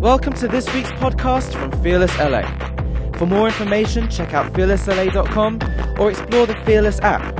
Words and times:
Welcome 0.00 0.32
to 0.34 0.48
this 0.48 0.72
week's 0.72 0.90
podcast 0.92 1.52
from 1.52 1.70
Fearless 1.82 2.16
LA. 2.18 2.40
For 3.18 3.26
more 3.26 3.46
information, 3.46 4.08
check 4.08 4.32
out 4.32 4.50
fearlessla.com 4.54 5.58
or 5.98 6.10
explore 6.10 6.46
the 6.46 6.54
Fearless 6.64 7.00
app. 7.00 7.36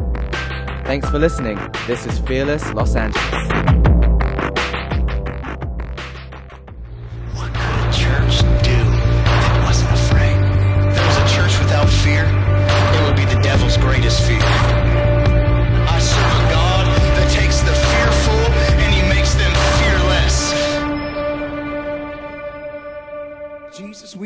Thanks 0.85 1.09
for 1.09 1.19
listening. 1.19 1.59
This 1.87 2.05
is 2.05 2.19
Fearless 2.19 2.75
Los 2.75 2.95
Angeles. 2.97 3.80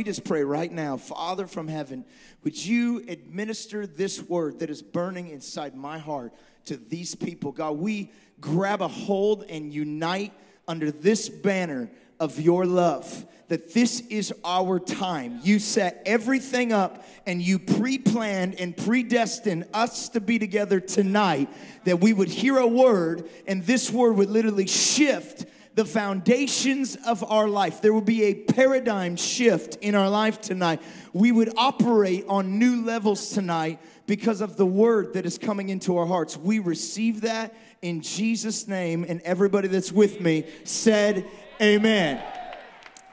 Just 0.05 0.25
pray 0.25 0.45
right 0.45 0.71
now, 0.71 0.97
Father 0.97 1.47
from 1.47 1.69
heaven, 1.69 2.05
would 2.43 2.63
you 2.63 3.05
administer 3.09 3.87
this 3.87 4.23
word 4.23 4.59
that 4.61 4.71
is 4.71 4.83
burning 4.83 5.29
inside 5.29 5.75
my 5.75 5.99
heart 5.99 6.33
to 6.67 6.77
these 6.77 7.15
people? 7.15 7.53
God, 7.53 7.79
we 7.79 8.13
grab 8.41 8.83
a 8.83 8.89
hold 8.89 9.45
and 9.49 9.73
unite 9.73 10.33
under 10.69 10.91
this 10.91 11.29
banner 11.29 11.91
of 12.21 12.39
your 12.41 12.67
love. 12.67 13.27
That 13.49 13.75
this 13.75 14.01
is 14.09 14.33
our 14.45 14.79
time. 14.79 15.41
You 15.43 15.59
set 15.59 16.03
everything 16.07 16.73
up 16.73 17.05
and 17.27 17.43
you 17.43 17.59
pre 17.59 17.99
planned 17.99 18.59
and 18.59 18.77
predestined 18.77 19.67
us 19.75 20.09
to 20.11 20.21
be 20.21 20.39
together 20.39 20.81
tonight. 20.81 21.51
That 21.85 22.01
we 22.01 22.13
would 22.13 22.29
hear 22.29 22.57
a 22.59 22.67
word 22.67 23.29
and 23.47 23.63
this 23.65 23.91
word 23.91 24.17
would 24.17 24.31
literally 24.31 24.67
shift 24.67 25.45
the 25.75 25.85
foundations 25.85 26.97
of 27.07 27.25
our 27.25 27.49
life. 27.49 27.81
There 27.81 27.93
will 27.93 28.01
be 28.01 28.25
a 28.25 28.35
paradigm 28.35 29.17
shift 29.17 29.77
in 29.77 29.95
our 29.95 30.09
life 30.09 30.41
tonight. 30.41 30.81
We 31.13 31.33
would 31.33 31.53
operate 31.57 32.25
on 32.29 32.59
new 32.59 32.85
levels 32.85 33.31
tonight 33.31 33.81
because 34.07 34.41
of 34.41 34.57
the 34.57 34.67
word 34.67 35.15
that 35.15 35.27
is 35.27 35.37
coming 35.37 35.71
into 35.71 35.97
our 35.97 36.07
hearts. 36.07 36.37
We 36.37 36.61
receive 36.61 37.23
that 37.23 37.55
in 37.83 38.03
Jesus' 38.03 38.69
name, 38.69 39.05
and 39.09 39.21
everybody 39.23 39.69
that's 39.69 39.91
with 39.91 40.21
me 40.21 40.45
said, 40.63 41.27
Amen. 41.61 42.23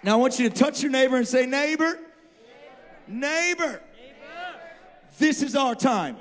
Now 0.04 0.14
I 0.14 0.16
want 0.16 0.40
you 0.40 0.50
to 0.50 0.56
touch 0.56 0.82
your 0.82 0.92
neighbor 0.92 1.18
and 1.18 1.28
say, 1.28 1.46
Neighbor, 1.46 2.00
neighbor, 3.08 3.82
this 5.18 5.42
is 5.42 5.56
our 5.56 5.76
time. 5.76 6.18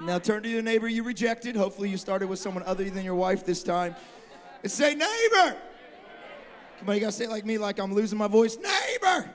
Now 0.00 0.18
turn 0.18 0.44
to 0.44 0.48
your 0.48 0.62
neighbor 0.62 0.86
you 0.86 1.02
rejected. 1.02 1.56
Hopefully, 1.56 1.90
you 1.90 1.96
started 1.96 2.28
with 2.28 2.38
someone 2.38 2.62
other 2.64 2.88
than 2.88 3.04
your 3.04 3.16
wife 3.16 3.44
this 3.44 3.62
time 3.62 3.96
and 4.62 4.70
say, 4.70 4.94
neighbor. 4.94 5.56
Come 6.78 6.88
on, 6.88 6.94
you 6.94 7.00
gotta 7.00 7.12
say 7.12 7.24
it 7.24 7.30
like 7.30 7.44
me, 7.44 7.58
like 7.58 7.78
I'm 7.78 7.92
losing 7.92 8.18
my 8.18 8.28
voice. 8.28 8.56
Neighbor, 8.56 9.30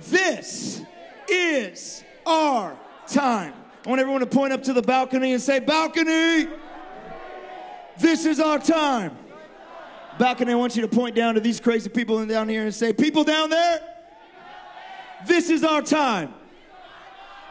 this 0.00 0.82
is 1.28 2.04
our 2.24 2.76
time. 3.06 3.54
I 3.84 3.88
want 3.88 4.00
everyone 4.00 4.20
to 4.20 4.26
point 4.26 4.52
up 4.52 4.62
to 4.64 4.72
the 4.72 4.82
balcony 4.82 5.32
and 5.32 5.42
say, 5.42 5.60
balcony, 5.60 6.48
this 7.98 8.24
is 8.24 8.40
our 8.40 8.58
time. 8.58 9.16
Balcony, 10.18 10.52
I 10.52 10.56
want 10.56 10.74
you 10.76 10.82
to 10.82 10.88
point 10.88 11.14
down 11.14 11.34
to 11.34 11.40
these 11.40 11.60
crazy 11.60 11.90
people 11.90 12.24
down 12.26 12.48
here 12.48 12.64
and 12.64 12.74
say, 12.74 12.92
people 12.92 13.22
down 13.22 13.50
there, 13.50 13.80
this 15.26 15.50
is 15.50 15.62
our 15.62 15.82
time. 15.82 16.34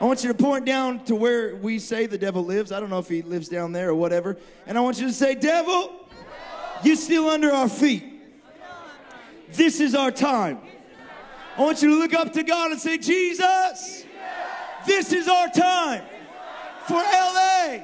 I 0.02 0.06
want 0.06 0.24
you 0.24 0.34
to 0.34 0.38
point 0.38 0.66
down 0.66 1.06
to 1.06 1.16
where 1.16 1.56
we 1.56 1.80
say 1.80 2.06
the 2.06 2.18
devil 2.18 2.44
lives. 2.44 2.72
I 2.72 2.80
don't 2.80 2.90
know 2.90 3.00
if 3.00 3.08
he 3.08 3.22
lives 3.22 3.48
down 3.48 3.72
there 3.72 3.90
or 3.90 3.96
whatever. 3.96 4.36
And 4.68 4.78
I 4.78 4.82
want 4.82 5.00
you 5.00 5.08
to 5.08 5.14
say, 5.14 5.36
devil, 5.36 6.05
you're 6.84 6.96
still 6.96 7.30
under 7.30 7.52
our 7.52 7.70
feet. 7.70 8.04
This 9.52 9.80
is 9.80 9.96
our 9.96 10.12
time. 10.12 10.60
I 11.58 11.62
want 11.62 11.82
you 11.82 11.90
to 11.90 11.96
look 11.96 12.14
up 12.14 12.34
to 12.34 12.44
God 12.44 12.72
and 12.72 12.80
say, 12.80 12.98
Jesus, 12.98 14.06
this 14.86 15.14
is 15.14 15.28
our 15.28 15.48
time 15.48 16.04
for 16.88 16.96
LA 16.96 17.80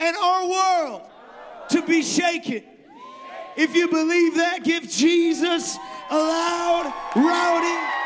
and 0.00 0.16
our 0.16 0.48
world 0.48 1.02
to 1.70 1.82
be 1.82 2.02
shaken. 2.02 2.64
If 3.56 3.74
you 3.74 3.88
believe 3.88 4.36
that, 4.36 4.64
give 4.64 4.88
Jesus 4.88 5.76
a 6.10 6.16
loud, 6.16 6.92
rowdy. 7.14 7.99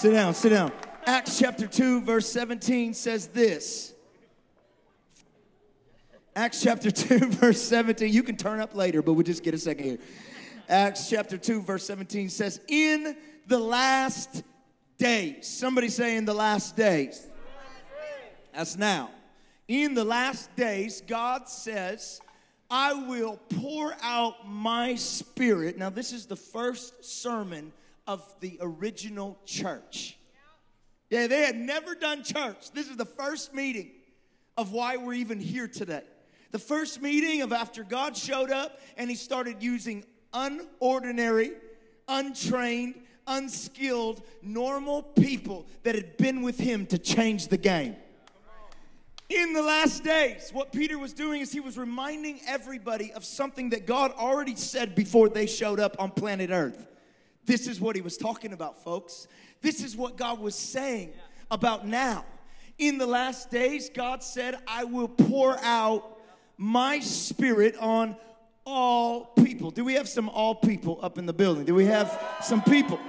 Sit 0.00 0.12
down, 0.12 0.32
sit 0.32 0.48
down. 0.48 0.72
Acts 1.04 1.38
chapter 1.38 1.66
2, 1.66 2.00
verse 2.00 2.26
17 2.32 2.94
says 2.94 3.26
this. 3.26 3.92
Acts 6.34 6.62
chapter 6.62 6.90
2, 6.90 7.18
verse 7.32 7.60
17. 7.60 8.10
You 8.10 8.22
can 8.22 8.38
turn 8.38 8.60
up 8.60 8.74
later, 8.74 9.02
but 9.02 9.12
we'll 9.12 9.26
just 9.26 9.42
get 9.42 9.52
a 9.52 9.58
second 9.58 9.84
here. 9.84 9.98
Acts 10.70 11.10
chapter 11.10 11.36
2, 11.36 11.60
verse 11.60 11.84
17 11.84 12.30
says, 12.30 12.62
In 12.68 13.14
the 13.46 13.58
last 13.58 14.42
days. 14.96 15.46
Somebody 15.46 15.90
say, 15.90 16.16
In 16.16 16.24
the 16.24 16.32
last 16.32 16.76
days. 16.76 17.28
That's 18.54 18.78
now. 18.78 19.10
In 19.68 19.92
the 19.92 20.04
last 20.04 20.56
days, 20.56 21.02
God 21.06 21.46
says, 21.46 22.22
I 22.70 22.94
will 22.94 23.38
pour 23.60 23.94
out 24.00 24.48
my 24.48 24.94
spirit. 24.94 25.76
Now, 25.76 25.90
this 25.90 26.14
is 26.14 26.24
the 26.24 26.36
first 26.36 27.04
sermon 27.04 27.74
of 28.10 28.34
the 28.40 28.58
original 28.60 29.38
church. 29.46 30.18
Yeah, 31.10 31.28
they 31.28 31.42
had 31.42 31.54
never 31.54 31.94
done 31.94 32.24
church. 32.24 32.72
This 32.72 32.88
is 32.88 32.96
the 32.96 33.04
first 33.04 33.54
meeting 33.54 33.92
of 34.56 34.72
why 34.72 34.96
we're 34.96 35.14
even 35.14 35.38
here 35.38 35.68
today. 35.68 36.02
The 36.50 36.58
first 36.58 37.00
meeting 37.00 37.42
of 37.42 37.52
after 37.52 37.84
God 37.84 38.16
showed 38.16 38.50
up 38.50 38.80
and 38.96 39.08
he 39.08 39.14
started 39.14 39.62
using 39.62 40.04
unordinary, 40.34 41.52
untrained, 42.08 42.96
unskilled, 43.28 44.22
normal 44.42 45.04
people 45.04 45.68
that 45.84 45.94
had 45.94 46.16
been 46.16 46.42
with 46.42 46.58
him 46.58 46.86
to 46.86 46.98
change 46.98 47.46
the 47.46 47.58
game. 47.58 47.94
In 49.28 49.52
the 49.52 49.62
last 49.62 50.02
days, 50.02 50.50
what 50.52 50.72
Peter 50.72 50.98
was 50.98 51.12
doing 51.12 51.42
is 51.42 51.52
he 51.52 51.60
was 51.60 51.78
reminding 51.78 52.40
everybody 52.44 53.12
of 53.12 53.24
something 53.24 53.70
that 53.70 53.86
God 53.86 54.10
already 54.18 54.56
said 54.56 54.96
before 54.96 55.28
they 55.28 55.46
showed 55.46 55.78
up 55.78 55.94
on 56.00 56.10
planet 56.10 56.50
Earth. 56.50 56.88
This 57.50 57.66
is 57.66 57.80
what 57.80 57.96
he 57.96 58.00
was 58.00 58.16
talking 58.16 58.52
about, 58.52 58.84
folks. 58.84 59.26
This 59.60 59.82
is 59.82 59.96
what 59.96 60.16
God 60.16 60.38
was 60.38 60.54
saying 60.54 61.14
about 61.50 61.84
now. 61.84 62.24
In 62.78 62.96
the 62.96 63.08
last 63.08 63.50
days, 63.50 63.90
God 63.92 64.22
said, 64.22 64.56
I 64.68 64.84
will 64.84 65.08
pour 65.08 65.58
out 65.60 66.20
my 66.56 67.00
spirit 67.00 67.76
on 67.78 68.14
all 68.64 69.24
people. 69.24 69.72
Do 69.72 69.84
we 69.84 69.94
have 69.94 70.08
some 70.08 70.28
all 70.28 70.54
people 70.54 71.00
up 71.02 71.18
in 71.18 71.26
the 71.26 71.32
building? 71.32 71.64
Do 71.64 71.74
we 71.74 71.86
have 71.86 72.24
some 72.40 72.62
people? 72.62 73.00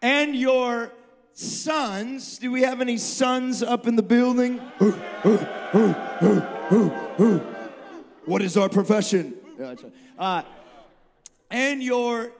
And 0.00 0.36
your 0.36 0.92
sons, 1.32 2.38
do 2.38 2.52
we 2.52 2.62
have 2.62 2.80
any 2.80 2.98
sons 2.98 3.60
up 3.60 3.88
in 3.88 3.96
the 3.96 4.04
building? 4.04 4.58
what 8.24 8.40
is 8.40 8.56
our 8.56 8.68
profession? 8.68 9.34
Uh, 10.16 10.42
and 11.50 11.82
your 11.82 12.30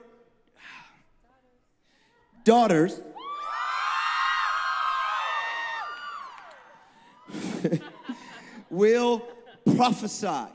daughters 2.45 3.01
will 8.69 9.27
prophesy. 9.75 10.45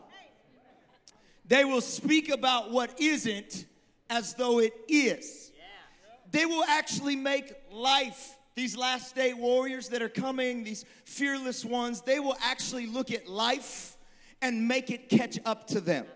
They 1.47 1.65
will 1.65 1.81
speak 1.81 2.31
about 2.31 2.71
what 2.71 3.01
isn't 3.01 3.67
as 4.09 4.35
though 4.35 4.61
it 4.61 4.73
is. 4.89 5.51
They 6.31 6.47
will 6.47 6.63
actually 6.65 7.17
make 7.17 7.53
life, 7.73 8.37
these 8.55 8.77
last 8.77 9.17
day 9.17 9.35
warriors 9.35 9.89
that 9.89 10.01
are 10.01 10.09
coming, 10.09 10.63
these 10.63 10.85
fearless 11.05 11.65
ones, 11.65 12.03
they 12.03 12.21
will 12.21 12.37
actually 12.41 12.87
look 12.87 13.11
at 13.11 13.29
life 13.29 13.97
and 14.41 14.69
make 14.69 14.91
it 14.91 15.09
catch 15.09 15.41
up 15.45 15.67
to 15.69 15.81
them 15.81 16.07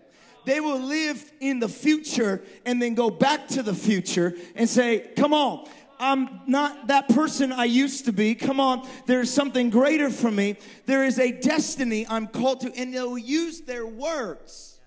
they 0.45 0.59
will 0.59 0.79
live 0.79 1.31
in 1.39 1.59
the 1.59 1.69
future 1.69 2.41
and 2.65 2.81
then 2.81 2.93
go 2.93 3.09
back 3.09 3.47
to 3.49 3.63
the 3.63 3.73
future 3.73 4.33
and 4.55 4.69
say, 4.69 5.11
Come 5.15 5.33
on, 5.33 5.67
I'm 5.99 6.41
not 6.47 6.87
that 6.87 7.09
person 7.09 7.51
I 7.51 7.65
used 7.65 8.05
to 8.05 8.13
be. 8.13 8.35
Come 8.35 8.59
on, 8.59 8.87
there's 9.05 9.31
something 9.31 9.69
greater 9.69 10.09
for 10.09 10.31
me. 10.31 10.57
There 10.85 11.03
is 11.03 11.19
a 11.19 11.31
destiny 11.31 12.05
I'm 12.07 12.27
called 12.27 12.61
to, 12.61 12.73
and 12.75 12.93
they'll 12.93 13.17
use 13.17 13.61
their 13.61 13.85
words 13.85 14.79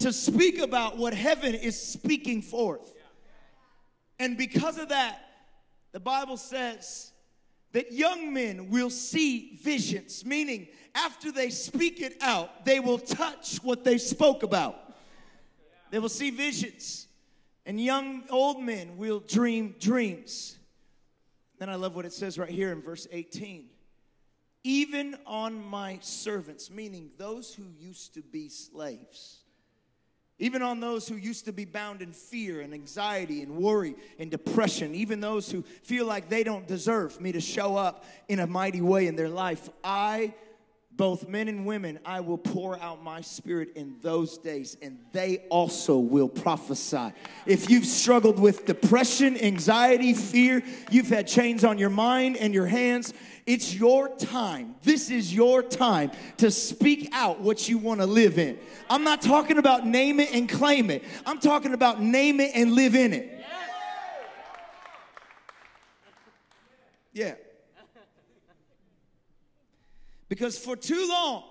to 0.00 0.12
speak 0.12 0.58
about 0.60 0.96
what 0.96 1.14
heaven 1.14 1.54
is 1.54 1.80
speaking 1.80 2.42
forth. 2.42 2.94
And 4.18 4.36
because 4.36 4.78
of 4.78 4.90
that, 4.90 5.20
the 5.92 6.00
Bible 6.00 6.36
says 6.36 7.09
that 7.72 7.92
young 7.92 8.32
men 8.32 8.68
will 8.70 8.90
see 8.90 9.58
visions, 9.62 10.24
meaning 10.24 10.68
after 10.94 11.30
they 11.30 11.50
speak 11.50 12.00
it 12.00 12.16
out, 12.20 12.64
they 12.64 12.80
will 12.80 12.98
touch 12.98 13.58
what 13.62 13.84
they 13.84 13.96
spoke 13.96 14.42
about. 14.42 14.76
They 15.90 15.98
will 15.98 16.08
see 16.08 16.30
visions. 16.30 17.06
And 17.66 17.80
young, 17.80 18.24
old 18.30 18.60
men 18.60 18.96
will 18.96 19.20
dream 19.20 19.76
dreams. 19.78 20.56
Then 21.58 21.68
I 21.68 21.76
love 21.76 21.94
what 21.94 22.06
it 22.06 22.12
says 22.12 22.38
right 22.38 22.48
here 22.48 22.72
in 22.72 22.82
verse 22.82 23.06
18. 23.12 23.68
even 24.62 25.16
on 25.26 25.64
my 25.64 25.98
servants, 26.02 26.70
meaning 26.70 27.10
those 27.16 27.54
who 27.54 27.64
used 27.78 28.14
to 28.14 28.22
be 28.22 28.48
slaves, 28.48 29.39
even 30.40 30.62
on 30.62 30.80
those 30.80 31.06
who 31.06 31.14
used 31.14 31.44
to 31.44 31.52
be 31.52 31.64
bound 31.64 32.02
in 32.02 32.12
fear 32.12 32.62
and 32.62 32.74
anxiety 32.74 33.42
and 33.42 33.56
worry 33.56 33.94
and 34.18 34.30
depression, 34.30 34.94
even 34.94 35.20
those 35.20 35.50
who 35.50 35.62
feel 35.62 36.06
like 36.06 36.28
they 36.28 36.42
don't 36.42 36.66
deserve 36.66 37.20
me 37.20 37.30
to 37.30 37.40
show 37.40 37.76
up 37.76 38.04
in 38.28 38.40
a 38.40 38.46
mighty 38.46 38.80
way 38.80 39.06
in 39.06 39.14
their 39.14 39.28
life. 39.28 39.68
I 39.84 40.34
both 41.00 41.28
men 41.28 41.48
and 41.48 41.64
women, 41.64 41.98
I 42.04 42.20
will 42.20 42.36
pour 42.36 42.78
out 42.78 43.02
my 43.02 43.22
spirit 43.22 43.70
in 43.74 43.96
those 44.02 44.36
days, 44.36 44.76
and 44.82 44.98
they 45.12 45.38
also 45.48 45.96
will 45.96 46.28
prophesy. 46.28 47.12
If 47.46 47.70
you've 47.70 47.86
struggled 47.86 48.38
with 48.38 48.66
depression, 48.66 49.38
anxiety, 49.38 50.12
fear, 50.12 50.62
you've 50.90 51.08
had 51.08 51.26
chains 51.26 51.64
on 51.64 51.78
your 51.78 51.88
mind 51.88 52.36
and 52.36 52.52
your 52.52 52.66
hands, 52.66 53.14
it's 53.46 53.74
your 53.74 54.08
time. 54.16 54.74
This 54.82 55.10
is 55.10 55.34
your 55.34 55.62
time 55.62 56.10
to 56.38 56.50
speak 56.50 57.08
out 57.12 57.40
what 57.40 57.68
you 57.68 57.78
want 57.78 58.00
to 58.00 58.06
live 58.06 58.38
in. 58.38 58.58
I'm 58.88 59.04
not 59.04 59.22
talking 59.22 59.58
about 59.58 59.86
name 59.86 60.20
it 60.20 60.32
and 60.32 60.48
claim 60.48 60.90
it, 60.90 61.04
I'm 61.26 61.38
talking 61.38 61.74
about 61.74 62.00
name 62.00 62.40
it 62.40 62.52
and 62.54 62.72
live 62.72 62.94
in 62.94 63.12
it. 63.12 63.36
Yeah. 67.12 67.34
Because 70.28 70.56
for 70.56 70.76
too 70.76 71.08
long, 71.08 71.42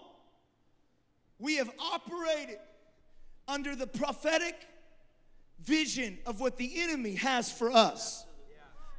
we 1.38 1.57
have 1.57 1.69
operated 1.77 2.59
under 3.47 3.75
the 3.75 3.88
prophetic 3.88 4.56
vision 5.62 6.18
of 6.25 6.39
what 6.39 6.57
the 6.57 6.81
enemy 6.81 7.15
has 7.15 7.51
for 7.51 7.71
us. 7.71 8.25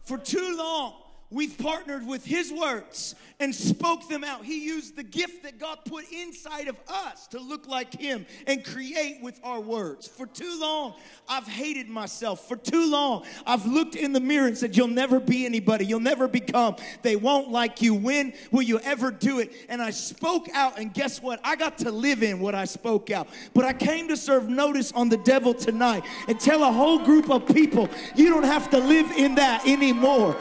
For 0.03 0.19
too 0.19 0.57
long, 0.57 0.95
we've 1.31 1.56
partnered 1.59 2.06
with 2.06 2.25
his 2.25 2.53
words 2.53 3.15
and 3.41 3.55
spoke 3.55 4.09
them 4.09 4.23
out. 4.23 4.44
He 4.44 4.65
used 4.65 4.97
the 4.97 5.03
gift 5.03 5.43
that 5.44 5.59
God 5.59 5.79
put 5.87 6.05
inside 6.12 6.69
of 6.69 6.77
us 6.88 7.27
to 7.29 7.41
look 7.41 7.67
like 7.67 7.99
him 7.99 8.27
and 8.47 8.65
create 8.65 9.21
with 9.23 9.41
our 9.43 9.61
words. 9.61 10.06
For 10.06 10.27
too 10.27 10.59
long, 10.61 10.94
I've 11.29 11.47
hated 11.47 11.88
myself. 11.88 12.47
For 12.47 12.56
too 12.56 12.91
long, 12.91 13.25
I've 13.47 13.65
looked 13.65 13.97
in 13.97 14.12
the 14.12 14.21
mirror 14.21 14.47
and 14.47 14.56
said, 14.56 14.77
You'll 14.77 14.88
never 14.88 15.19
be 15.19 15.47
anybody. 15.47 15.87
You'll 15.87 16.00
never 16.00 16.29
become. 16.29 16.77
They 17.03 17.17
won't 17.17 17.50
like 17.50 17.81
you. 17.81 17.94
When 17.94 18.35
will 18.50 18.62
you 18.62 18.79
ever 18.81 19.11
do 19.11 19.38
it? 19.38 19.53
And 19.69 19.81
I 19.81 19.91
spoke 19.91 20.49
out, 20.53 20.79
and 20.79 20.93
guess 20.93 21.23
what? 21.23 21.41
I 21.43 21.56
got 21.56 21.79
to 21.79 21.91
live 21.91 22.23
in 22.23 22.41
what 22.41 22.55
I 22.55 22.67
spoke 22.67 23.11
out. 23.11 23.29
But 23.55 23.65
I 23.65 23.73
came 23.73 24.09
to 24.09 24.17
serve 24.17 24.49
notice 24.49 24.93
on 24.93 25.09
the 25.09 25.17
devil 25.19 25.55
tonight 25.55 26.05
and 26.29 26.38
tell 26.38 26.62
a 26.62 26.73
whole 26.73 26.99
group 26.99 27.31
of 27.31 27.47
people, 27.47 27.88
You 28.15 28.29
don't 28.29 28.44
have 28.44 28.69
to 28.71 28.79
live 28.79 29.11
in 29.12 29.37
that 29.37 29.67
anymore. 29.67 30.37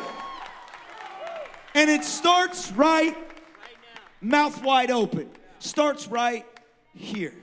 And 1.75 1.89
it 1.89 2.04
starts 2.04 2.71
right, 2.71 3.16
mouth 4.21 4.63
wide 4.63 4.92
open. 4.92 5.30
Starts 5.60 6.07
right 6.07 6.45
here. 6.94 7.33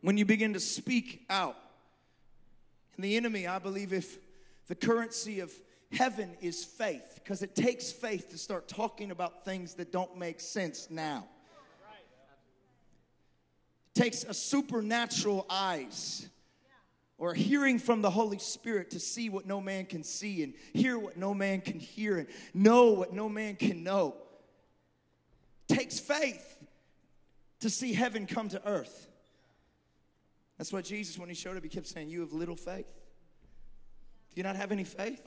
When 0.00 0.16
you 0.16 0.24
begin 0.24 0.54
to 0.54 0.60
speak 0.60 1.24
out. 1.28 1.56
And 2.96 3.04
the 3.04 3.16
enemy, 3.16 3.46
I 3.46 3.58
believe, 3.58 3.92
if 3.92 4.18
the 4.66 4.74
currency 4.74 5.40
of 5.40 5.52
heaven 5.92 6.36
is 6.40 6.64
faith, 6.64 7.20
because 7.22 7.42
it 7.42 7.54
takes 7.54 7.92
faith 7.92 8.30
to 8.30 8.38
start 8.38 8.68
talking 8.68 9.10
about 9.10 9.44
things 9.44 9.74
that 9.74 9.92
don't 9.92 10.16
make 10.18 10.40
sense 10.40 10.88
now. 10.90 11.24
It 13.94 14.00
takes 14.00 14.24
a 14.24 14.34
supernatural 14.34 15.46
eyes 15.48 16.28
or 17.18 17.34
hearing 17.34 17.78
from 17.78 18.00
the 18.00 18.10
Holy 18.10 18.38
Spirit 18.38 18.90
to 18.90 19.00
see 19.00 19.28
what 19.28 19.44
no 19.44 19.60
man 19.60 19.84
can 19.84 20.04
see 20.04 20.42
and 20.44 20.54
hear 20.72 20.98
what 20.98 21.16
no 21.16 21.34
man 21.34 21.60
can 21.60 21.80
hear 21.80 22.18
and 22.18 22.28
know 22.54 22.92
what 22.92 23.12
no 23.12 23.28
man 23.28 23.56
can 23.56 23.82
know. 23.82 24.14
Takes 25.66 25.98
faith 25.98 26.56
to 27.60 27.68
see 27.68 27.92
heaven 27.92 28.26
come 28.26 28.48
to 28.50 28.64
earth. 28.66 29.08
That's 30.56 30.72
why 30.72 30.80
Jesus, 30.80 31.18
when 31.18 31.28
he 31.28 31.34
showed 31.34 31.56
up, 31.56 31.62
he 31.62 31.68
kept 31.68 31.88
saying, 31.88 32.08
You 32.08 32.20
have 32.20 32.32
little 32.32 32.56
faith. 32.56 32.86
Do 32.86 34.36
you 34.36 34.42
not 34.44 34.56
have 34.56 34.70
any 34.72 34.84
faith? 34.84 35.26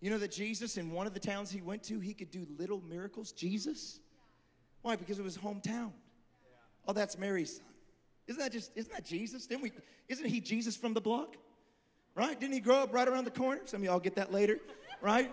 You 0.00 0.10
know 0.10 0.18
that 0.18 0.32
Jesus, 0.32 0.76
in 0.76 0.90
one 0.90 1.06
of 1.06 1.14
the 1.14 1.20
towns 1.20 1.50
he 1.50 1.60
went 1.60 1.82
to, 1.84 2.00
he 2.00 2.14
could 2.14 2.30
do 2.30 2.46
little 2.58 2.82
miracles? 2.88 3.32
Jesus? 3.32 4.00
Why? 4.82 4.96
Because 4.96 5.18
it 5.18 5.22
was 5.22 5.36
hometown. 5.36 5.92
Oh, 6.88 6.92
that's 6.92 7.18
Mary's. 7.18 7.60
Isn't 8.26 8.40
that 8.40 8.52
just, 8.52 8.70
isn't 8.74 8.92
that 8.92 9.04
Jesus? 9.04 9.46
Didn't 9.46 9.62
we, 9.62 9.72
isn't 10.08 10.26
he 10.26 10.40
Jesus 10.40 10.76
from 10.76 10.94
the 10.94 11.00
block? 11.00 11.36
Right? 12.14 12.38
Didn't 12.38 12.54
he 12.54 12.60
grow 12.60 12.76
up 12.76 12.92
right 12.92 13.08
around 13.08 13.24
the 13.24 13.30
corner? 13.30 13.60
Some 13.64 13.80
of 13.80 13.84
y'all 13.84 14.00
get 14.00 14.16
that 14.16 14.32
later, 14.32 14.58
right? 15.00 15.32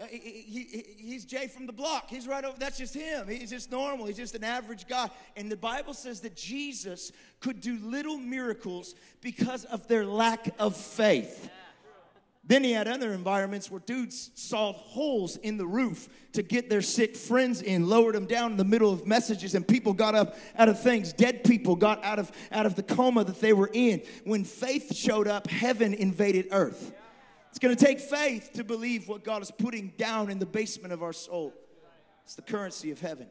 Uh, 0.00 0.06
he, 0.06 0.18
he, 0.18 0.84
he's 0.96 1.26
Jay 1.26 1.46
from 1.46 1.66
the 1.66 1.72
block. 1.72 2.08
He's 2.08 2.26
right 2.26 2.42
over. 2.42 2.56
That's 2.58 2.78
just 2.78 2.94
him. 2.94 3.28
He's 3.28 3.50
just 3.50 3.70
normal. 3.70 4.06
He's 4.06 4.16
just 4.16 4.34
an 4.34 4.44
average 4.44 4.88
guy. 4.88 5.10
And 5.36 5.52
the 5.52 5.56
Bible 5.56 5.92
says 5.92 6.20
that 6.20 6.34
Jesus 6.34 7.12
could 7.40 7.60
do 7.60 7.78
little 7.82 8.16
miracles 8.16 8.94
because 9.20 9.66
of 9.66 9.86
their 9.88 10.06
lack 10.06 10.54
of 10.58 10.74
faith. 10.74 11.50
Then 12.50 12.64
he 12.64 12.72
had 12.72 12.88
other 12.88 13.12
environments 13.12 13.70
where 13.70 13.78
dudes 13.78 14.32
sawed 14.34 14.74
holes 14.74 15.36
in 15.36 15.56
the 15.56 15.64
roof 15.64 16.08
to 16.32 16.42
get 16.42 16.68
their 16.68 16.82
sick 16.82 17.16
friends 17.16 17.62
in, 17.62 17.88
lowered 17.88 18.16
them 18.16 18.26
down 18.26 18.50
in 18.50 18.56
the 18.56 18.64
middle 18.64 18.92
of 18.92 19.06
messages, 19.06 19.54
and 19.54 19.66
people 19.66 19.92
got 19.92 20.16
up 20.16 20.34
out 20.58 20.68
of 20.68 20.82
things. 20.82 21.12
Dead 21.12 21.44
people 21.44 21.76
got 21.76 22.02
out 22.02 22.18
of, 22.18 22.32
out 22.50 22.66
of 22.66 22.74
the 22.74 22.82
coma 22.82 23.22
that 23.22 23.40
they 23.40 23.52
were 23.52 23.70
in. 23.72 24.02
When 24.24 24.42
faith 24.42 24.96
showed 24.96 25.28
up, 25.28 25.46
heaven 25.46 25.94
invaded 25.94 26.48
earth. 26.50 26.92
It's 27.50 27.60
going 27.60 27.76
to 27.76 27.84
take 27.84 28.00
faith 28.00 28.50
to 28.54 28.64
believe 28.64 29.06
what 29.06 29.22
God 29.22 29.42
is 29.42 29.52
putting 29.52 29.92
down 29.96 30.28
in 30.28 30.40
the 30.40 30.46
basement 30.46 30.92
of 30.92 31.04
our 31.04 31.12
soul. 31.12 31.54
It's 32.24 32.34
the 32.34 32.42
currency 32.42 32.90
of 32.90 33.00
heaven. 33.00 33.28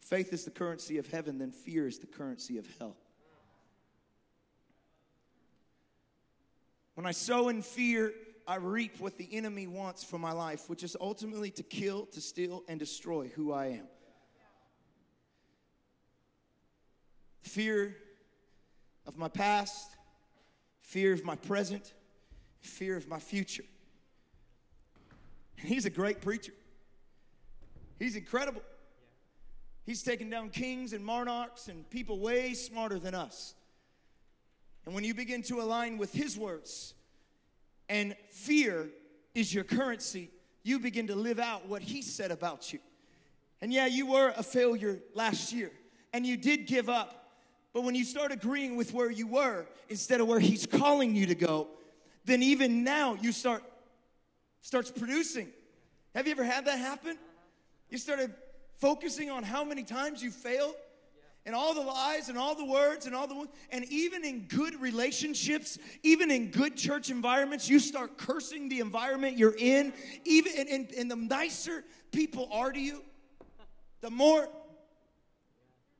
Faith 0.00 0.32
is 0.32 0.46
the 0.46 0.50
currency 0.50 0.96
of 0.96 1.06
heaven, 1.10 1.36
then 1.36 1.50
fear 1.50 1.86
is 1.86 1.98
the 1.98 2.06
currency 2.06 2.56
of 2.56 2.66
hell. 2.78 2.96
When 6.98 7.06
I 7.06 7.12
sow 7.12 7.48
in 7.48 7.62
fear, 7.62 8.12
I 8.44 8.56
reap 8.56 8.98
what 8.98 9.18
the 9.18 9.28
enemy 9.30 9.68
wants 9.68 10.02
for 10.02 10.18
my 10.18 10.32
life, 10.32 10.68
which 10.68 10.82
is 10.82 10.96
ultimately 11.00 11.52
to 11.52 11.62
kill, 11.62 12.06
to 12.06 12.20
steal, 12.20 12.64
and 12.66 12.76
destroy 12.76 13.28
who 13.36 13.52
I 13.52 13.66
am. 13.66 13.86
Fear 17.42 17.94
of 19.06 19.16
my 19.16 19.28
past, 19.28 19.92
fear 20.80 21.12
of 21.12 21.24
my 21.24 21.36
present, 21.36 21.94
fear 22.58 22.96
of 22.96 23.06
my 23.06 23.20
future. 23.20 23.62
And 25.60 25.68
he's 25.68 25.86
a 25.86 25.90
great 25.90 26.20
preacher. 26.20 26.54
He's 28.00 28.16
incredible. 28.16 28.62
He's 29.86 30.02
taken 30.02 30.30
down 30.30 30.50
kings 30.50 30.92
and 30.92 31.04
monarchs 31.04 31.68
and 31.68 31.88
people 31.90 32.18
way 32.18 32.54
smarter 32.54 32.98
than 32.98 33.14
us. 33.14 33.54
And 34.88 34.94
when 34.94 35.04
you 35.04 35.12
begin 35.12 35.42
to 35.42 35.60
align 35.60 35.98
with 35.98 36.14
His 36.14 36.38
words, 36.38 36.94
and 37.90 38.16
fear 38.30 38.88
is 39.34 39.52
your 39.52 39.62
currency, 39.62 40.30
you 40.62 40.78
begin 40.78 41.08
to 41.08 41.14
live 41.14 41.38
out 41.38 41.68
what 41.68 41.82
He 41.82 42.00
said 42.00 42.30
about 42.30 42.72
you. 42.72 42.78
And 43.60 43.70
yeah, 43.70 43.84
you 43.84 44.06
were 44.06 44.32
a 44.34 44.42
failure 44.42 45.00
last 45.12 45.52
year, 45.52 45.72
and 46.14 46.24
you 46.24 46.38
did 46.38 46.66
give 46.66 46.88
up. 46.88 47.34
But 47.74 47.82
when 47.82 47.94
you 47.94 48.02
start 48.02 48.32
agreeing 48.32 48.76
with 48.76 48.94
where 48.94 49.10
you 49.10 49.26
were 49.26 49.66
instead 49.90 50.22
of 50.22 50.26
where 50.26 50.40
He's 50.40 50.64
calling 50.64 51.14
you 51.14 51.26
to 51.26 51.34
go, 51.34 51.68
then 52.24 52.42
even 52.42 52.82
now 52.82 53.12
you 53.20 53.30
start 53.30 53.62
starts 54.62 54.90
producing. 54.90 55.48
Have 56.14 56.26
you 56.26 56.32
ever 56.32 56.44
had 56.44 56.64
that 56.64 56.78
happen? 56.78 57.18
You 57.90 57.98
started 57.98 58.32
focusing 58.78 59.28
on 59.28 59.42
how 59.42 59.64
many 59.64 59.82
times 59.82 60.22
you 60.22 60.30
failed 60.30 60.76
and 61.48 61.56
all 61.56 61.72
the 61.72 61.80
lies 61.80 62.28
and 62.28 62.36
all 62.36 62.54
the 62.54 62.64
words 62.64 63.06
and 63.06 63.14
all 63.14 63.26
the 63.26 63.48
and 63.70 63.82
even 63.86 64.22
in 64.22 64.40
good 64.48 64.78
relationships 64.82 65.78
even 66.02 66.30
in 66.30 66.50
good 66.50 66.76
church 66.76 67.08
environments 67.08 67.70
you 67.70 67.78
start 67.78 68.18
cursing 68.18 68.68
the 68.68 68.80
environment 68.80 69.38
you're 69.38 69.56
in 69.56 69.90
even 70.26 70.52
and, 70.58 70.68
and, 70.68 70.92
and 70.92 71.10
the 71.10 71.16
nicer 71.16 71.84
people 72.12 72.50
are 72.52 72.70
to 72.70 72.78
you 72.78 73.02
the 74.02 74.10
more 74.10 74.46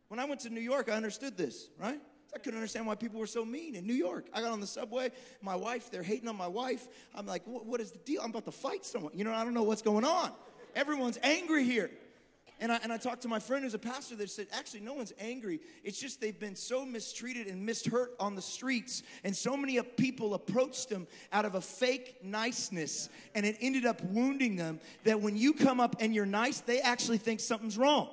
when 0.09 0.21
i 0.21 0.25
went 0.27 0.39
to 0.39 0.51
new 0.51 0.61
york 0.61 0.91
i 0.91 0.95
understood 0.95 1.35
this 1.39 1.71
right 1.81 1.99
I 2.35 2.39
couldn't 2.39 2.59
understand 2.59 2.87
why 2.87 2.95
people 2.95 3.19
were 3.19 3.27
so 3.27 3.43
mean 3.43 3.75
in 3.75 3.87
New 3.87 3.95
York. 3.95 4.27
I 4.35 4.43
got 4.43 4.53
on 4.53 4.61
the 4.61 4.67
subway, 4.67 5.13
my 5.41 5.57
wife, 5.57 5.91
they're 5.91 6.03
hating 6.03 6.29
on 6.29 6.37
my 6.37 6.47
wife. 6.47 6.87
I'm 7.15 7.25
like, 7.25 7.43
what 7.47 7.81
is 7.81 7.91
the 7.91 7.99
deal? 8.01 8.21
I'm 8.23 8.29
about 8.29 8.45
to 8.45 8.53
fight 8.53 8.85
someone. 8.85 9.13
You 9.15 9.25
know, 9.25 9.33
I 9.33 9.45
don't 9.45 9.55
know 9.55 9.63
what's 9.63 9.81
going 9.81 10.05
on. 10.05 10.33
Everyone's 10.75 11.19
angry 11.23 11.65
here. 11.65 11.91
And 12.61 12.73
I, 12.73 12.81
and 12.83 12.93
I 12.93 12.97
talked 12.97 13.23
to 13.23 13.29
my 13.29 13.39
friend 13.39 13.63
who's 13.63 13.75
a 13.75 13.79
pastor 13.79 14.17
that 14.17 14.31
said, 14.31 14.49
actually, 14.53 14.81
no 14.81 14.95
one's 14.95 15.13
angry. 15.21 15.61
It's 15.85 16.01
just 16.01 16.21
they've 16.21 16.39
been 16.39 16.57
so 16.57 16.85
mistreated 16.85 17.47
and 17.47 17.69
mishurt 17.69 18.09
on 18.19 18.35
the 18.35 18.43
streets. 18.43 19.03
And 19.23 19.37
so 19.37 19.57
many 19.57 19.81
people 19.81 20.35
approached 20.35 20.89
them 20.89 21.07
out 21.33 21.45
of 21.45 21.55
a 21.55 21.61
fake 21.61 22.17
niceness. 22.23 23.09
And 23.35 23.47
it 23.47 23.57
ended 23.61 23.87
up 23.87 24.03
wounding 24.03 24.57
them 24.57 24.81
that 25.05 25.21
when 25.21 25.37
you 25.37 25.53
come 25.53 25.79
up 25.79 25.97
and 26.01 26.15
you're 26.15 26.27
nice, 26.27 26.61
they 26.61 26.81
actually 26.81 27.19
think 27.19 27.41
something's 27.41 27.79
wrong. 27.79 28.09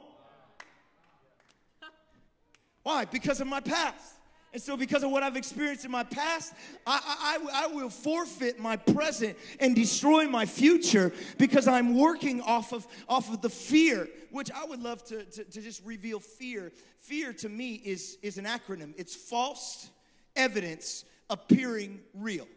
Why? 2.83 3.05
Because 3.05 3.41
of 3.41 3.47
my 3.47 3.61
past. 3.61 4.14
And 4.55 4.63
so, 4.63 4.77
because 4.77 5.03
of 5.03 5.11
what 5.11 5.21
I've 5.21 5.35
experienced 5.35 5.83
in 5.83 5.91
my 5.91 6.05
past, 6.05 6.53
I, 6.87 7.37
I, 7.51 7.65
I 7.65 7.67
will 7.75 7.89
forfeit 7.89 8.57
my 8.57 8.77
present 8.77 9.37
and 9.59 9.75
destroy 9.75 10.29
my 10.29 10.45
future 10.45 11.11
because 11.37 11.67
I'm 11.67 11.97
working 11.97 12.39
off 12.39 12.71
of, 12.71 12.87
off 13.09 13.29
of 13.33 13.41
the 13.41 13.49
fear, 13.49 14.07
which 14.31 14.49
I 14.51 14.63
would 14.63 14.81
love 14.81 15.03
to, 15.07 15.25
to, 15.25 15.43
to 15.43 15.61
just 15.61 15.83
reveal 15.83 16.21
fear. 16.21 16.71
Fear 17.01 17.33
to 17.33 17.49
me 17.49 17.81
is, 17.83 18.17
is 18.21 18.37
an 18.37 18.45
acronym, 18.45 18.93
it's 18.95 19.13
false 19.13 19.89
evidence 20.37 21.03
appearing 21.29 21.99
real. 22.13 22.47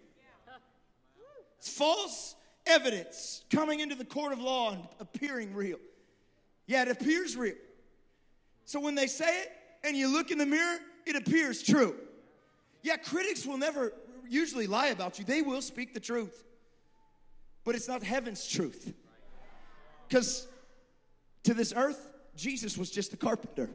It's 1.58 1.76
false 1.76 2.36
evidence 2.64 3.42
coming 3.50 3.80
into 3.80 3.96
the 3.96 4.04
court 4.04 4.32
of 4.32 4.40
law 4.40 4.70
and 4.70 4.84
appearing 5.00 5.52
real. 5.52 5.78
Yeah, 6.68 6.82
it 6.82 6.90
appears 6.90 7.36
real. 7.36 7.56
So 8.66 8.78
when 8.78 8.94
they 8.94 9.08
say 9.08 9.40
it 9.40 9.50
and 9.82 9.96
you 9.96 10.06
look 10.06 10.30
in 10.30 10.38
the 10.38 10.46
mirror, 10.46 10.78
it 11.08 11.16
appears 11.16 11.62
true. 11.62 11.94
Yeah, 12.82 12.96
critics 12.96 13.44
will 13.44 13.58
never 13.58 13.92
usually 14.28 14.66
lie 14.66 14.88
about 14.88 15.18
you, 15.18 15.24
they 15.24 15.42
will 15.42 15.62
speak 15.62 15.94
the 15.94 16.00
truth. 16.00 16.44
But 17.64 17.74
it's 17.74 17.88
not 17.88 18.02
heaven's 18.02 18.46
truth. 18.46 18.94
Because 20.08 20.46
to 21.44 21.54
this 21.54 21.72
earth, 21.76 22.08
Jesus 22.36 22.78
was 22.78 22.90
just 22.90 23.12
a 23.12 23.16
carpenter. 23.16 23.70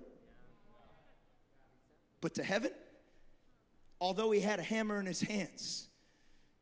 But 2.21 2.35
to 2.35 2.43
heaven, 2.43 2.71
although 3.99 4.31
he 4.31 4.39
had 4.39 4.59
a 4.59 4.63
hammer 4.63 4.99
in 4.99 5.05
his 5.05 5.21
hands, 5.21 5.89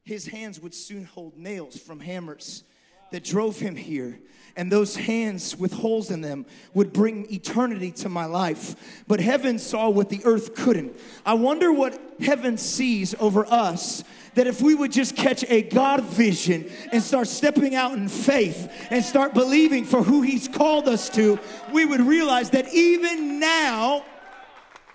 his 0.04 0.26
hands 0.26 0.60
would 0.60 0.74
soon 0.74 1.06
hold 1.06 1.38
nails 1.38 1.78
from 1.78 2.00
hammers 2.00 2.64
that 3.12 3.24
drove 3.24 3.60
him 3.60 3.76
here. 3.76 4.20
And 4.58 4.70
those 4.70 4.98
hands 4.98 5.56
with 5.56 5.72
holes 5.72 6.12
in 6.12 6.20
them 6.20 6.46
would 6.74 6.92
bring 6.92 7.32
eternity 7.32 7.92
to 7.92 8.10
my 8.10 8.26
life. 8.26 9.04
But 9.08 9.22
heaven 9.22 9.60
saw 9.60 9.90
what 9.90 10.10
the 10.10 10.22
earth 10.26 10.56
couldn't. 10.56 11.00
I 11.26 11.36
wonder 11.36 11.72
what 11.72 12.00
heaven 12.20 12.58
sees 12.58 13.16
over 13.20 13.46
us 13.46 14.04
that 14.36 14.48
if 14.48 14.62
we 14.62 14.76
would 14.76 14.92
just 14.92 15.16
catch 15.16 15.44
a 15.50 15.62
God 15.62 16.04
vision 16.04 16.70
and 16.92 17.04
start 17.04 17.28
stepping 17.28 17.76
out 17.76 17.94
in 17.94 18.08
faith 18.08 18.72
and 18.90 19.04
start 19.04 19.34
believing 19.34 19.86
for 19.86 20.04
who 20.04 20.22
He's 20.22 20.48
called 20.48 20.88
us 20.88 21.10
to, 21.10 21.40
we 21.74 21.86
would 21.86 22.02
realize 22.02 22.52
that 22.52 22.74
even 22.74 23.40
now 23.40 24.06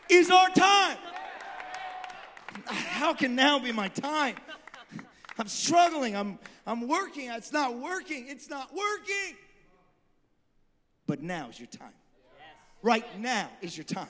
is 0.09 0.31
our 0.31 0.49
time. 0.51 0.97
How 2.67 3.13
can 3.15 3.35
now 3.35 3.59
be 3.59 3.73
my 3.73 3.89
time? 3.89 4.37
I'm 5.39 5.49
struggling. 5.49 6.17
I'm, 6.17 6.39
I'm 6.67 6.89
working. 6.89 7.31
It's 7.31 7.53
not 7.53 7.79
working. 7.79 8.27
It's 8.29 8.49
not 8.49 8.75
working. 8.75 9.37
But 11.07 11.23
now 11.23 11.49
is 11.51 11.59
your 11.59 11.69
time. 11.69 11.93
Right 12.83 13.21
now 13.21 13.49
is 13.61 13.77
your 13.77 13.85
time. 13.85 14.09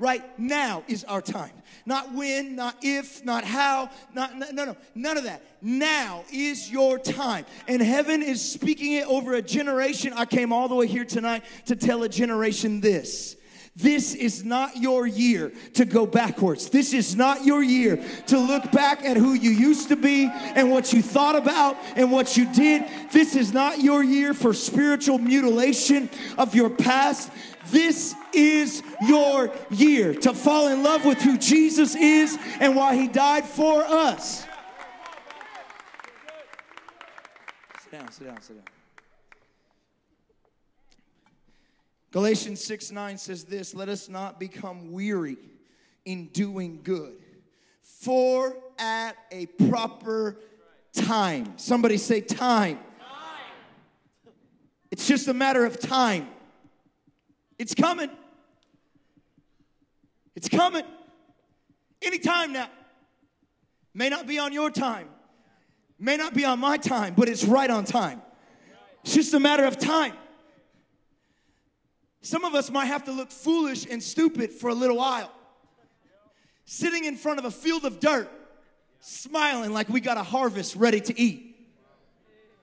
Right 0.00 0.38
now 0.38 0.82
is 0.88 1.04
our 1.04 1.22
time. 1.22 1.52
Not 1.86 2.12
when, 2.12 2.56
not 2.56 2.76
if, 2.82 3.24
not 3.24 3.44
how, 3.44 3.90
not 4.12 4.36
no, 4.36 4.64
no, 4.64 4.76
none 4.94 5.16
of 5.16 5.24
that. 5.24 5.42
Now 5.62 6.24
is 6.32 6.68
your 6.68 6.98
time. 6.98 7.46
And 7.68 7.80
heaven 7.80 8.20
is 8.22 8.42
speaking 8.42 8.94
it 8.94 9.06
over 9.06 9.34
a 9.34 9.42
generation. 9.42 10.12
I 10.12 10.24
came 10.24 10.52
all 10.52 10.68
the 10.68 10.74
way 10.74 10.88
here 10.88 11.04
tonight 11.04 11.44
to 11.66 11.76
tell 11.76 12.02
a 12.02 12.08
generation 12.08 12.80
this. 12.80 13.36
This 13.76 14.14
is 14.14 14.44
not 14.44 14.76
your 14.76 15.04
year 15.04 15.52
to 15.74 15.84
go 15.84 16.06
backwards. 16.06 16.70
This 16.70 16.92
is 16.92 17.16
not 17.16 17.44
your 17.44 17.60
year 17.60 18.00
to 18.28 18.38
look 18.38 18.70
back 18.70 19.04
at 19.04 19.16
who 19.16 19.32
you 19.32 19.50
used 19.50 19.88
to 19.88 19.96
be 19.96 20.30
and 20.32 20.70
what 20.70 20.92
you 20.92 21.02
thought 21.02 21.34
about 21.34 21.76
and 21.96 22.12
what 22.12 22.36
you 22.36 22.52
did. 22.52 22.84
This 23.10 23.34
is 23.34 23.52
not 23.52 23.80
your 23.80 24.04
year 24.04 24.32
for 24.32 24.54
spiritual 24.54 25.18
mutilation 25.18 26.08
of 26.38 26.54
your 26.54 26.70
past. 26.70 27.32
This 27.70 28.14
is 28.32 28.80
your 29.08 29.50
year 29.72 30.14
to 30.14 30.34
fall 30.34 30.68
in 30.68 30.84
love 30.84 31.04
with 31.04 31.20
who 31.20 31.36
Jesus 31.36 31.96
is 31.96 32.38
and 32.60 32.76
why 32.76 32.94
he 32.94 33.08
died 33.08 33.44
for 33.44 33.82
us. 33.82 34.46
Sit 37.82 37.90
down, 37.90 38.12
sit 38.12 38.26
down, 38.26 38.40
sit 38.40 38.54
down. 38.54 38.73
Galatians 42.14 42.62
6 42.62 42.92
9 42.92 43.18
says 43.18 43.42
this 43.42 43.74
Let 43.74 43.88
us 43.88 44.08
not 44.08 44.38
become 44.38 44.92
weary 44.92 45.36
in 46.04 46.26
doing 46.28 46.78
good, 46.84 47.16
for 47.82 48.56
at 48.78 49.14
a 49.32 49.46
proper 49.46 50.36
time. 50.92 51.58
Somebody 51.58 51.96
say, 51.96 52.20
time. 52.20 52.76
time. 52.76 52.84
It's 54.92 55.08
just 55.08 55.26
a 55.26 55.34
matter 55.34 55.64
of 55.64 55.80
time. 55.80 56.28
It's 57.58 57.74
coming. 57.74 58.10
It's 60.36 60.48
coming. 60.48 60.84
Anytime 62.00 62.52
now. 62.52 62.68
May 63.92 64.08
not 64.08 64.28
be 64.28 64.38
on 64.38 64.52
your 64.52 64.70
time, 64.70 65.08
may 65.98 66.16
not 66.16 66.32
be 66.32 66.44
on 66.44 66.60
my 66.60 66.76
time, 66.76 67.14
but 67.16 67.28
it's 67.28 67.44
right 67.44 67.70
on 67.70 67.84
time. 67.84 68.22
It's 69.02 69.14
just 69.14 69.34
a 69.34 69.40
matter 69.40 69.64
of 69.64 69.78
time. 69.78 70.12
Some 72.24 72.46
of 72.46 72.54
us 72.54 72.70
might 72.70 72.86
have 72.86 73.04
to 73.04 73.12
look 73.12 73.30
foolish 73.30 73.84
and 73.84 74.02
stupid 74.02 74.50
for 74.50 74.70
a 74.70 74.74
little 74.74 74.96
while. 74.96 75.30
Sitting 76.64 77.04
in 77.04 77.16
front 77.16 77.38
of 77.38 77.44
a 77.44 77.50
field 77.50 77.84
of 77.84 78.00
dirt, 78.00 78.30
smiling 78.98 79.74
like 79.74 79.90
we 79.90 80.00
got 80.00 80.16
a 80.16 80.22
harvest 80.22 80.74
ready 80.74 81.02
to 81.02 81.20
eat. 81.20 81.53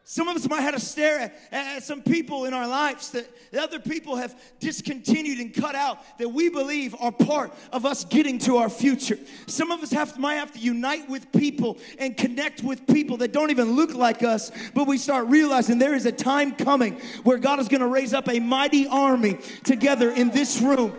Some 0.04 0.28
of 0.28 0.36
us 0.36 0.50
might 0.50 0.62
have 0.62 0.74
to 0.74 0.80
stare 0.80 1.20
at, 1.20 1.34
at, 1.52 1.84
some 1.84 2.02
people 2.02 2.46
in 2.46 2.54
our 2.54 2.68
lives 2.68 3.12
that, 3.12 3.28
other 3.58 3.80
people 3.80 4.16
have 4.16 4.34
discontinued 4.60 5.40
and 5.40 5.54
cut 5.54 5.76
out 5.76 6.00
that 6.18 6.30
we 6.30 6.50
believe 6.50 6.96
are 7.00 7.12
part 7.12 7.54
of 7.74 7.86
us 7.86 8.06
getting 8.06 8.40
to 8.40 8.58
our 8.58 8.70
future. 8.70 9.18
Some 9.46 9.72
of 9.72 9.84
us 9.84 9.92
have 9.92 10.18
might 10.18 10.36
have 10.36 10.54
to 10.54 10.60
unite 10.60 11.10
with 11.10 11.32
people 11.34 11.78
and 12.00 12.16
connect 12.16 12.64
with 12.64 12.88
people 12.88 13.18
that 13.18 13.34
don't 13.34 13.52
even 13.52 13.74
look 13.74 13.94
like 13.94 14.24
us, 14.24 14.52
but 14.74 14.88
we 14.88 14.98
start 14.98 15.28
realizing 15.28 15.80
there 15.80 15.94
is 15.94 16.06
a 16.06 16.14
time 16.14 16.56
coming 16.56 17.00
where 17.24 17.38
God 17.38 17.60
is 17.60 17.68
going 17.68 17.82
to 17.82 17.88
raise 17.88 18.14
up 18.14 18.30
a 18.30 18.40
mighty 18.40 18.88
army 18.88 19.38
together 19.66 20.12
in 20.12 20.30
this 20.30 20.62
room. 20.62 20.94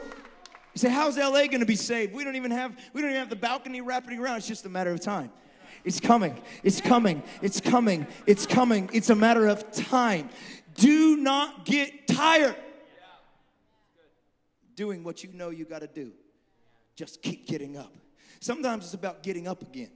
You 0.74 0.78
say, 0.78 0.90
how's 0.90 1.16
LA 1.16 1.46
going 1.46 1.60
to 1.60 1.66
be 1.66 1.76
saved? 1.76 2.14
We 2.14 2.24
don't 2.24 2.36
even 2.36 2.50
have 2.50 2.76
we 2.92 3.00
don't 3.00 3.10
even 3.10 3.20
have 3.20 3.30
the 3.30 3.36
balcony 3.36 3.80
wrapping 3.80 4.18
around. 4.18 4.38
It's 4.38 4.46
just 4.46 4.66
a 4.66 4.70
matter 4.70 4.90
of 4.90 5.00
time. 5.00 5.30
It's 5.84 6.00
coming. 6.00 6.40
It's 6.62 6.80
coming. 6.80 7.22
It's 7.40 7.60
coming. 7.60 8.06
It's 8.26 8.46
coming. 8.46 8.90
It's 8.92 9.10
a 9.10 9.14
matter 9.14 9.46
of 9.46 9.70
time. 9.72 10.30
Do 10.74 11.16
not 11.16 11.64
get 11.64 12.06
tired 12.06 12.56
doing 14.74 15.04
what 15.04 15.22
you 15.22 15.32
know 15.32 15.50
you 15.50 15.64
got 15.64 15.80
to 15.80 15.86
do. 15.86 16.12
Just 16.96 17.22
keep 17.22 17.46
getting 17.46 17.76
up. 17.76 17.94
Sometimes 18.40 18.84
it's 18.84 18.94
about 18.94 19.22
getting 19.22 19.46
up 19.46 19.62
again. 19.62 19.90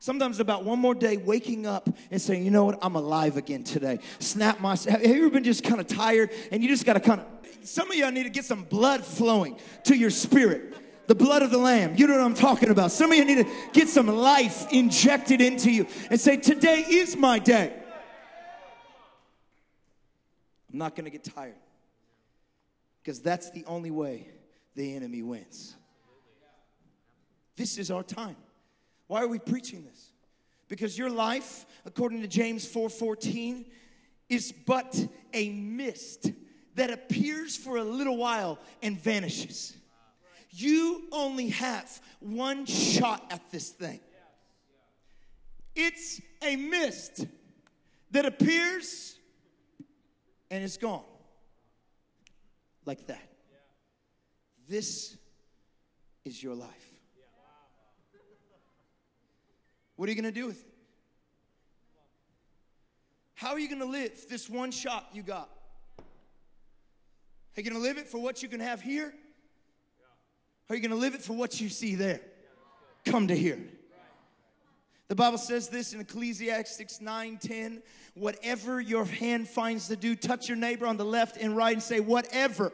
Sometimes 0.00 0.36
it's 0.36 0.40
about 0.40 0.64
one 0.64 0.78
more 0.78 0.94
day 0.94 1.16
waking 1.16 1.66
up 1.66 1.88
and 2.10 2.20
saying, 2.22 2.44
you 2.44 2.50
know 2.50 2.64
what, 2.64 2.78
I'm 2.82 2.94
alive 2.94 3.36
again 3.36 3.64
today. 3.64 3.98
Snap 4.20 4.60
my. 4.60 4.76
Have 4.88 5.04
you 5.04 5.16
ever 5.16 5.30
been 5.30 5.44
just 5.44 5.64
kind 5.64 5.80
of 5.80 5.88
tired 5.88 6.30
and 6.52 6.62
you 6.62 6.68
just 6.68 6.84
got 6.84 6.94
to 6.94 7.00
kind 7.00 7.20
of. 7.20 7.26
Some 7.62 7.90
of 7.90 7.96
y'all 7.96 8.12
need 8.12 8.22
to 8.22 8.30
get 8.30 8.44
some 8.44 8.62
blood 8.62 9.04
flowing 9.04 9.58
to 9.84 9.96
your 9.96 10.10
spirit 10.10 10.74
the 11.08 11.14
blood 11.14 11.42
of 11.42 11.50
the 11.50 11.58
Lamb. 11.58 11.94
You 11.96 12.06
know 12.06 12.12
what 12.12 12.22
I'm 12.22 12.34
talking 12.34 12.68
about. 12.68 12.92
Some 12.92 13.10
of 13.10 13.16
you 13.16 13.24
need 13.24 13.46
to 13.46 13.50
get 13.72 13.88
some 13.88 14.06
life 14.06 14.70
injected 14.70 15.40
into 15.40 15.72
you 15.72 15.86
and 16.10 16.20
say, 16.20 16.36
Today 16.36 16.84
is 16.86 17.16
my 17.16 17.38
day. 17.40 17.72
I'm 20.70 20.78
not 20.78 20.94
going 20.94 21.06
to 21.06 21.10
get 21.10 21.24
tired 21.24 21.56
because 23.02 23.20
that's 23.20 23.50
the 23.50 23.64
only 23.64 23.90
way 23.90 24.28
the 24.74 24.94
enemy 24.94 25.22
wins. 25.22 25.74
This 27.56 27.78
is 27.78 27.90
our 27.90 28.02
time. 28.02 28.36
Why 29.06 29.22
are 29.22 29.28
we 29.28 29.38
preaching 29.38 29.84
this? 29.84 30.10
Because 30.68 30.98
your 30.98 31.08
life, 31.08 31.64
according 31.86 32.20
to 32.20 32.28
James 32.28 32.70
4:14, 32.70 33.64
is 34.28 34.52
but 34.52 35.08
a 35.32 35.48
mist 35.48 36.32
that 36.74 36.90
appears 36.90 37.56
for 37.56 37.78
a 37.78 37.82
little 37.82 38.18
while 38.18 38.58
and 38.82 39.00
vanishes. 39.00 39.74
You 40.58 41.04
only 41.12 41.50
have 41.50 42.00
one 42.18 42.66
shot 42.66 43.24
at 43.30 43.48
this 43.52 43.68
thing. 43.68 44.00
It's 45.76 46.20
a 46.42 46.56
mist 46.56 47.26
that 48.10 48.26
appears 48.26 49.16
and 50.50 50.64
is 50.64 50.76
gone. 50.76 51.04
Like 52.84 53.06
that. 53.06 53.22
This 54.68 55.16
is 56.24 56.42
your 56.42 56.56
life. 56.56 56.92
What 59.94 60.08
are 60.08 60.12
you 60.12 60.20
going 60.20 60.34
to 60.34 60.40
do 60.40 60.48
with 60.48 60.60
it? 60.60 60.74
How 63.34 63.50
are 63.50 63.60
you 63.60 63.68
going 63.68 63.80
to 63.80 63.86
live 63.86 64.26
this 64.28 64.50
one 64.50 64.72
shot 64.72 65.06
you 65.12 65.22
got? 65.22 65.48
Are 65.98 67.60
you 67.60 67.62
going 67.62 67.80
to 67.80 67.88
live 67.88 67.96
it 67.96 68.08
for 68.08 68.20
what 68.20 68.42
you 68.42 68.48
can 68.48 68.58
have 68.58 68.82
here? 68.82 69.14
Are 70.68 70.74
you 70.74 70.82
going 70.82 70.90
to 70.90 70.96
live 70.96 71.14
it 71.14 71.22
for 71.22 71.32
what 71.32 71.60
you 71.60 71.68
see 71.68 71.94
there? 71.94 72.20
Come 73.04 73.28
to 73.28 73.36
here. 73.36 73.58
The 75.08 75.14
Bible 75.14 75.38
says 75.38 75.68
this 75.68 75.94
in 75.94 76.00
Ecclesiastes 76.00 77.00
9 77.00 77.38
10. 77.38 77.82
Whatever 78.14 78.78
your 78.80 79.06
hand 79.06 79.48
finds 79.48 79.88
to 79.88 79.96
do, 79.96 80.14
touch 80.14 80.48
your 80.48 80.58
neighbor 80.58 80.86
on 80.86 80.98
the 80.98 81.04
left 81.04 81.38
and 81.38 81.56
right 81.56 81.72
and 81.72 81.82
say, 81.82 82.00
Whatever 82.00 82.72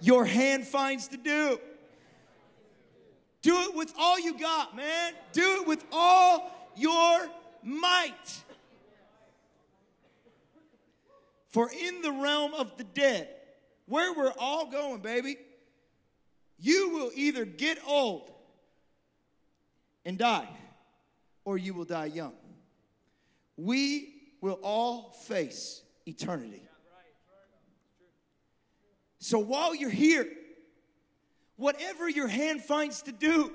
your 0.00 0.24
hand 0.24 0.66
finds 0.66 1.08
to 1.08 1.16
do. 1.16 1.60
Do 3.42 3.56
it 3.62 3.76
with 3.76 3.92
all 3.96 4.18
you 4.18 4.36
got, 4.36 4.76
man. 4.76 5.12
Do 5.32 5.60
it 5.60 5.68
with 5.68 5.84
all 5.92 6.50
your 6.76 7.28
might. 7.62 8.42
For 11.48 11.70
in 11.70 12.02
the 12.02 12.12
realm 12.12 12.52
of 12.54 12.76
the 12.76 12.84
dead, 12.84 13.28
where 13.86 14.12
we're 14.12 14.34
all 14.38 14.66
going, 14.66 15.00
baby, 15.00 15.36
you 16.58 16.90
will 16.90 17.10
either 17.14 17.44
get 17.44 17.78
old 17.86 18.30
and 20.04 20.18
die, 20.18 20.48
or 21.44 21.58
you 21.58 21.74
will 21.74 21.84
die 21.84 22.06
young. 22.06 22.34
We 23.56 24.14
will 24.40 24.58
all 24.62 25.10
face 25.26 25.82
eternity. 26.06 26.62
So 29.20 29.38
while 29.38 29.74
you're 29.74 29.90
here, 29.90 30.26
whatever 31.56 32.08
your 32.08 32.28
hand 32.28 32.62
finds 32.62 33.02
to 33.02 33.12
do, 33.12 33.52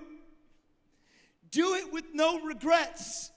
do 1.52 1.76
it 1.76 1.92
with 1.94 2.06
no 2.14 2.42
regrets. 2.42 3.32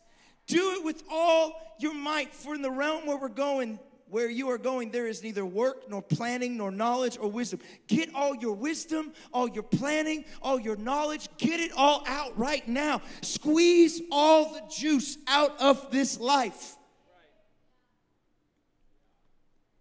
Do 0.47 0.73
it 0.73 0.85
with 0.85 1.03
all 1.11 1.61
your 1.79 1.95
might. 1.95 2.33
For 2.33 2.55
in 2.55 2.63
the 2.63 2.71
realm 2.71 3.07
where 3.07 3.17
we're 3.17 3.29
going, 3.29 3.79
where 4.09 4.31
you 4.31 4.49
are 4.51 4.59
going, 4.59 4.91
there 4.91 5.07
is 5.07 5.23
neither 5.23 5.45
work, 5.45 5.89
nor 5.91 6.01
planning, 6.01 6.57
nor 6.57 6.71
knowledge, 6.71 7.19
or 7.21 7.31
wisdom. 7.31 7.61
Get 7.89 8.15
all 8.15 8.35
your 8.37 8.55
wisdom, 8.55 9.13
all 9.33 9.49
your 9.49 9.63
planning, 9.63 10.25
all 10.43 10.61
your 10.61 10.77
knowledge, 10.77 11.29
get 11.39 11.61
it 11.61 11.73
all 11.77 12.05
out 12.07 12.37
right 12.39 12.67
now. 12.69 13.03
Squeeze 13.23 14.01
all 14.11 14.53
the 14.53 14.63
juice 14.75 15.19
out 15.27 15.61
of 15.61 15.91
this 15.91 16.21
life. 16.21 16.77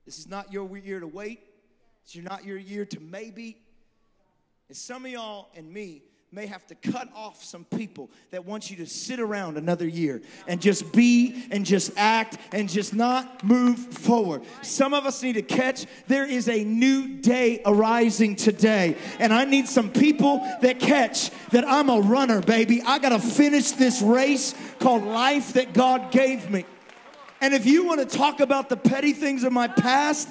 This 0.06 0.20
is 0.20 0.28
not 0.28 0.52
your 0.52 0.76
year 0.78 1.00
to 1.00 1.08
wait. 1.08 1.40
It's 2.04 2.16
not 2.16 2.46
your 2.46 2.58
year 2.58 2.86
to 2.86 3.00
maybe. 3.00 3.58
And 4.70 4.78
some 4.78 5.06
of 5.06 5.12
y'all 5.12 5.50
and 5.56 5.72
me 5.72 6.04
may 6.36 6.48
have 6.48 6.68
to 6.68 6.76
cut 6.76 7.08
off 7.16 7.42
some 7.46 7.64
people 7.64 8.10
that 8.32 8.44
want 8.44 8.70
you 8.70 8.76
to 8.76 8.86
sit 8.86 9.22
around 9.22 9.56
another 9.56 9.88
year 9.88 10.22
and 10.50 10.62
just 10.62 10.92
be 10.92 11.46
and 11.50 11.66
just 11.66 11.94
act 11.96 12.38
and 12.52 12.68
just 12.68 12.94
not 12.94 13.42
move 13.42 13.80
forward. 13.80 14.44
Some 14.62 14.94
of 14.94 15.06
us 15.06 15.24
need 15.24 15.34
to 15.34 15.42
catch 15.42 15.86
there 16.08 16.26
is 16.26 16.50
a 16.50 16.62
new 16.66 17.08
day 17.08 17.62
arising 17.66 18.36
today. 18.36 18.98
And 19.18 19.34
I 19.34 19.46
need 19.46 19.70
some 19.70 19.90
people 19.90 20.40
that 20.62 20.82
catch 20.82 21.32
that 21.52 21.66
I'm 21.66 21.90
a 21.90 22.02
runner, 22.02 22.42
baby. 22.42 22.82
I 22.86 23.00
got 23.00 23.10
to 23.10 23.20
finish 23.20 23.72
this 23.72 24.02
race 24.02 24.54
called 24.80 25.06
life 25.06 25.54
that 25.54 25.74
God 25.74 26.12
gave 26.12 26.52
me. 26.52 26.66
And 27.40 27.54
if 27.54 27.66
you 27.66 27.86
want 27.86 28.02
to 28.02 28.18
talk 28.18 28.42
about 28.42 28.68
the 28.68 28.76
petty 28.76 29.14
things 29.14 29.46
of 29.46 29.54
my 29.54 29.70
past, 29.70 30.28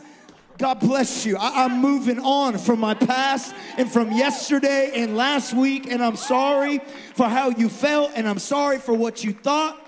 God 0.58 0.80
bless 0.80 1.26
you. 1.26 1.37
I, 1.37 1.64
am 1.64 1.80
moving 1.80 2.20
on 2.20 2.58
from 2.58 2.78
my 2.78 2.94
past 2.94 3.54
and 3.76 3.90
from 3.90 4.12
yesterday 4.12 4.92
and 4.94 5.16
last 5.16 5.52
week, 5.52 5.90
and 5.90 6.02
I'm 6.02 6.16
sorry 6.16 6.78
for 7.14 7.28
how 7.28 7.50
you 7.50 7.68
felt, 7.68 8.12
and 8.14 8.28
I'm 8.28 8.38
sorry 8.38 8.78
for 8.78 8.94
what 8.94 9.25
you 9.25 9.32
thought. 9.32 9.80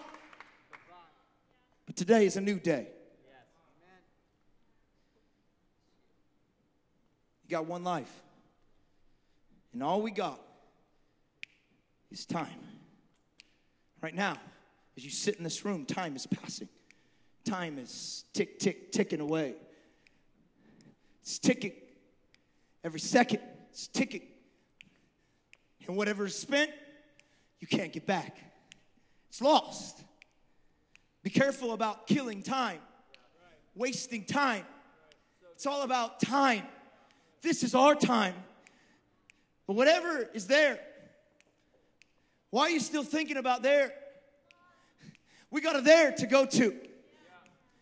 But 1.86 1.94
today 1.94 2.26
is 2.26 2.36
a 2.36 2.40
new 2.40 2.58
day. 2.58 2.88
You 7.44 7.50
got 7.50 7.66
one 7.66 7.84
life, 7.84 8.10
and 9.72 9.84
all 9.84 10.02
we 10.02 10.10
got 10.10 10.40
is 12.10 12.26
time. 12.26 12.48
Right 14.02 14.14
now, 14.14 14.36
as 14.96 15.04
you 15.04 15.10
sit 15.10 15.36
in 15.36 15.44
this 15.44 15.64
room, 15.64 15.86
time 15.86 16.16
is 16.16 16.26
passing. 16.26 16.68
Time 17.44 17.78
is 17.78 18.24
tick, 18.32 18.58
tick, 18.58 18.90
ticking 18.90 19.20
away. 19.20 19.54
It's 21.26 21.40
ticking. 21.40 21.72
Every 22.84 23.00
second, 23.00 23.40
it's 23.72 23.88
ticking. 23.88 24.22
And 25.88 25.96
whatever 25.96 26.26
is 26.26 26.36
spent, 26.36 26.70
you 27.58 27.66
can't 27.66 27.92
get 27.92 28.06
back. 28.06 28.38
It's 29.28 29.42
lost. 29.42 30.04
Be 31.24 31.30
careful 31.30 31.72
about 31.72 32.06
killing 32.06 32.44
time, 32.44 32.78
wasting 33.74 34.24
time. 34.24 34.64
It's 35.54 35.66
all 35.66 35.82
about 35.82 36.20
time. 36.20 36.62
This 37.42 37.64
is 37.64 37.74
our 37.74 37.96
time. 37.96 38.34
But 39.66 39.74
whatever 39.74 40.30
is 40.32 40.46
there, 40.46 40.78
why 42.50 42.62
are 42.62 42.70
you 42.70 42.78
still 42.78 43.02
thinking 43.02 43.36
about 43.36 43.64
there? 43.64 43.92
We 45.50 45.60
got 45.60 45.74
a 45.74 45.80
there 45.80 46.12
to 46.12 46.26
go 46.28 46.46
to. 46.46 46.72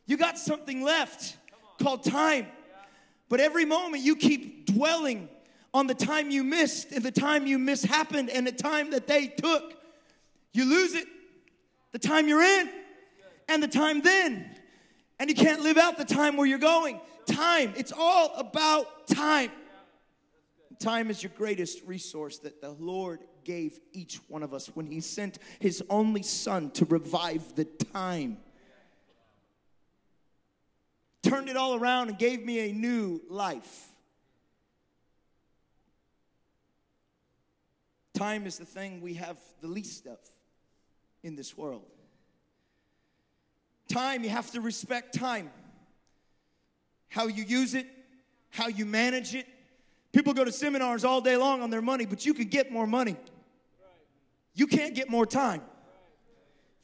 You 0.06 0.16
got 0.16 0.38
something 0.38 0.82
left 0.82 1.36
called 1.78 2.04
time. 2.04 2.46
But 3.34 3.40
every 3.40 3.64
moment 3.64 4.04
you 4.04 4.14
keep 4.14 4.64
dwelling 4.64 5.28
on 5.74 5.88
the 5.88 5.94
time 5.96 6.30
you 6.30 6.44
missed 6.44 6.92
and 6.92 7.02
the 7.02 7.10
time 7.10 7.48
you 7.48 7.58
miss 7.58 7.82
happened 7.82 8.30
and 8.30 8.46
the 8.46 8.52
time 8.52 8.90
that 8.92 9.08
they 9.08 9.26
took, 9.26 9.74
you 10.52 10.64
lose 10.64 10.94
it. 10.94 11.08
The 11.90 11.98
time 11.98 12.28
you're 12.28 12.44
in 12.44 12.70
and 13.48 13.60
the 13.60 13.66
time 13.66 14.02
then. 14.02 14.48
And 15.18 15.28
you 15.28 15.34
can't 15.34 15.62
live 15.62 15.78
out 15.78 15.98
the 15.98 16.04
time 16.04 16.36
where 16.36 16.46
you're 16.46 16.58
going. 16.60 17.00
Time, 17.26 17.74
it's 17.76 17.90
all 17.90 18.36
about 18.36 19.08
time. 19.08 19.50
Time 20.78 21.10
is 21.10 21.20
your 21.20 21.32
greatest 21.36 21.82
resource 21.86 22.38
that 22.38 22.60
the 22.60 22.70
Lord 22.70 23.18
gave 23.42 23.80
each 23.92 24.20
one 24.28 24.44
of 24.44 24.54
us 24.54 24.68
when 24.74 24.86
He 24.86 25.00
sent 25.00 25.40
His 25.58 25.82
only 25.90 26.22
Son 26.22 26.70
to 26.70 26.84
revive 26.84 27.56
the 27.56 27.64
time 27.64 28.36
turned 31.24 31.48
it 31.48 31.56
all 31.56 31.74
around 31.74 32.10
and 32.10 32.18
gave 32.18 32.44
me 32.44 32.70
a 32.70 32.72
new 32.72 33.20
life. 33.28 33.88
Time 38.12 38.46
is 38.46 38.58
the 38.58 38.64
thing 38.64 39.00
we 39.00 39.14
have 39.14 39.38
the 39.60 39.66
least 39.66 40.06
of 40.06 40.18
in 41.22 41.34
this 41.34 41.56
world. 41.56 41.82
Time, 43.88 44.22
you 44.22 44.30
have 44.30 44.50
to 44.52 44.60
respect 44.60 45.14
time. 45.14 45.50
How 47.08 47.26
you 47.26 47.44
use 47.44 47.74
it, 47.74 47.86
how 48.50 48.68
you 48.68 48.86
manage 48.86 49.34
it. 49.34 49.46
People 50.12 50.32
go 50.32 50.44
to 50.44 50.52
seminars 50.52 51.04
all 51.04 51.20
day 51.20 51.36
long 51.36 51.60
on 51.60 51.70
their 51.70 51.82
money, 51.82 52.06
but 52.06 52.24
you 52.24 52.34
can 52.34 52.46
get 52.46 52.70
more 52.70 52.86
money. 52.86 53.16
You 54.54 54.68
can't 54.68 54.94
get 54.94 55.10
more 55.10 55.26
time. 55.26 55.62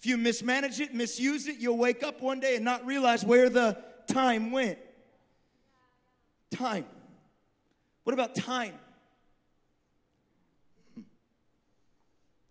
If 0.01 0.07
you 0.07 0.17
mismanage 0.17 0.81
it, 0.81 0.95
misuse 0.95 1.47
it, 1.47 1.59
you'll 1.59 1.77
wake 1.77 2.03
up 2.03 2.21
one 2.21 2.41
day 2.41 2.57
and 2.57 2.65
not 2.65 2.85
realize 2.87 3.25
where 3.25 3.49
the 3.49 3.79
time 4.11 4.51
went. 4.51 4.79
Time. 6.51 6.85
What 8.05 8.13
about 8.15 8.35
time? 8.35 8.75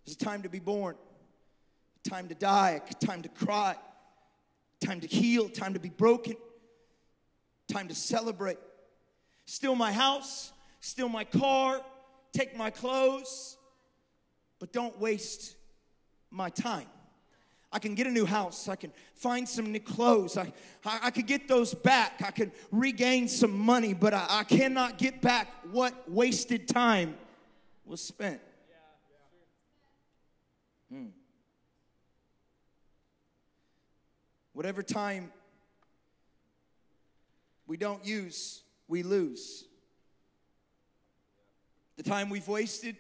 There's 0.06 0.16
a 0.16 0.18
time 0.18 0.44
to 0.44 0.50
be 0.50 0.60
born, 0.60 0.96
time 2.04 2.30
to 2.30 2.36
die, 2.36 2.82
time 3.00 3.22
to 3.22 3.30
cry, 3.30 3.76
time 4.80 5.02
to 5.02 5.08
heal, 5.08 5.50
time 5.50 5.74
to 5.74 5.80
be 5.80 5.90
broken, 5.90 6.36
time 7.68 7.88
to 7.90 7.96
celebrate. 7.96 8.58
Steal 9.46 9.76
my 9.76 9.92
house, 9.92 10.52
steal 10.80 11.10
my 11.10 11.24
car, 11.24 11.82
take 12.32 12.58
my 12.58 12.70
clothes, 12.70 13.58
but 14.60 14.72
don't 14.72 15.00
waste 15.00 15.56
my 16.32 16.50
time. 16.50 16.88
I 17.72 17.78
can 17.78 17.94
get 17.94 18.08
a 18.08 18.12
new 18.12 18.26
house. 18.26 18.68
I 18.68 18.76
can 18.76 18.92
find 19.14 19.48
some 19.48 19.72
new 19.72 19.80
clothes. 19.80 20.38
I, 20.38 20.52
I, 20.84 21.00
I 21.04 21.12
could 21.12 21.28
get 21.28 21.48
those 21.48 21.74
back. 21.74 22.22
I 22.26 22.32
could 22.32 22.52
regain 22.72 23.28
some 23.28 23.58
money, 23.58 23.94
but 23.94 24.14
I, 24.14 24.26
I 24.30 24.44
cannot 24.44 24.98
get 24.98 25.22
back 25.22 25.48
what 25.72 26.10
wasted 26.10 26.68
time 26.68 27.16
was 27.86 28.02
spent. 28.02 28.42
Hmm. 30.92 31.08
Whatever 34.54 34.82
time 34.82 35.32
we 37.68 37.78
don't 37.78 38.04
use, 38.04 38.64
we 38.88 39.04
lose. 39.04 39.66
The 41.98 42.04
time 42.04 42.32
we've 42.32 42.48
wasted, 42.48 42.96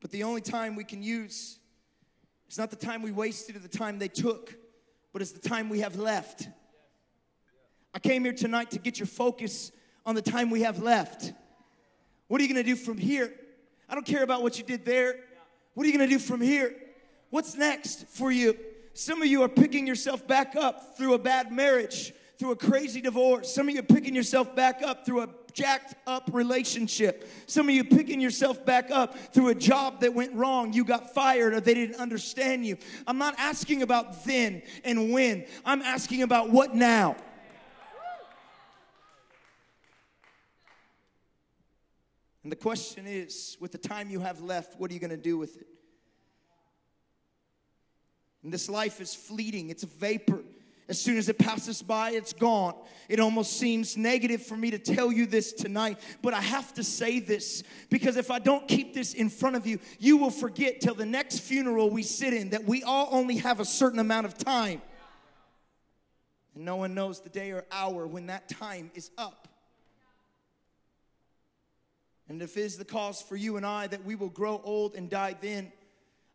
but 0.00 0.12
the 0.12 0.22
only 0.22 0.42
time 0.42 0.76
we 0.76 0.84
can 0.84 1.02
use 1.02 1.58
it's 2.54 2.58
not 2.60 2.70
the 2.70 2.76
time 2.76 3.02
we 3.02 3.10
wasted 3.10 3.56
or 3.56 3.58
the 3.58 3.66
time 3.66 3.98
they 3.98 4.06
took, 4.06 4.54
but 5.12 5.20
it's 5.20 5.32
the 5.32 5.40
time 5.40 5.68
we 5.68 5.80
have 5.80 5.96
left. 5.96 6.46
I 7.92 7.98
came 7.98 8.22
here 8.22 8.32
tonight 8.32 8.70
to 8.70 8.78
get 8.78 8.96
your 8.96 9.08
focus 9.08 9.72
on 10.06 10.14
the 10.14 10.22
time 10.22 10.50
we 10.50 10.60
have 10.60 10.80
left. 10.80 11.32
What 12.28 12.40
are 12.40 12.44
you 12.44 12.48
gonna 12.48 12.62
do 12.62 12.76
from 12.76 12.96
here? 12.96 13.34
I 13.88 13.94
don't 13.94 14.06
care 14.06 14.22
about 14.22 14.44
what 14.44 14.56
you 14.56 14.62
did 14.62 14.84
there. 14.84 15.16
What 15.74 15.82
are 15.82 15.88
you 15.88 15.92
gonna 15.98 16.06
do 16.06 16.20
from 16.20 16.40
here? 16.40 16.76
What's 17.30 17.56
next 17.56 18.06
for 18.06 18.30
you? 18.30 18.56
Some 18.92 19.20
of 19.20 19.26
you 19.26 19.42
are 19.42 19.48
picking 19.48 19.84
yourself 19.84 20.24
back 20.24 20.54
up 20.54 20.96
through 20.96 21.14
a 21.14 21.18
bad 21.18 21.50
marriage, 21.50 22.12
through 22.38 22.52
a 22.52 22.56
crazy 22.56 23.00
divorce. 23.00 23.52
Some 23.52 23.68
of 23.68 23.74
you 23.74 23.80
are 23.80 23.82
picking 23.82 24.14
yourself 24.14 24.54
back 24.54 24.80
up 24.80 25.04
through 25.04 25.22
a 25.22 25.28
jacked 25.54 25.94
up 26.06 26.28
relationship. 26.32 27.28
Some 27.46 27.68
of 27.68 27.74
you 27.74 27.84
picking 27.84 28.20
yourself 28.20 28.66
back 28.66 28.90
up 28.90 29.16
through 29.32 29.48
a 29.48 29.54
job 29.54 30.00
that 30.00 30.12
went 30.12 30.34
wrong. 30.34 30.72
You 30.72 30.84
got 30.84 31.14
fired 31.14 31.54
or 31.54 31.60
they 31.60 31.74
didn't 31.74 31.96
understand 31.96 32.66
you. 32.66 32.76
I'm 33.06 33.18
not 33.18 33.34
asking 33.38 33.82
about 33.82 34.24
then 34.24 34.62
and 34.84 35.12
when, 35.12 35.46
I'm 35.64 35.80
asking 35.80 36.22
about 36.22 36.50
what 36.50 36.74
now. 36.74 37.16
And 42.42 42.52
the 42.52 42.56
question 42.56 43.06
is 43.06 43.56
with 43.58 43.72
the 43.72 43.78
time 43.78 44.10
you 44.10 44.20
have 44.20 44.42
left, 44.42 44.78
what 44.78 44.90
are 44.90 44.94
you 44.94 45.00
going 45.00 45.10
to 45.10 45.16
do 45.16 45.38
with 45.38 45.56
it? 45.56 45.66
And 48.42 48.52
this 48.52 48.68
life 48.68 49.00
is 49.00 49.14
fleeting, 49.14 49.70
it's 49.70 49.84
a 49.84 49.86
vapor. 49.86 50.43
As 50.88 51.00
soon 51.00 51.16
as 51.16 51.30
it 51.30 51.38
passes 51.38 51.80
by, 51.80 52.10
it's 52.10 52.34
gone. 52.34 52.74
It 53.08 53.18
almost 53.18 53.58
seems 53.58 53.96
negative 53.96 54.44
for 54.44 54.56
me 54.56 54.70
to 54.70 54.78
tell 54.78 55.10
you 55.10 55.24
this 55.24 55.52
tonight, 55.52 55.98
but 56.20 56.34
I 56.34 56.42
have 56.42 56.74
to 56.74 56.84
say 56.84 57.20
this 57.20 57.62
because 57.88 58.16
if 58.16 58.30
I 58.30 58.38
don't 58.38 58.68
keep 58.68 58.92
this 58.92 59.14
in 59.14 59.30
front 59.30 59.56
of 59.56 59.66
you, 59.66 59.78
you 59.98 60.18
will 60.18 60.30
forget 60.30 60.82
till 60.82 60.94
the 60.94 61.06
next 61.06 61.38
funeral 61.38 61.88
we 61.88 62.02
sit 62.02 62.34
in 62.34 62.50
that 62.50 62.64
we 62.64 62.82
all 62.82 63.08
only 63.12 63.36
have 63.36 63.60
a 63.60 63.64
certain 63.64 63.98
amount 63.98 64.26
of 64.26 64.36
time. 64.36 64.82
And 66.54 66.64
no 66.64 66.76
one 66.76 66.94
knows 66.94 67.20
the 67.20 67.30
day 67.30 67.50
or 67.52 67.64
hour 67.72 68.06
when 68.06 68.26
that 68.26 68.48
time 68.48 68.90
is 68.94 69.10
up. 69.16 69.48
And 72.28 72.42
if 72.42 72.56
it 72.56 72.62
is 72.62 72.76
the 72.76 72.84
cause 72.84 73.20
for 73.22 73.36
you 73.36 73.56
and 73.56 73.66
I 73.66 73.86
that 73.86 74.04
we 74.04 74.14
will 74.14 74.30
grow 74.30 74.60
old 74.64 74.94
and 74.94 75.10
die 75.10 75.36
then, 75.40 75.72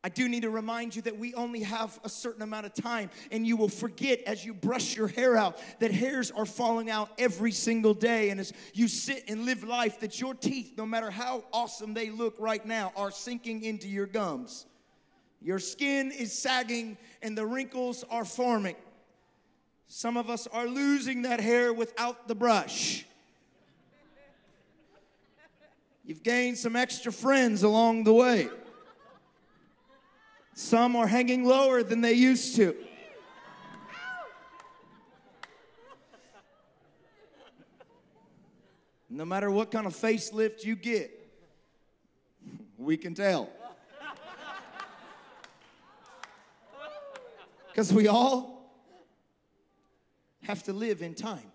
I 0.01 0.07
do 0.07 0.29
need 0.29 0.43
to 0.43 0.49
remind 0.49 0.95
you 0.95 1.01
that 1.01 1.17
we 1.17 1.33
only 1.33 1.59
have 1.61 1.99
a 2.05 2.09
certain 2.09 2.41
amount 2.41 2.65
of 2.65 2.73
time, 2.73 3.09
and 3.31 3.45
you 3.45 3.57
will 3.57 3.67
forget 3.67 4.21
as 4.25 4.45
you 4.45 4.53
brush 4.53 4.95
your 4.95 5.09
hair 5.09 5.35
out 5.35 5.59
that 5.79 5.91
hairs 5.91 6.31
are 6.31 6.45
falling 6.45 6.89
out 6.89 7.09
every 7.17 7.51
single 7.51 7.93
day. 7.93 8.29
And 8.29 8.39
as 8.39 8.53
you 8.73 8.87
sit 8.87 9.25
and 9.27 9.43
live 9.43 9.65
life, 9.65 9.99
that 9.99 10.21
your 10.21 10.33
teeth, 10.33 10.73
no 10.77 10.85
matter 10.85 11.11
how 11.11 11.43
awesome 11.51 11.93
they 11.93 12.11
look 12.11 12.35
right 12.39 12.65
now, 12.65 12.93
are 12.95 13.11
sinking 13.11 13.63
into 13.63 13.89
your 13.89 14.05
gums. 14.05 14.65
Your 15.41 15.59
skin 15.59 16.11
is 16.11 16.31
sagging, 16.31 16.97
and 17.21 17.37
the 17.37 17.45
wrinkles 17.45 18.05
are 18.09 18.25
forming. 18.25 18.75
Some 19.89 20.15
of 20.15 20.29
us 20.29 20.47
are 20.47 20.67
losing 20.67 21.23
that 21.23 21.41
hair 21.41 21.73
without 21.73 22.29
the 22.29 22.35
brush. 22.35 23.05
You've 26.05 26.23
gained 26.23 26.57
some 26.57 26.77
extra 26.77 27.11
friends 27.11 27.63
along 27.63 28.05
the 28.05 28.13
way. 28.13 28.47
Some 30.59 30.97
are 30.97 31.07
hanging 31.07 31.45
lower 31.45 31.83
than 31.83 32.01
they 32.01 32.11
used 32.11 32.57
to. 32.57 32.75
No 39.09 39.23
matter 39.23 39.49
what 39.49 39.71
kind 39.71 39.87
of 39.87 39.95
facelift 39.95 40.65
you 40.65 40.75
get, 40.75 41.11
we 42.77 42.97
can 42.97 43.15
tell. 43.15 43.49
Because 47.69 47.93
we 47.93 48.09
all 48.09 48.75
have 50.43 50.61
to 50.63 50.73
live 50.73 51.01
in 51.01 51.15
time. 51.15 51.53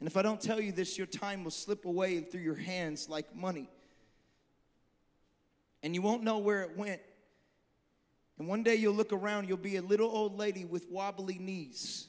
And 0.00 0.08
if 0.08 0.16
I 0.16 0.22
don't 0.22 0.40
tell 0.40 0.58
you 0.58 0.72
this, 0.72 0.96
your 0.96 1.06
time 1.06 1.44
will 1.44 1.50
slip 1.50 1.84
away 1.84 2.20
through 2.20 2.40
your 2.40 2.56
hands 2.56 3.10
like 3.10 3.36
money 3.36 3.68
and 5.82 5.94
you 5.94 6.02
won't 6.02 6.22
know 6.22 6.38
where 6.38 6.62
it 6.62 6.76
went. 6.76 7.00
And 8.38 8.46
one 8.46 8.62
day 8.62 8.76
you'll 8.76 8.94
look 8.94 9.12
around, 9.12 9.48
you'll 9.48 9.56
be 9.56 9.76
a 9.76 9.82
little 9.82 10.08
old 10.08 10.36
lady 10.38 10.64
with 10.64 10.88
wobbly 10.90 11.38
knees, 11.38 12.06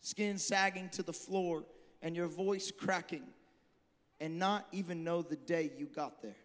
skin 0.00 0.38
sagging 0.38 0.88
to 0.90 1.02
the 1.02 1.12
floor, 1.12 1.64
and 2.02 2.16
your 2.16 2.28
voice 2.28 2.70
cracking, 2.70 3.24
and 4.20 4.38
not 4.38 4.66
even 4.72 5.04
know 5.04 5.22
the 5.22 5.36
day 5.36 5.70
you 5.76 5.86
got 5.86 6.22
there. 6.22 6.36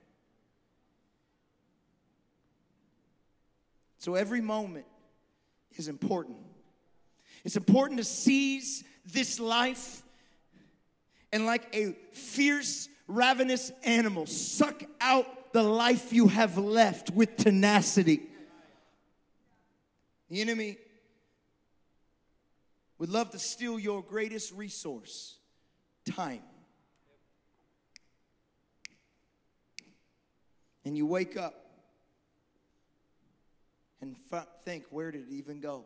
So 3.97 4.15
every 4.15 4.41
moment 4.41 4.85
is 5.75 5.87
important. 5.87 6.37
It's 7.43 7.55
important 7.55 7.97
to 7.99 8.03
seize 8.03 8.83
this 9.05 9.39
life 9.39 10.03
and, 11.31 11.45
like 11.45 11.75
a 11.75 11.95
fierce, 12.11 12.87
ravenous 13.07 13.71
animal, 13.83 14.25
suck 14.25 14.83
out 15.01 15.27
the 15.55 15.63
life 15.63 16.11
you 16.11 16.27
have 16.27 16.57
left 16.57 17.11
with 17.11 17.37
tenacity. 17.37 18.19
The 20.29 20.41
enemy 20.41 20.75
would 22.97 23.09
love 23.09 23.31
to 23.31 23.39
steal 23.39 23.79
your 23.79 24.03
greatest 24.03 24.51
resource 24.51 25.37
time. 26.03 26.41
And 30.83 30.97
you 30.97 31.05
wake 31.05 31.37
up 31.37 31.53
and 34.01 34.17
f- 34.33 34.47
think, 34.65 34.87
where 34.89 35.09
did 35.09 35.29
it 35.29 35.33
even 35.35 35.61
go? 35.61 35.85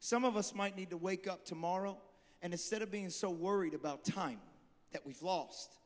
Some 0.00 0.26
of 0.26 0.36
us 0.36 0.54
might 0.54 0.76
need 0.76 0.90
to 0.90 0.98
wake 0.98 1.26
up 1.26 1.46
tomorrow 1.46 1.96
and 2.42 2.52
instead 2.52 2.82
of 2.82 2.90
being 2.90 3.08
so 3.08 3.30
worried 3.30 3.72
about 3.72 4.04
time 4.04 4.40
that 4.92 5.06
we've 5.06 5.22
lost, 5.22 5.78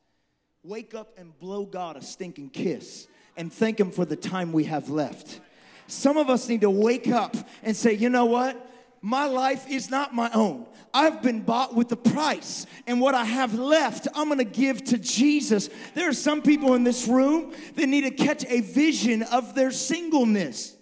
wake 0.66 0.94
up 0.94 1.16
and 1.16 1.38
blow 1.38 1.64
God 1.64 1.96
a 1.96 2.02
stinking 2.02 2.50
kiss 2.50 3.07
and 3.37 3.52
thank 3.52 3.79
Him 3.79 3.92
for 3.92 4.05
the 4.05 4.16
time 4.16 4.52
we 4.52 4.64
have 4.64 4.88
left. 4.88 5.40
Some 5.87 6.16
of 6.16 6.29
us 6.29 6.48
need 6.48 6.62
to 6.62 6.70
wake 6.70 7.07
up 7.07 7.37
and 7.62 7.76
say, 7.76 7.92
you 7.92 8.11
know 8.11 8.24
what? 8.24 8.61
My 9.00 9.26
life 9.26 9.70
is 9.70 9.90
not 9.90 10.12
my 10.12 10.29
own. 10.35 10.66
I've 10.92 11.22
been 11.22 11.42
bought 11.42 11.76
with 11.76 11.88
the 11.88 11.96
price, 11.96 12.66
and 12.87 13.00
what 13.00 13.14
I 13.14 13.24
have 13.24 13.55
left, 13.55 14.09
I'm 14.14 14.29
gonna 14.29 14.42
give 14.42 14.83
to 14.85 14.98
Jesus. 14.98 15.68
There 15.94 16.09
are 16.09 16.14
some 16.14 16.42
people 16.42 16.74
in 16.74 16.83
this 16.83 17.07
room 17.07 17.52
that 17.76 17.87
need 17.87 18.00
to 18.00 18.11
catch 18.11 18.44
a 18.48 18.62
vision 18.62 19.22
of 19.22 19.55
their 19.55 19.70
singleness. 19.70 20.74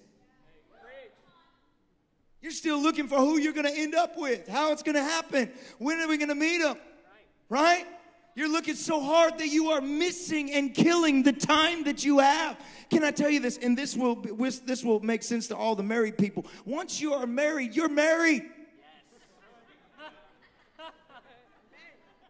You're 2.40 2.52
still 2.52 2.80
looking 2.80 3.08
for 3.08 3.16
who 3.16 3.38
you're 3.38 3.52
gonna 3.52 3.72
end 3.74 3.94
up 3.94 4.16
with, 4.16 4.48
how 4.48 4.72
it's 4.72 4.82
gonna 4.82 5.02
happen, 5.02 5.50
when 5.78 5.98
are 6.00 6.08
we 6.08 6.16
gonna 6.16 6.34
meet 6.34 6.62
them, 6.62 6.78
right? 7.50 7.84
You're 8.36 8.50
looking 8.50 8.74
so 8.74 9.00
hard 9.00 9.38
that 9.38 9.48
you 9.48 9.70
are 9.70 9.80
missing 9.80 10.52
and 10.52 10.74
killing 10.74 11.22
the 11.22 11.32
time 11.32 11.84
that 11.84 12.04
you 12.04 12.18
have. 12.18 12.58
Can 12.90 13.04
I 13.04 13.12
tell 13.12 13.30
you 13.30 13.38
this? 13.38 13.58
And 13.58 13.78
this 13.78 13.96
will 13.96 14.16
this 14.16 14.82
will 14.82 15.00
make 15.00 15.22
sense 15.22 15.46
to 15.48 15.56
all 15.56 15.76
the 15.76 15.84
married 15.84 16.18
people. 16.18 16.44
Once 16.64 17.00
you 17.00 17.14
are 17.14 17.26
married, 17.26 17.76
you're 17.76 17.88
married. 17.88 18.42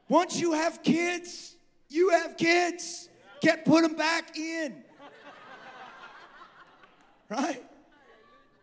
Once 0.08 0.38
you 0.38 0.52
have 0.52 0.82
kids, 0.82 1.56
you 1.88 2.10
have 2.10 2.36
kids. 2.36 3.08
Can't 3.40 3.64
put 3.64 3.82
them 3.82 3.94
back 3.94 4.36
in. 4.36 4.84
Right? 7.30 7.64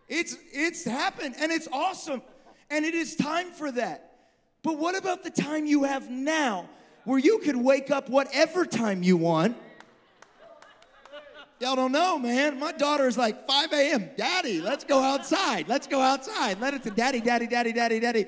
It's 0.07 0.37
it's 0.53 0.83
happened 0.83 1.35
and 1.39 1.51
it's 1.51 1.67
awesome. 1.71 2.21
And 2.69 2.85
it 2.85 2.93
is 2.93 3.15
time 3.15 3.51
for 3.51 3.71
that. 3.71 4.19
But 4.61 4.77
what 4.77 4.95
about 4.95 5.23
the 5.23 5.31
time 5.31 5.65
you 5.65 5.83
have 5.83 6.09
now? 6.09 6.69
Where 7.05 7.19
you 7.19 7.39
could 7.39 7.55
wake 7.55 7.91
up 7.91 8.09
whatever 8.09 8.65
time 8.65 9.03
you 9.03 9.17
want. 9.17 9.57
Y'all 11.59 11.75
don't 11.75 11.91
know, 11.91 12.17
man. 12.17 12.59
My 12.59 12.71
daughter 12.71 13.07
is 13.07 13.17
like 13.19 13.45
5 13.45 13.71
a.m. 13.71 14.09
Daddy, 14.17 14.61
let's 14.61 14.83
go 14.83 14.99
outside. 14.99 15.67
Let's 15.67 15.85
go 15.85 16.01
outside. 16.01 16.59
Let 16.59 16.73
it 16.73 16.81
to 16.83 16.89
daddy, 16.89 17.21
daddy, 17.21 17.45
daddy, 17.45 17.71
daddy, 17.71 17.99
daddy. 17.99 18.25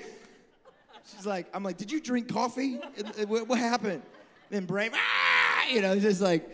She's 1.11 1.25
like, 1.25 1.47
I'm 1.51 1.63
like, 1.63 1.77
did 1.77 1.91
you 1.91 1.99
drink 1.99 2.31
coffee? 2.31 2.75
What 3.27 3.57
happened? 3.57 4.03
Then 4.51 4.65
Bray, 4.65 4.91
ah! 4.93 5.67
you 5.67 5.81
know, 5.81 5.97
just 5.99 6.21
like, 6.21 6.47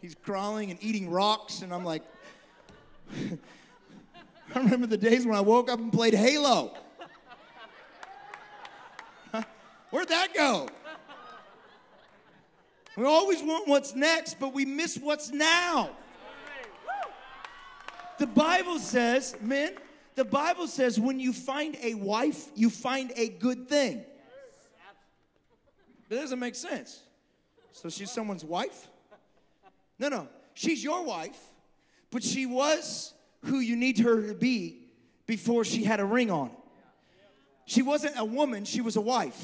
he's 0.00 0.14
crawling 0.14 0.70
and 0.70 0.78
eating 0.80 1.10
rocks. 1.10 1.62
And 1.62 1.74
I'm 1.74 1.84
like, 1.84 2.04
I 4.54 4.58
remember 4.58 4.86
the 4.86 4.96
days 4.96 5.26
when 5.26 5.34
I 5.34 5.40
woke 5.40 5.68
up 5.68 5.80
and 5.80 5.92
played 5.92 6.14
Halo. 6.14 6.72
Where'd 9.90 10.08
that 10.08 10.34
go? 10.34 10.68
We 12.96 13.04
always 13.04 13.42
want 13.42 13.68
what's 13.68 13.94
next, 13.94 14.40
but 14.40 14.52
we 14.52 14.64
miss 14.64 14.98
what's 14.98 15.30
now. 15.30 15.90
The 18.18 18.26
Bible 18.26 18.78
says, 18.78 19.34
men, 19.40 19.74
the 20.14 20.24
Bible 20.24 20.66
says 20.66 21.00
when 21.00 21.18
you 21.18 21.32
find 21.32 21.76
a 21.82 21.94
wife, 21.94 22.48
you 22.54 22.68
find 22.68 23.12
a 23.16 23.28
good 23.28 23.68
thing. 23.68 24.04
That 26.08 26.16
doesn't 26.16 26.38
make 26.38 26.56
sense. 26.56 27.00
So 27.72 27.88
she's 27.88 28.10
someone's 28.10 28.44
wife? 28.44 28.88
No, 29.98 30.08
no. 30.08 30.28
She's 30.54 30.82
your 30.84 31.04
wife, 31.04 31.38
but 32.10 32.22
she 32.22 32.44
was 32.44 33.14
who 33.44 33.60
you 33.60 33.76
need 33.76 33.98
her 34.00 34.26
to 34.26 34.34
be 34.34 34.80
before 35.26 35.64
she 35.64 35.84
had 35.84 36.00
a 36.00 36.04
ring 36.04 36.30
on. 36.30 36.50
She 37.64 37.82
wasn't 37.82 38.18
a 38.18 38.24
woman, 38.24 38.64
she 38.64 38.80
was 38.80 38.96
a 38.96 39.00
wife. 39.00 39.40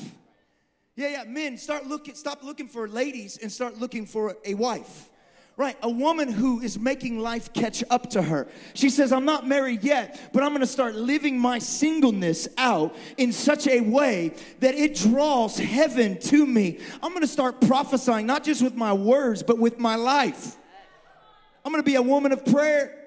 Yeah, 0.97 1.09
yeah, 1.09 1.25
men, 1.25 1.59
start 1.59 1.87
looking, 1.87 2.15
stop 2.15 2.43
looking 2.43 2.69
for 2.69 2.89
ladies 2.89 3.37
and 3.37 3.53
start 3.53 3.79
looking 3.79 4.07
for 4.07 4.35
a 4.47 4.55
wife. 4.55 5.11
Right, 5.59 5.77
a 5.83 5.91
woman 5.91 6.31
who 6.31 6.61
is 6.61 6.79
making 6.79 7.19
life 7.19 7.51
catch 7.55 7.83
up 7.89 8.11
to 8.11 8.21
her. 8.21 8.47
She 8.75 8.91
says, 8.91 9.11
I'm 9.11 9.25
not 9.25 9.47
married 9.47 9.85
yet, 9.85 10.31
but 10.35 10.43
I'm 10.43 10.53
gonna 10.53 10.67
start 10.67 10.95
living 10.95 11.39
my 11.39 11.59
singleness 11.59 12.47
out 12.59 12.95
in 13.17 13.33
such 13.33 13.67
a 13.67 13.81
way 13.81 14.35
that 14.61 14.75
it 14.75 14.97
draws 14.97 15.59
heaven 15.59 16.19
to 16.21 16.47
me. 16.47 16.79
I'm 17.03 17.15
gonna 17.15 17.27
start 17.27 17.63
prophesying, 17.63 18.27
not 18.27 18.45
just 18.45 18.63
with 18.63 18.75
my 18.75 18.93
words, 18.93 19.43
but 19.43 19.59
with 19.59 19.79
my 19.79 19.97
life. 19.97 20.57
I'm 21.65 21.73
gonna 21.73 21.83
be 21.83 21.95
a 21.95 22.03
woman 22.03 22.33
of 22.33 22.45
prayer. 22.45 23.05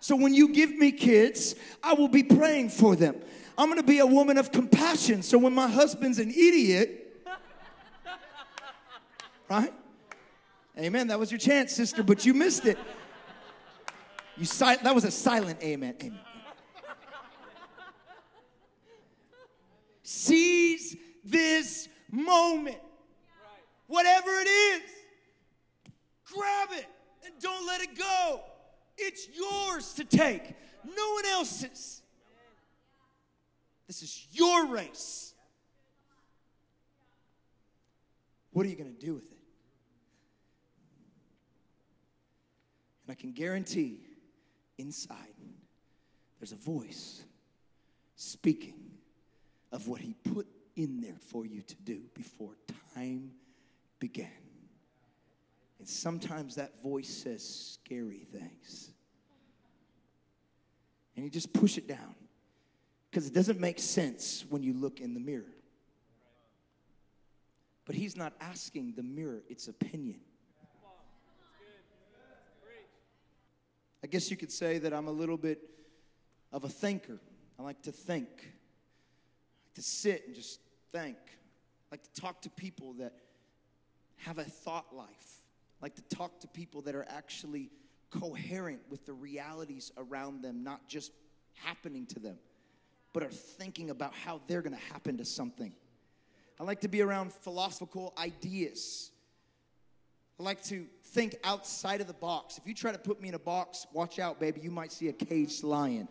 So 0.00 0.16
when 0.16 0.32
you 0.32 0.48
give 0.48 0.74
me 0.74 0.92
kids, 0.92 1.54
I 1.82 1.92
will 1.92 2.08
be 2.08 2.22
praying 2.22 2.70
for 2.70 2.96
them. 2.96 3.16
I'm 3.58 3.68
gonna 3.68 3.82
be 3.82 3.98
a 3.98 4.06
woman 4.06 4.38
of 4.38 4.50
compassion. 4.50 5.22
So 5.22 5.36
when 5.36 5.54
my 5.54 5.68
husband's 5.68 6.18
an 6.18 6.30
idiot, 6.30 7.01
right? 9.52 9.74
Amen. 10.78 11.08
That 11.08 11.18
was 11.18 11.30
your 11.30 11.38
chance, 11.38 11.72
sister, 11.72 12.02
but 12.02 12.24
you 12.24 12.32
missed 12.32 12.64
it. 12.64 12.78
You 14.38 14.46
si- 14.46 14.76
that 14.82 14.94
was 14.94 15.04
a 15.04 15.10
silent 15.10 15.62
amen. 15.62 15.94
Amen. 16.02 16.18
Seize 20.02 20.96
this 21.24 21.88
moment. 22.10 22.78
Whatever 23.86 24.30
it 24.30 24.48
is, 24.48 24.82
grab 26.24 26.68
it 26.72 26.86
and 27.26 27.34
don't 27.40 27.66
let 27.66 27.82
it 27.82 27.96
go. 27.96 28.40
It's 28.96 29.28
yours 29.34 29.92
to 29.94 30.04
take, 30.04 30.54
no 30.84 31.12
one 31.12 31.26
else's. 31.26 32.02
This 33.86 34.02
is 34.02 34.26
your 34.32 34.66
race. 34.66 35.34
What 38.52 38.64
are 38.64 38.68
you 38.68 38.76
going 38.76 38.94
to 38.94 39.06
do 39.06 39.14
with 39.14 39.30
it? 39.30 39.38
And 43.01 43.01
I 43.12 43.14
can 43.14 43.32
guarantee 43.32 44.00
inside 44.78 45.34
there's 46.40 46.52
a 46.52 46.56
voice 46.56 47.22
speaking 48.16 48.72
of 49.70 49.86
what 49.86 50.00
he 50.00 50.14
put 50.32 50.46
in 50.76 51.02
there 51.02 51.18
for 51.28 51.44
you 51.44 51.60
to 51.60 51.74
do 51.84 52.00
before 52.14 52.56
time 52.94 53.32
began. 53.98 54.30
And 55.78 55.86
sometimes 55.86 56.54
that 56.54 56.82
voice 56.82 57.10
says 57.10 57.76
scary 57.82 58.26
things. 58.32 58.94
And 61.14 61.26
you 61.26 61.30
just 61.30 61.52
push 61.52 61.76
it 61.76 61.86
down 61.86 62.14
because 63.10 63.26
it 63.26 63.34
doesn't 63.34 63.60
make 63.60 63.78
sense 63.78 64.46
when 64.48 64.62
you 64.62 64.72
look 64.72 65.00
in 65.00 65.12
the 65.12 65.20
mirror. 65.20 65.54
But 67.84 67.94
he's 67.94 68.16
not 68.16 68.32
asking 68.40 68.94
the 68.96 69.02
mirror 69.02 69.42
its 69.50 69.68
opinion. 69.68 70.20
I 74.02 74.08
guess 74.08 74.30
you 74.30 74.36
could 74.36 74.50
say 74.50 74.78
that 74.78 74.92
I'm 74.92 75.06
a 75.06 75.12
little 75.12 75.36
bit 75.36 75.60
of 76.52 76.64
a 76.64 76.68
thinker. 76.68 77.20
I 77.58 77.62
like 77.62 77.82
to 77.82 77.92
think, 77.92 78.28
I 78.28 79.68
like 79.68 79.74
to 79.74 79.82
sit 79.82 80.24
and 80.26 80.34
just 80.34 80.60
think. 80.92 81.16
I 81.16 81.94
like 81.94 82.02
to 82.02 82.20
talk 82.20 82.42
to 82.42 82.50
people 82.50 82.94
that 82.94 83.12
have 84.16 84.38
a 84.38 84.44
thought 84.44 84.94
life. 84.94 85.08
I 85.80 85.86
like 85.86 85.94
to 85.96 86.16
talk 86.16 86.40
to 86.40 86.48
people 86.48 86.82
that 86.82 86.94
are 86.94 87.06
actually 87.08 87.70
coherent 88.10 88.80
with 88.90 89.06
the 89.06 89.12
realities 89.12 89.92
around 89.96 90.42
them, 90.42 90.62
not 90.64 90.88
just 90.88 91.12
happening 91.54 92.06
to 92.06 92.20
them, 92.20 92.38
but 93.12 93.22
are 93.22 93.30
thinking 93.30 93.90
about 93.90 94.14
how 94.14 94.40
they're 94.46 94.62
going 94.62 94.76
to 94.76 94.92
happen 94.92 95.18
to 95.18 95.24
something. 95.24 95.72
I 96.60 96.64
like 96.64 96.80
to 96.80 96.88
be 96.88 97.02
around 97.02 97.32
philosophical 97.32 98.14
ideas. 98.18 99.10
I 100.38 100.42
like 100.42 100.62
to 100.64 100.86
think 101.12 101.36
outside 101.44 102.00
of 102.00 102.06
the 102.06 102.14
box. 102.14 102.58
If 102.58 102.66
you 102.66 102.74
try 102.74 102.90
to 102.90 102.98
put 102.98 103.20
me 103.20 103.28
in 103.28 103.34
a 103.34 103.38
box, 103.38 103.86
watch 103.92 104.18
out, 104.18 104.40
baby, 104.40 104.60
you 104.62 104.70
might 104.70 104.90
see 104.90 105.08
a 105.08 105.12
caged 105.12 105.62
lion. 105.62 106.08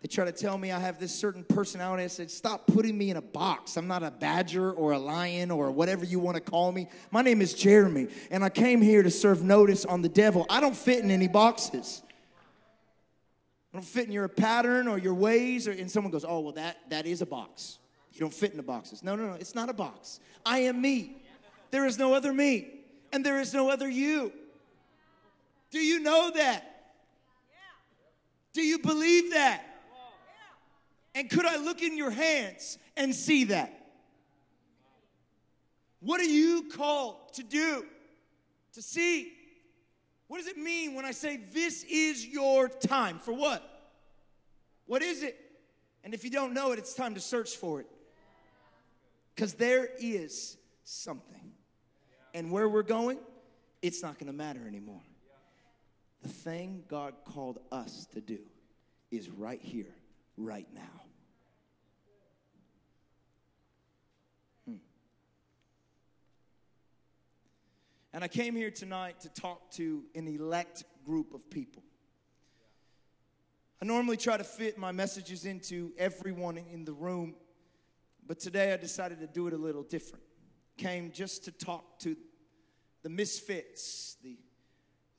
They 0.00 0.08
try 0.08 0.24
to 0.24 0.32
tell 0.32 0.58
me 0.58 0.72
I 0.72 0.80
have 0.80 0.98
this 0.98 1.14
certain 1.14 1.44
personality. 1.44 2.02
I 2.02 2.08
said, 2.08 2.28
Stop 2.28 2.66
putting 2.66 2.98
me 2.98 3.10
in 3.10 3.16
a 3.16 3.22
box. 3.22 3.76
I'm 3.76 3.86
not 3.86 4.02
a 4.02 4.10
badger 4.10 4.72
or 4.72 4.92
a 4.92 4.98
lion 4.98 5.52
or 5.52 5.70
whatever 5.70 6.04
you 6.04 6.18
want 6.18 6.34
to 6.36 6.40
call 6.40 6.72
me. 6.72 6.88
My 7.12 7.22
name 7.22 7.40
is 7.40 7.54
Jeremy, 7.54 8.08
and 8.30 8.44
I 8.44 8.48
came 8.48 8.82
here 8.82 9.04
to 9.04 9.10
serve 9.10 9.44
notice 9.44 9.84
on 9.84 10.02
the 10.02 10.08
devil. 10.08 10.44
I 10.50 10.60
don't 10.60 10.76
fit 10.76 11.04
in 11.04 11.10
any 11.12 11.28
boxes. 11.28 12.02
I 13.72 13.76
don't 13.76 13.84
fit 13.84 14.06
in 14.06 14.12
your 14.12 14.26
pattern 14.26 14.88
or 14.88 14.98
your 14.98 15.14
ways. 15.14 15.68
Or, 15.68 15.70
and 15.70 15.88
someone 15.88 16.10
goes, 16.10 16.24
Oh, 16.26 16.40
well, 16.40 16.52
that, 16.54 16.78
that 16.90 17.06
is 17.06 17.22
a 17.22 17.26
box. 17.26 17.78
You 18.12 18.20
don't 18.20 18.34
fit 18.34 18.50
in 18.50 18.56
the 18.56 18.62
boxes. 18.64 19.04
No, 19.04 19.14
no, 19.14 19.26
no. 19.28 19.34
It's 19.34 19.54
not 19.54 19.68
a 19.68 19.72
box. 19.72 20.18
I 20.44 20.58
am 20.60 20.80
me. 20.82 21.22
There 21.70 21.86
is 21.86 21.96
no 21.96 22.12
other 22.12 22.32
me, 22.34 22.81
and 23.12 23.24
there 23.24 23.40
is 23.40 23.52
no 23.52 23.70
other 23.70 23.88
you. 23.88 24.32
Do 25.70 25.78
you 25.78 26.00
know 26.00 26.30
that? 26.34 26.68
Do 28.52 28.62
you 28.62 28.78
believe 28.78 29.32
that? 29.32 29.64
And 31.14 31.28
could 31.28 31.44
I 31.44 31.56
look 31.56 31.82
in 31.82 31.96
your 31.96 32.10
hands 32.10 32.78
and 32.96 33.14
see 33.14 33.44
that? 33.44 33.78
What 36.00 36.20
are 36.20 36.24
you 36.24 36.68
called 36.74 37.34
to 37.34 37.42
do? 37.42 37.84
To 38.74 38.82
see? 38.82 39.32
What 40.28 40.38
does 40.38 40.46
it 40.46 40.56
mean 40.56 40.94
when 40.94 41.04
I 41.04 41.10
say 41.10 41.36
this 41.52 41.84
is 41.84 42.26
your 42.26 42.68
time? 42.68 43.18
For 43.18 43.32
what? 43.32 43.62
What 44.86 45.02
is 45.02 45.22
it? 45.22 45.38
And 46.04 46.14
if 46.14 46.24
you 46.24 46.30
don't 46.30 46.54
know 46.54 46.72
it, 46.72 46.78
it's 46.78 46.94
time 46.94 47.14
to 47.14 47.20
search 47.20 47.56
for 47.56 47.80
it. 47.80 47.86
Because 49.34 49.54
there 49.54 49.88
is 49.98 50.56
something. 50.84 51.41
And 52.34 52.50
where 52.50 52.68
we're 52.68 52.82
going, 52.82 53.18
it's 53.82 54.02
not 54.02 54.18
going 54.18 54.28
to 54.28 54.32
matter 54.32 54.66
anymore. 54.66 55.02
The 56.22 56.28
thing 56.28 56.84
God 56.88 57.14
called 57.24 57.58
us 57.70 58.06
to 58.14 58.20
do 58.20 58.38
is 59.10 59.28
right 59.28 59.60
here, 59.60 59.94
right 60.36 60.68
now. 60.72 61.02
Hmm. 64.66 64.76
And 68.14 68.22
I 68.22 68.28
came 68.28 68.54
here 68.54 68.70
tonight 68.70 69.20
to 69.20 69.28
talk 69.28 69.70
to 69.72 70.04
an 70.14 70.28
elect 70.28 70.84
group 71.04 71.34
of 71.34 71.50
people. 71.50 71.82
I 73.82 73.84
normally 73.84 74.16
try 74.16 74.36
to 74.36 74.44
fit 74.44 74.78
my 74.78 74.92
messages 74.92 75.44
into 75.44 75.90
everyone 75.98 76.56
in 76.56 76.84
the 76.84 76.92
room, 76.92 77.34
but 78.24 78.38
today 78.38 78.72
I 78.72 78.76
decided 78.76 79.18
to 79.18 79.26
do 79.26 79.48
it 79.48 79.52
a 79.52 79.56
little 79.56 79.82
different. 79.82 80.22
Came 80.76 81.12
just 81.12 81.44
to 81.44 81.52
talk 81.52 81.98
to 82.00 82.16
the 83.02 83.08
misfits, 83.08 84.16
the, 84.22 84.38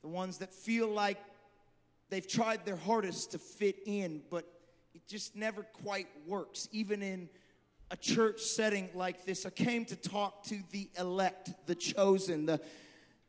the 0.02 0.08
ones 0.08 0.38
that 0.38 0.52
feel 0.52 0.88
like 0.88 1.18
they've 2.10 2.26
tried 2.26 2.64
their 2.64 2.76
hardest 2.76 3.32
to 3.32 3.38
fit 3.38 3.76
in, 3.86 4.22
but 4.30 4.44
it 4.94 5.06
just 5.06 5.36
never 5.36 5.62
quite 5.62 6.08
works, 6.26 6.68
even 6.72 7.02
in 7.02 7.28
a 7.90 7.96
church 7.96 8.40
setting 8.40 8.88
like 8.94 9.24
this. 9.24 9.46
I 9.46 9.50
came 9.50 9.84
to 9.86 9.96
talk 9.96 10.44
to 10.44 10.58
the 10.70 10.88
elect, 10.98 11.50
the 11.66 11.74
chosen, 11.74 12.46
the 12.46 12.60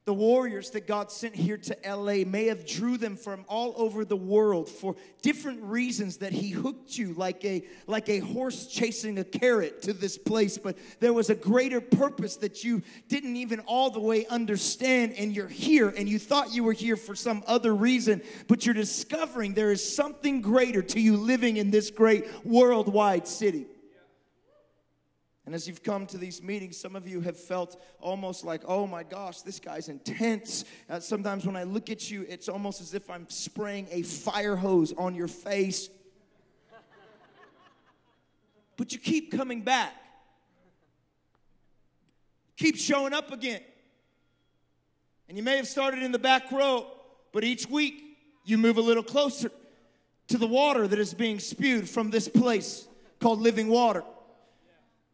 the 0.06 0.13
warriors 0.13 0.70
that 0.70 0.86
God 0.86 1.12
sent 1.12 1.36
here 1.36 1.58
to 1.58 1.78
LA 1.84 2.24
may 2.26 2.46
have 2.46 2.68
drew 2.68 2.96
them 2.96 3.18
from 3.18 3.44
all 3.48 3.74
over 3.76 4.06
the 4.06 4.15
world 4.15 4.70
for 4.70 4.96
different 5.24 5.63
reasons 5.63 6.18
that 6.18 6.32
he 6.32 6.52
hooked 6.52 6.96
you 6.96 7.13
like 7.13 7.44
a 7.44 7.63
like 7.88 8.08
a 8.08 8.20
horse 8.20 8.68
chasing 8.68 9.18
a 9.18 9.24
carrot 9.24 9.82
to 9.82 9.94
this 9.94 10.15
place. 10.15 10.60
But 10.60 10.78
there 11.00 11.12
was 11.12 11.32
a 11.32 11.36
greater 11.36 11.82
purpose 11.82 12.36
that 12.38 12.63
you 12.63 12.84
didn't 13.08 13.36
even 13.36 13.62
all 13.62 13.89
the 13.89 14.00
way 14.00 14.28
understand 14.28 15.13
and 15.13 15.36
you're 15.36 15.48
here 15.48 15.89
and 15.89 16.08
you 16.08 16.20
thought 16.20 16.54
you 16.54 16.63
were 16.63 16.74
here 16.74 16.98
for 16.98 17.15
some 17.15 17.44
other 17.48 17.76
reason 17.76 18.22
but 18.48 18.65
you're 18.65 18.76
discovering 18.76 19.54
there 19.54 19.72
is 19.72 19.96
something 19.96 20.41
greater 20.41 20.82
to 20.82 21.00
you 21.00 21.18
living 21.18 21.58
in 21.58 21.72
this 21.72 21.89
great 21.89 22.26
worldwide 22.46 23.28
city 23.28 23.65
and 25.45 25.53
as 25.53 25.67
you've 25.67 25.84
come 25.84 26.08
to 26.08 26.17
these 26.17 26.41
meetings, 26.41 26.75
some 26.75 26.95
of 26.95 27.08
you 27.08 27.21
have 27.21 27.38
felt 27.38 27.79
almost 27.99 28.43
like, 28.43 28.62
oh 28.65 28.88
my 28.88 29.03
gosh, 29.03 29.41
this 29.41 29.60
guy's 29.60 29.89
intense. 29.89 30.65
Uh, 30.89 30.99
sometimes 30.99 31.45
when 31.45 31.55
I 31.55 31.63
look 31.63 31.91
at 31.91 32.10
you, 32.10 32.25
it's 32.27 32.49
almost 32.49 32.81
as 32.81 32.95
if 32.95 33.10
I'm 33.12 33.29
spraying 33.29 33.88
a 33.91 34.01
fire 34.01 34.55
hose 34.55 34.91
on 34.97 35.13
your 35.13 35.27
face. 35.27 35.89
but 38.75 38.91
you 38.91 38.97
keep 38.97 39.31
coming 39.31 39.62
back, 39.62 39.93
keep 42.58 42.75
showing 42.75 43.13
up 43.13 43.31
again. 43.31 43.62
And 45.29 45.38
you 45.38 45.43
may 45.43 45.58
have 45.58 45.67
started 45.67 46.01
in 46.01 46.12
the 46.12 46.19
back 46.19 46.51
row, 46.51 46.88
but 47.31 47.43
each 47.43 47.69
week 47.69 48.17
you 48.45 48.58
move 48.58 48.77
a 48.77 48.81
little 48.81 49.03
closer 49.03 49.51
to 50.27 50.39
the 50.39 50.47
water 50.47 50.88
that 50.88 50.97
is 50.97 51.13
being 51.13 51.39
spewed 51.39 51.88
from 51.88 52.10
this 52.10 52.27
place 52.27 52.88
called 53.19 53.39
living 53.41 53.67
water. 53.67 54.03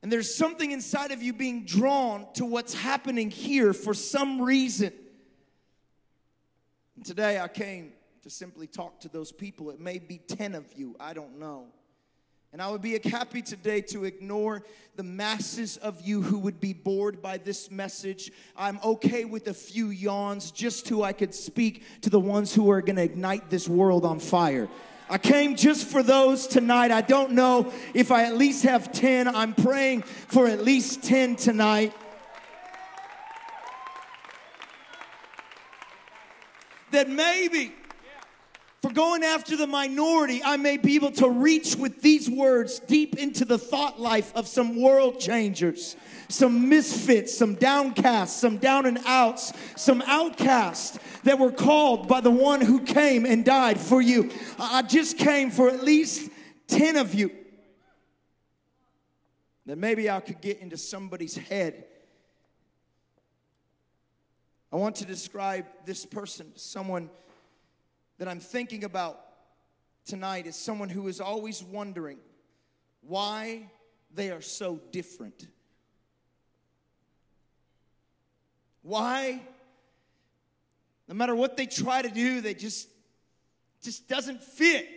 And 0.02 0.12
there's 0.12 0.34
something 0.34 0.72
inside 0.72 1.12
of 1.12 1.22
you 1.22 1.32
being 1.32 1.64
drawn 1.64 2.26
to 2.34 2.46
what's 2.46 2.74
happening 2.74 3.30
here 3.30 3.74
for 3.74 3.94
some 3.94 4.42
reason. 4.42 4.94
And 6.96 7.06
today 7.06 7.40
I 7.40 7.48
came 7.48 7.94
to 8.24 8.30
simply 8.30 8.68
talk 8.68 9.00
to 9.02 9.10
those 9.10 9.32
people. 9.32 9.70
It 9.70 9.80
may 9.80 10.00
be 10.00 10.18
10 10.18 10.56
of 10.56 10.66
you, 10.76 10.96
I 11.00 11.14
don't 11.14 11.40
know. 11.40 11.68
And 12.54 12.62
I 12.62 12.70
would 12.70 12.82
be 12.82 13.00
happy 13.00 13.42
today 13.42 13.80
to 13.82 14.04
ignore 14.04 14.64
the 14.98 15.04
masses 15.04 15.78
of 15.78 16.02
you 16.02 16.22
who 16.22 16.38
would 16.40 16.60
be 16.60 16.74
bored 16.74 17.22
by 17.22 17.38
this 17.38 17.72
message. 17.72 18.30
I'm 18.58 18.78
okay 18.84 19.24
with 19.24 19.48
a 19.48 19.54
few 19.54 19.88
yawns 19.88 20.52
just 20.52 20.86
so 20.88 21.02
I 21.02 21.14
could 21.14 21.34
speak 21.34 21.84
to 22.02 22.10
the 22.10 22.20
ones 22.20 22.54
who 22.54 22.70
are 22.70 22.82
going 22.82 22.98
to 22.98 23.04
ignite 23.04 23.50
this 23.50 23.70
world 23.70 24.04
on 24.04 24.20
fire. 24.20 24.68
I 25.12 25.18
came 25.18 25.58
just 25.58 25.88
for 25.88 26.02
those 26.02 26.48
tonight. 26.48 26.90
I 26.90 27.02
don't 27.02 27.34
know 27.34 27.74
if 27.94 28.12
I 28.12 28.24
at 28.24 28.38
least 28.38 28.64
have 28.64 28.94
10. 28.94 29.28
I'm 29.28 29.54
praying 29.54 30.04
for 30.04 30.48
at 30.48 30.64
least 30.64 31.04
10 31.04 31.36
tonight. 31.36 31.94
That 36.92 37.10
maybe 37.10 37.74
For 38.82 38.92
going 38.92 39.24
after 39.24 39.56
the 39.56 39.68
minority, 39.68 40.42
I 40.44 40.58
may 40.58 40.78
be 40.78 40.96
able 40.96 41.12
to 41.12 41.30
reach 41.30 41.76
with 41.76 42.02
these 42.02 42.28
words 42.28 42.80
deep 42.80 43.16
into 43.16 43.46
the 43.46 43.60
thought 43.60 44.00
life 44.00 44.36
of 44.36 44.48
some 44.48 44.82
world 44.82 45.20
changers, 45.20 45.96
some 46.30 46.68
misfits, 46.68 47.38
some 47.38 47.56
downcasts, 47.56 48.30
some 48.30 48.58
down 48.58 48.88
and 48.88 48.98
outs, 49.06 49.54
some 49.76 50.02
outcasts 50.08 50.98
that 51.24 51.38
were 51.38 51.52
called 51.52 52.08
by 52.08 52.22
the 52.22 52.32
one 52.32 52.60
who 52.60 52.82
came 52.82 53.24
and 53.24 53.46
died 53.46 53.80
for 53.80 54.02
you. 54.02 54.32
I 54.58 54.82
just 54.82 55.20
came 55.20 55.52
for 55.52 55.70
at 55.70 55.84
least 55.84 56.32
10 56.68 56.96
of 56.96 57.14
you. 57.14 57.30
That 59.68 59.78
maybe 59.78 60.10
I 60.10 60.22
could 60.22 60.42
get 60.42 60.58
into 60.58 60.78
somebody's 60.78 61.38
head. 61.38 61.86
I 64.74 64.78
want 64.78 64.96
to 64.96 65.06
describe 65.06 65.68
this 65.86 66.04
person, 66.04 66.52
someone 66.56 67.12
that 68.22 68.28
I'm 68.28 68.40
thinking 68.40 68.84
about 68.84 69.20
tonight 70.06 70.46
is 70.46 70.56
someone 70.56 70.90
who 70.90 71.08
is 71.08 71.20
always 71.20 71.64
wondering 71.64 72.20
why 73.02 73.72
they 74.14 74.30
are 74.30 74.42
so 74.42 74.80
different. 74.92 75.48
Why, 78.84 79.42
no 81.08 81.16
matter 81.16 81.34
what 81.34 81.58
they 81.58 81.66
try 81.66 82.04
to 82.04 82.10
do, 82.10 82.42
they 82.42 82.54
just 82.54 82.88
just 83.82 84.08
doesn't 84.08 84.44
fit. 84.44 84.88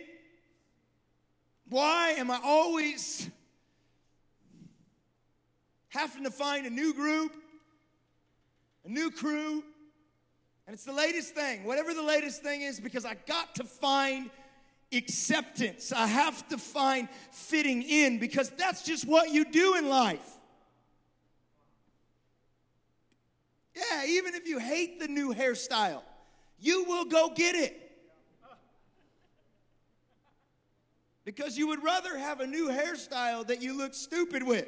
Why 1.67 2.09
am 2.19 2.29
I 2.29 2.39
always 2.43 3.27
having 5.89 6.25
to 6.25 6.29
find 6.29 6.67
a 6.67 6.69
new 6.69 6.93
group, 6.93 7.31
a 8.85 8.89
new 8.89 9.09
crew, 9.09 9.63
and 10.67 10.73
it's 10.73 10.83
the 10.83 10.93
latest 10.93 11.35
thing, 11.35 11.63
whatever 11.63 11.93
the 11.93 12.01
latest 12.03 12.41
thing 12.41 12.61
is, 12.61 12.79
because 12.79 13.05
I 13.05 13.15
got 13.27 13.55
to 13.55 13.63
find 13.63 14.31
acceptance. 14.91 15.91
I 15.91 16.07
have 16.07 16.47
to 16.49 16.57
find 16.57 17.07
fitting 17.31 17.83
in 17.83 18.19
because 18.19 18.49
that's 18.51 18.83
just 18.83 19.07
what 19.07 19.29
you 19.29 19.45
do 19.45 19.75
in 19.75 19.89
life. 19.89 20.37
Yeah, 23.75 24.05
even 24.07 24.33
if 24.33 24.47
you 24.47 24.57
hate 24.57 24.99
the 24.99 25.07
new 25.07 25.33
hairstyle, 25.33 26.01
you 26.59 26.85
will 26.85 27.05
go 27.05 27.29
get 27.35 27.55
it. 27.55 27.81
Because 31.25 31.57
you 31.57 31.67
would 31.67 31.83
rather 31.83 32.17
have 32.17 32.39
a 32.39 32.47
new 32.47 32.69
hairstyle 32.69 33.45
that 33.47 33.61
you 33.61 33.77
look 33.77 33.93
stupid 33.93 34.43
with 34.43 34.67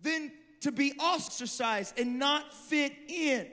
than 0.00 0.30
to 0.60 0.70
be 0.70 0.92
ostracized 0.98 1.98
and 1.98 2.18
not 2.18 2.52
fit 2.52 2.92
in. 3.08 3.48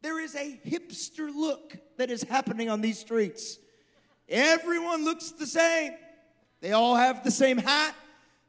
There 0.00 0.20
is 0.20 0.34
a 0.34 0.60
hipster 0.64 1.34
look 1.34 1.76
that 1.96 2.10
is 2.10 2.22
happening 2.22 2.70
on 2.70 2.80
these 2.80 2.98
streets. 2.98 3.58
Everyone 4.28 5.04
looks 5.04 5.32
the 5.32 5.46
same. 5.46 5.92
They 6.60 6.72
all 6.72 6.94
have 6.94 7.24
the 7.24 7.30
same 7.30 7.58
hat. 7.58 7.94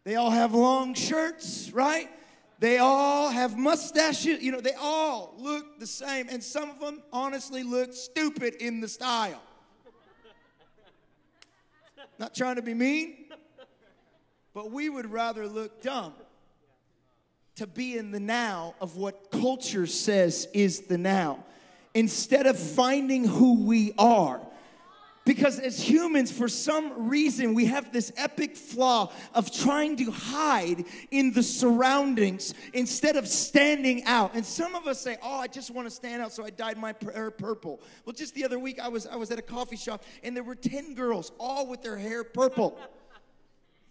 They 0.04 0.16
all 0.16 0.30
have 0.30 0.54
long 0.54 0.94
shirts, 0.94 1.72
right? 1.72 2.10
They 2.60 2.78
all 2.78 3.30
have 3.30 3.58
mustaches. 3.58 4.44
You 4.44 4.52
know, 4.52 4.62
they 4.62 4.74
all 4.74 5.34
look 5.38 5.80
the 5.80 5.88
same. 5.88 6.28
And 6.30 6.44
some 6.44 6.70
of 6.70 6.80
them 6.80 7.02
honestly 7.12 7.64
look 7.64 7.94
stupid 7.94 8.56
in 8.56 8.82
the 8.82 8.88
style. 8.88 9.42
Not 12.20 12.36
trying 12.36 12.58
to 12.58 12.62
be 12.62 12.74
mean, 12.74 13.28
but 14.54 14.72
we 14.72 14.90
would 14.90 15.10
rather 15.10 15.48
look 15.48 15.82
dumb 15.82 16.14
to 17.60 17.68
be 17.68 17.98
in 17.98 18.12
the 18.12 18.22
now 18.22 18.74
of 18.80 18.96
what 18.96 19.32
culture 19.32 19.86
says 19.86 20.48
is 20.54 20.84
the 20.84 20.98
now 20.98 21.44
instead 21.94 22.48
of 22.48 22.58
finding 22.58 23.26
who 23.26 23.66
we 23.66 23.92
are. 23.98 24.40
Because 25.26 25.60
as 25.60 25.78
humans, 25.78 26.32
for 26.32 26.48
some 26.48 27.10
reason, 27.10 27.54
we 27.54 27.66
have 27.66 27.92
this 27.92 28.14
epic 28.16 28.56
flaw 28.56 29.12
of 29.34 29.52
trying 29.52 29.98
to 29.98 30.10
hide 30.10 30.86
in 31.12 31.34
the 31.34 31.44
surroundings 31.44 32.54
instead 32.74 33.18
of 33.18 33.28
standing 33.28 34.06
out. 34.06 34.32
And 34.36 34.46
some 34.46 34.74
of 34.74 34.88
us 34.88 35.02
say, 35.02 35.18
"Oh, 35.22 35.40
I 35.40 35.48
just 35.48 35.70
want 35.70 35.86
to 35.86 35.94
stand 35.94 36.22
out, 36.24 36.32
so 36.32 36.46
I 36.46 36.52
dyed 36.52 36.78
my 36.78 36.96
hair 37.14 37.28
er, 37.28 37.32
purple." 37.32 37.82
Well, 38.06 38.14
just 38.14 38.36
the 38.36 38.46
other 38.46 38.58
week, 38.58 38.80
I 38.80 38.88
was 38.88 39.06
I 39.06 39.18
was 39.18 39.32
at 39.32 39.38
a 39.38 39.44
coffee 39.44 39.76
shop, 39.76 40.06
and 40.24 40.34
there 40.34 40.46
were 40.46 40.56
ten 40.56 40.94
girls, 40.96 41.34
all 41.38 41.68
with 41.68 41.84
their 41.84 41.98
hair 41.98 42.24
purple. 42.24 42.80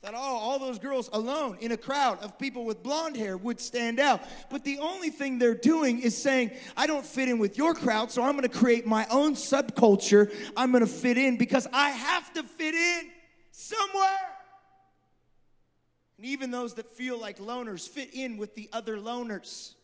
Thought, 0.01 0.15
oh, 0.15 0.19
all 0.19 0.61
those 0.61 0.79
girls 0.79 1.11
alone 1.13 1.59
in 1.61 1.73
a 1.73 1.77
crowd 1.77 2.21
of 2.23 2.39
people 2.39 2.65
with 2.65 2.85
blonde 2.85 3.17
hair 3.17 3.37
would 3.37 3.61
stand 3.61 3.99
out. 3.99 4.23
But 4.49 4.63
the 4.63 4.79
only 4.79 5.11
thing 5.11 5.41
they're 5.41 5.55
doing 5.55 6.01
is 6.01 6.17
saying, 6.17 6.53
I 6.77 6.87
don't 6.87 7.05
fit 7.05 7.29
in 7.29 7.39
with 7.39 7.59
your 7.59 7.75
crowd, 7.75 8.13
so 8.13 8.23
I'm 8.23 8.37
gonna 8.37 8.49
create 8.49 8.87
my 8.87 9.07
own 9.11 9.35
subculture. 9.35 10.33
I'm 10.57 10.71
gonna 10.71 10.87
fit 10.87 11.19
in 11.19 11.37
because 11.37 11.67
I 11.73 11.91
have 11.91 12.33
to 12.35 12.45
fit 12.45 12.75
in 12.77 13.11
somewhere. 13.51 14.37
And 16.17 16.27
even 16.27 16.53
those 16.53 16.75
that 16.75 16.89
feel 16.91 17.19
like 17.19 17.39
loners 17.39 17.89
fit 17.89 18.11
in 18.13 18.37
with 18.37 18.55
the 18.55 18.69
other 18.73 18.99
loners. 18.99 19.75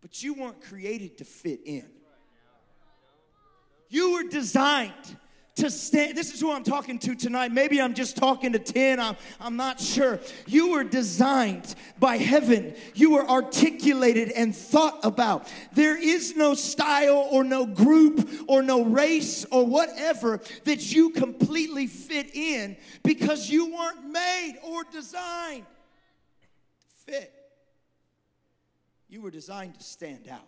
But 0.00 0.22
you 0.22 0.32
weren't 0.32 0.62
created 0.62 1.18
to 1.18 1.24
fit 1.24 1.60
in. 1.66 1.90
You 3.90 4.12
were 4.12 4.22
designed 4.22 5.16
to 5.56 5.70
stand. 5.70 6.16
This 6.16 6.32
is 6.32 6.40
who 6.40 6.52
I'm 6.52 6.64
talking 6.64 6.98
to 7.00 7.14
tonight. 7.14 7.52
Maybe 7.52 7.80
I'm 7.80 7.94
just 7.94 8.16
talking 8.16 8.52
to 8.52 8.58
10. 8.58 9.00
I'm, 9.00 9.16
I'm 9.40 9.56
not 9.56 9.80
sure. 9.80 10.20
You 10.46 10.72
were 10.72 10.84
designed 10.84 11.74
by 11.98 12.16
heaven, 12.16 12.74
you 12.94 13.12
were 13.12 13.28
articulated 13.28 14.30
and 14.30 14.54
thought 14.54 15.00
about. 15.02 15.50
There 15.72 16.00
is 16.00 16.36
no 16.36 16.54
style 16.54 17.28
or 17.30 17.44
no 17.44 17.66
group 17.66 18.28
or 18.48 18.62
no 18.62 18.84
race 18.84 19.44
or 19.50 19.66
whatever 19.66 20.40
that 20.64 20.92
you 20.92 21.10
completely 21.10 21.86
fit 21.86 22.34
in 22.34 22.76
because 23.02 23.50
you 23.50 23.74
weren't 23.74 24.10
made 24.10 24.58
or 24.64 24.84
designed 24.84 25.66
to 26.80 27.12
fit. 27.12 27.32
You 29.08 29.22
were 29.22 29.30
designed 29.30 29.78
to 29.78 29.84
stand 29.84 30.28
out. 30.28 30.46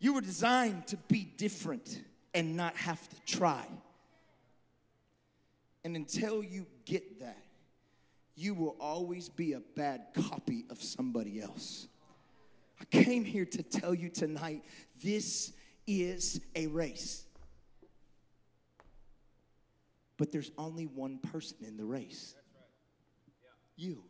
You 0.00 0.14
were 0.14 0.20
designed 0.20 0.86
to 0.88 0.96
be 0.96 1.24
different 1.24 2.00
and 2.34 2.56
not 2.56 2.76
have 2.76 3.08
to 3.08 3.16
try. 3.26 3.64
And 5.84 5.96
until 5.96 6.42
you 6.42 6.66
get 6.84 7.20
that, 7.20 7.42
you 8.36 8.54
will 8.54 8.76
always 8.80 9.28
be 9.28 9.52
a 9.52 9.60
bad 9.60 10.02
copy 10.14 10.64
of 10.70 10.82
somebody 10.82 11.40
else. 11.40 11.88
I 12.80 12.84
came 12.84 13.24
here 13.24 13.44
to 13.44 13.62
tell 13.62 13.94
you 13.94 14.08
tonight 14.08 14.64
this 15.02 15.52
is 15.86 16.40
a 16.54 16.66
race. 16.68 17.24
But 20.16 20.32
there's 20.32 20.50
only 20.58 20.84
one 20.86 21.18
person 21.18 21.58
in 21.66 21.76
the 21.76 21.84
race 21.84 22.34
you. 23.80 24.04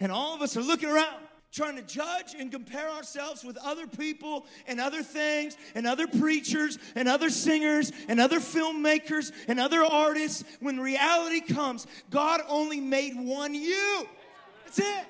And 0.00 0.10
all 0.10 0.34
of 0.34 0.42
us 0.42 0.56
are 0.56 0.62
looking 0.62 0.88
around 0.88 1.22
trying 1.52 1.76
to 1.76 1.82
judge 1.82 2.34
and 2.38 2.50
compare 2.50 2.88
ourselves 2.88 3.44
with 3.44 3.58
other 3.58 3.86
people 3.86 4.46
and 4.66 4.80
other 4.80 5.02
things 5.02 5.56
and 5.74 5.86
other 5.86 6.06
preachers 6.06 6.78
and 6.94 7.08
other 7.08 7.28
singers 7.28 7.92
and 8.08 8.18
other 8.18 8.40
filmmakers 8.40 9.32
and 9.48 9.60
other 9.60 9.82
artists. 9.84 10.44
When 10.60 10.80
reality 10.80 11.40
comes 11.40 11.86
god 12.10 12.40
only 12.48 12.80
made 12.80 13.14
one 13.14 13.54
you. 13.54 14.08
That's 14.64 14.78
it. 14.78 15.06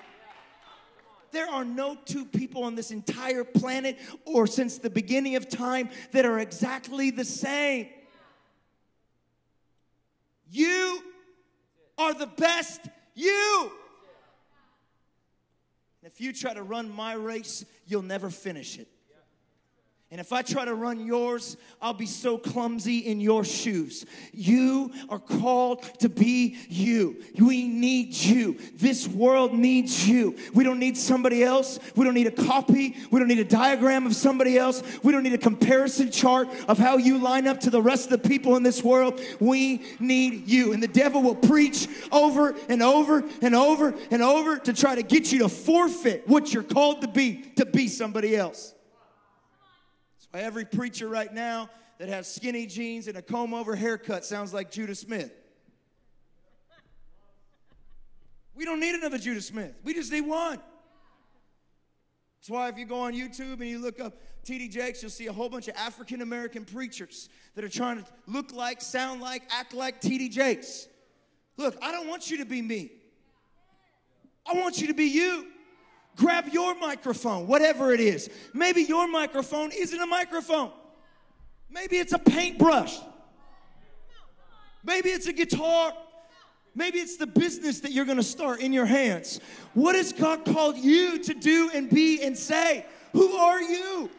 There 1.30 1.48
are 1.48 1.64
no 1.64 1.96
two 2.04 2.24
people 2.24 2.64
on 2.64 2.74
this 2.74 2.90
entire 2.90 3.44
planet 3.44 3.98
or 4.26 4.46
since 4.46 4.78
the 4.78 4.90
beginning 4.90 5.36
of 5.36 5.48
time 5.48 5.88
that 6.10 6.26
are 6.26 6.40
exactly 6.40 7.10
the 7.10 7.24
same. 7.24 7.88
You 10.50 11.02
are 11.96 12.12
the 12.12 12.26
best 12.26 12.80
you 13.14 13.72
and 16.02 16.10
if 16.10 16.20
you 16.20 16.32
try 16.32 16.52
to 16.52 16.62
run 16.62 16.94
my 16.94 17.14
race, 17.14 17.64
you'll 17.86 18.02
never 18.02 18.28
finish 18.28 18.78
it. 18.78 18.88
And 20.12 20.20
if 20.20 20.30
I 20.30 20.42
try 20.42 20.66
to 20.66 20.74
run 20.74 21.06
yours, 21.06 21.56
I'll 21.80 21.94
be 21.94 22.04
so 22.04 22.36
clumsy 22.36 22.98
in 22.98 23.18
your 23.18 23.44
shoes. 23.44 24.04
You 24.34 24.92
are 25.08 25.18
called 25.18 25.84
to 26.00 26.10
be 26.10 26.58
you. 26.68 27.24
We 27.38 27.66
need 27.66 28.12
you. 28.12 28.58
This 28.74 29.08
world 29.08 29.54
needs 29.54 30.06
you. 30.06 30.36
We 30.52 30.64
don't 30.64 30.78
need 30.78 30.98
somebody 30.98 31.42
else. 31.42 31.78
We 31.96 32.04
don't 32.04 32.12
need 32.12 32.26
a 32.26 32.30
copy. 32.30 32.94
We 33.10 33.20
don't 33.20 33.28
need 33.28 33.38
a 33.38 33.44
diagram 33.44 34.04
of 34.04 34.14
somebody 34.14 34.58
else. 34.58 34.82
We 35.02 35.12
don't 35.12 35.22
need 35.22 35.32
a 35.32 35.38
comparison 35.38 36.10
chart 36.10 36.48
of 36.68 36.76
how 36.76 36.98
you 36.98 37.16
line 37.16 37.46
up 37.46 37.60
to 37.60 37.70
the 37.70 37.80
rest 37.80 38.12
of 38.12 38.22
the 38.22 38.28
people 38.28 38.56
in 38.56 38.62
this 38.62 38.84
world. 38.84 39.18
We 39.40 39.82
need 39.98 40.46
you. 40.46 40.74
And 40.74 40.82
the 40.82 40.88
devil 40.88 41.22
will 41.22 41.36
preach 41.36 41.88
over 42.12 42.54
and 42.68 42.82
over 42.82 43.24
and 43.40 43.54
over 43.54 43.94
and 44.10 44.22
over 44.22 44.58
to 44.58 44.74
try 44.74 44.94
to 44.94 45.02
get 45.02 45.32
you 45.32 45.38
to 45.38 45.48
forfeit 45.48 46.28
what 46.28 46.52
you're 46.52 46.62
called 46.62 47.00
to 47.00 47.08
be, 47.08 47.36
to 47.56 47.64
be 47.64 47.88
somebody 47.88 48.36
else. 48.36 48.74
Every 50.34 50.64
preacher 50.64 51.08
right 51.08 51.32
now 51.32 51.68
that 51.98 52.08
has 52.08 52.32
skinny 52.32 52.66
jeans 52.66 53.06
and 53.06 53.16
a 53.16 53.22
comb 53.22 53.52
over 53.52 53.76
haircut 53.76 54.24
sounds 54.24 54.54
like 54.54 54.70
Judah 54.70 54.94
Smith. 54.94 55.30
We 58.54 58.64
don't 58.64 58.80
need 58.80 58.94
another 58.94 59.18
Judah 59.18 59.40
Smith. 59.40 59.74
We 59.84 59.94
just 59.94 60.10
need 60.12 60.22
one. 60.22 60.58
That's 62.40 62.50
why 62.50 62.68
if 62.68 62.76
you 62.76 62.86
go 62.86 63.00
on 63.00 63.12
YouTube 63.12 63.60
and 63.60 63.68
you 63.68 63.78
look 63.78 64.00
up 64.00 64.14
TD 64.44 64.68
Jakes, 64.70 65.00
you'll 65.00 65.10
see 65.10 65.28
a 65.28 65.32
whole 65.32 65.48
bunch 65.48 65.68
of 65.68 65.76
African 65.76 66.22
American 66.22 66.64
preachers 66.64 67.28
that 67.54 67.64
are 67.64 67.68
trying 67.68 68.02
to 68.02 68.04
look 68.26 68.52
like, 68.52 68.80
sound 68.80 69.20
like, 69.20 69.44
act 69.52 69.74
like 69.74 70.00
TD 70.00 70.30
Jakes. 70.30 70.88
Look, 71.56 71.76
I 71.80 71.92
don't 71.92 72.08
want 72.08 72.30
you 72.30 72.38
to 72.38 72.44
be 72.44 72.60
me. 72.60 72.90
I 74.44 74.54
want 74.54 74.80
you 74.80 74.88
to 74.88 74.94
be 74.94 75.04
you. 75.04 75.51
Grab 76.16 76.48
your 76.48 76.74
microphone, 76.74 77.46
whatever 77.46 77.92
it 77.92 78.00
is. 78.00 78.30
Maybe 78.52 78.82
your 78.82 79.08
microphone 79.08 79.70
isn't 79.72 79.98
a 79.98 80.06
microphone. 80.06 80.70
Maybe 81.70 81.96
it's 81.96 82.12
a 82.12 82.18
paintbrush. 82.18 82.98
Maybe 84.84 85.10
it's 85.10 85.26
a 85.26 85.32
guitar. 85.32 85.92
Maybe 86.74 86.98
it's 86.98 87.16
the 87.16 87.26
business 87.26 87.80
that 87.80 87.92
you're 87.92 88.04
gonna 88.04 88.22
start 88.22 88.60
in 88.60 88.72
your 88.72 88.86
hands. 88.86 89.40
What 89.74 89.94
has 89.94 90.12
God 90.12 90.44
called 90.44 90.76
you 90.76 91.18
to 91.18 91.34
do 91.34 91.70
and 91.72 91.88
be 91.88 92.22
and 92.22 92.36
say? 92.36 92.86
Who 93.12 93.32
are 93.36 93.60
you? 93.60 94.10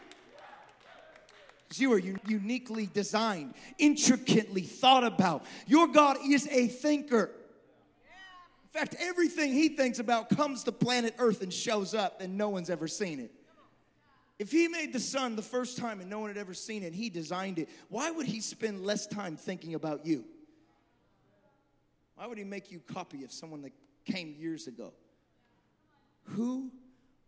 You 1.75 1.93
are 1.93 1.99
uniquely 1.99 2.85
designed, 2.85 3.55
intricately 3.79 4.61
thought 4.61 5.03
about. 5.03 5.45
Your 5.65 5.87
God 5.87 6.17
is 6.23 6.47
a 6.51 6.67
thinker. 6.67 7.31
In 8.73 8.79
fact, 8.79 8.95
everything 8.99 9.53
he 9.53 9.69
thinks 9.69 9.99
about 9.99 10.29
comes 10.29 10.63
to 10.63 10.71
planet 10.71 11.13
Earth 11.19 11.41
and 11.41 11.53
shows 11.53 11.93
up, 11.93 12.21
and 12.21 12.37
no 12.37 12.49
one's 12.49 12.71
ever 12.71 12.87
seen 12.87 13.19
it. 13.19 13.31
If 14.39 14.51
he 14.51 14.67
made 14.67 14.93
the 14.93 14.99
sun 14.99 15.35
the 15.35 15.43
first 15.43 15.77
time 15.77 16.01
and 16.01 16.09
no 16.09 16.19
one 16.19 16.29
had 16.29 16.37
ever 16.37 16.55
seen 16.55 16.81
it, 16.81 16.93
he 16.93 17.09
designed 17.09 17.59
it, 17.59 17.69
why 17.89 18.09
would 18.09 18.25
he 18.25 18.41
spend 18.41 18.83
less 18.83 19.05
time 19.05 19.37
thinking 19.37 19.75
about 19.75 20.07
you? 20.07 20.25
Why 22.15 22.25
would 22.25 22.37
he 22.37 22.43
make 22.43 22.71
you 22.71 22.79
copy 22.79 23.23
of 23.23 23.31
someone 23.31 23.61
that 23.61 23.73
came 24.05 24.35
years 24.37 24.65
ago? 24.67 24.93
Who 26.29 26.71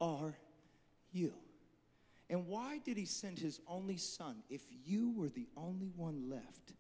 are 0.01 0.35
you? 1.11 1.33
And 2.27 2.47
why 2.47 2.79
did 2.83 2.97
he 2.97 3.05
send 3.05 3.37
his 3.37 3.59
only 3.67 3.97
son 3.97 4.37
if 4.49 4.61
you 4.83 5.11
were 5.15 5.29
the 5.29 5.47
only 5.55 5.91
one 5.95 6.27
left 6.27 6.73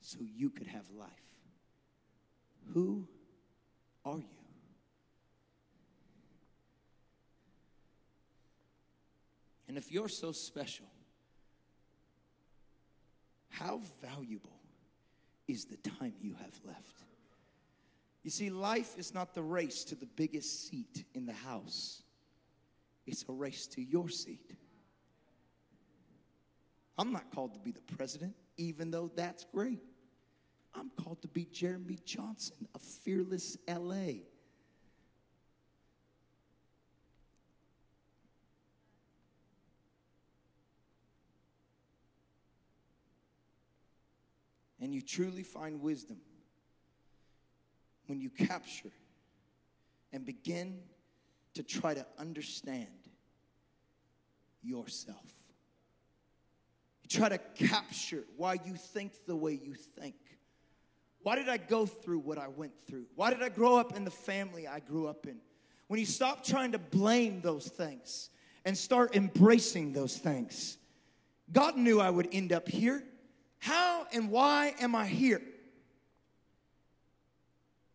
so 0.00 0.18
you 0.20 0.48
could 0.48 0.66
have 0.66 0.88
life? 0.96 1.29
Who 2.72 3.06
are 4.04 4.18
you? 4.18 4.24
And 9.68 9.78
if 9.78 9.92
you're 9.92 10.08
so 10.08 10.32
special, 10.32 10.86
how 13.50 13.80
valuable 14.02 14.60
is 15.46 15.64
the 15.66 15.76
time 15.76 16.14
you 16.20 16.34
have 16.34 16.60
left. 16.66 17.04
You 18.22 18.30
see, 18.30 18.50
life 18.50 18.94
is 18.98 19.14
not 19.14 19.34
the 19.34 19.42
race 19.42 19.84
to 19.84 19.94
the 19.94 20.06
biggest 20.06 20.68
seat 20.68 21.04
in 21.14 21.26
the 21.26 21.32
house, 21.32 22.02
it's 23.06 23.24
a 23.28 23.32
race 23.32 23.66
to 23.68 23.82
your 23.82 24.08
seat. 24.08 24.54
I'm 26.98 27.12
not 27.12 27.30
called 27.34 27.54
to 27.54 27.60
be 27.60 27.70
the 27.70 27.80
president, 27.96 28.34
even 28.56 28.90
though 28.90 29.10
that's 29.14 29.46
great. 29.52 29.80
I'm 30.74 30.90
called 31.02 31.22
to 31.22 31.28
be 31.28 31.46
Jeremy 31.46 31.98
Johnson 32.04 32.68
of 32.74 32.82
Fearless 32.82 33.56
LA. 33.68 34.22
And 44.80 44.94
you 44.94 45.02
truly 45.02 45.42
find 45.42 45.80
wisdom 45.82 46.18
when 48.06 48.20
you 48.20 48.30
capture 48.30 48.92
and 50.12 50.24
begin 50.24 50.80
to 51.54 51.62
try 51.62 51.94
to 51.94 52.06
understand 52.18 52.88
yourself. 54.62 55.34
You 57.02 57.08
try 57.08 57.28
to 57.28 57.38
capture 57.38 58.24
why 58.36 58.54
you 58.64 58.74
think 58.74 59.12
the 59.26 59.36
way 59.36 59.60
you 59.62 59.74
think. 59.74 60.14
Why 61.22 61.36
did 61.36 61.48
I 61.48 61.58
go 61.58 61.86
through 61.86 62.20
what 62.20 62.38
I 62.38 62.48
went 62.48 62.72
through? 62.86 63.06
Why 63.14 63.30
did 63.30 63.42
I 63.42 63.48
grow 63.50 63.76
up 63.76 63.96
in 63.96 64.04
the 64.04 64.10
family 64.10 64.66
I 64.66 64.80
grew 64.80 65.06
up 65.06 65.26
in? 65.26 65.36
When 65.88 66.00
you 66.00 66.06
stop 66.06 66.44
trying 66.44 66.72
to 66.72 66.78
blame 66.78 67.40
those 67.40 67.66
things 67.66 68.30
and 68.64 68.76
start 68.76 69.14
embracing 69.14 69.92
those 69.92 70.16
things, 70.16 70.78
God 71.52 71.76
knew 71.76 72.00
I 72.00 72.10
would 72.10 72.28
end 72.32 72.52
up 72.52 72.68
here. 72.68 73.04
How 73.58 74.06
and 74.12 74.30
why 74.30 74.74
am 74.80 74.94
I 74.94 75.06
here? 75.06 75.42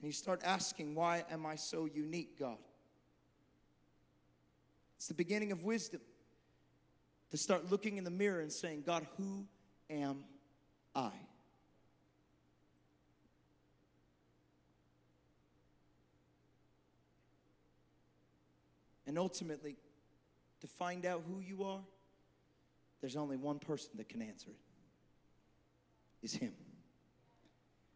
And 0.05 0.07
you 0.07 0.11
start 0.11 0.41
asking, 0.43 0.93
Why 0.93 1.23
am 1.32 1.45
I 1.45 1.55
so 1.55 1.86
unique, 1.86 2.38
God? 2.38 2.57
It's 4.97 5.07
the 5.07 5.13
beginning 5.15 5.51
of 5.51 5.63
wisdom 5.63 6.01
to 7.32 7.38
start 7.38 7.71
looking 7.71 7.97
in 7.97 8.03
the 8.03 8.11
mirror 8.11 8.41
and 8.41 8.51
saying, 8.51 8.84
God, 8.86 9.07
who 9.17 9.45
am 9.89 10.23
I? 10.93 11.11
And 19.08 19.18
ultimately, 19.20 19.78
to 20.62 20.68
find 20.68 21.06
out 21.06 21.24
who 21.28 21.39
you 21.39 21.64
are, 21.64 21.82
there's 23.01 23.16
only 23.16 23.38
one 23.38 23.60
person 23.60 23.91
that 23.95 24.10
can 24.10 24.22
answer 24.22 24.49
it. 24.49 24.58
it 26.22 26.26
is 26.26 26.34
Him. 26.34 26.53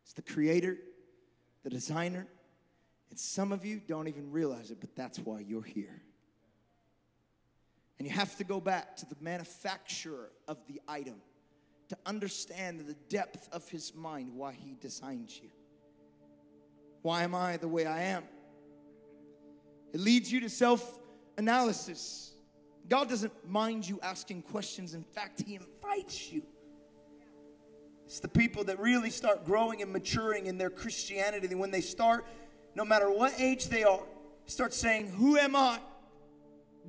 It's 0.04 0.14
the 0.14 0.22
creator, 0.22 0.78
the 1.64 1.70
designer, 1.70 2.28
and 3.10 3.20
some 3.20 3.52
of 3.52 3.66
you 3.66 3.82
don't 3.86 4.08
even 4.08 4.32
realize 4.32 4.72
it, 4.72 4.80
but 4.80 4.96
that's 4.96 5.20
why 5.20 5.40
you're 5.40 5.64
here. 5.64 6.02
And 7.98 8.08
you 8.08 8.14
have 8.14 8.36
to 8.38 8.44
go 8.44 8.62
back 8.62 8.96
to 8.98 9.06
the 9.06 9.16
manufacturer 9.20 10.32
of 10.48 10.58
the 10.68 10.80
item 10.88 11.16
to 11.90 11.98
understand 12.06 12.82
the 12.88 12.94
depth 13.10 13.50
of 13.52 13.68
his 13.68 13.94
mind, 13.94 14.36
why 14.36 14.54
he 14.54 14.76
designed 14.80 15.32
you. 15.32 15.50
Why 17.02 17.24
am 17.24 17.34
I 17.34 17.58
the 17.58 17.68
way 17.68 17.86
I 17.86 18.04
am? 18.04 18.24
It 19.94 20.00
leads 20.00 20.32
you 20.32 20.40
to 20.42 20.50
self 20.50 21.00
analysis. 21.38 22.34
God 22.88 23.10
doesn't 23.10 23.34
mind 23.48 23.88
you 23.88 24.00
asking 24.02 24.44
questions. 24.44 24.94
In 24.94 25.04
fact, 25.04 25.42
He 25.46 25.56
invites 25.56 26.32
you. 26.32 26.44
It's 28.06 28.20
the 28.20 28.28
people 28.28 28.64
that 28.66 28.80
really 28.80 29.12
start 29.12 29.46
growing 29.46 29.82
and 29.82 29.94
maturing 29.94 30.48
in 30.48 30.58
their 30.58 30.72
Christianity. 30.72 31.54
When 31.54 31.70
they 31.72 31.82
start, 31.82 32.26
no 32.76 32.84
matter 32.84 33.12
what 33.12 33.40
age 33.40 33.68
they 33.68 33.84
are, 33.84 34.02
start 34.46 34.74
saying, 34.74 35.12
Who 35.12 35.38
am 35.38 35.56
I? 35.56 35.80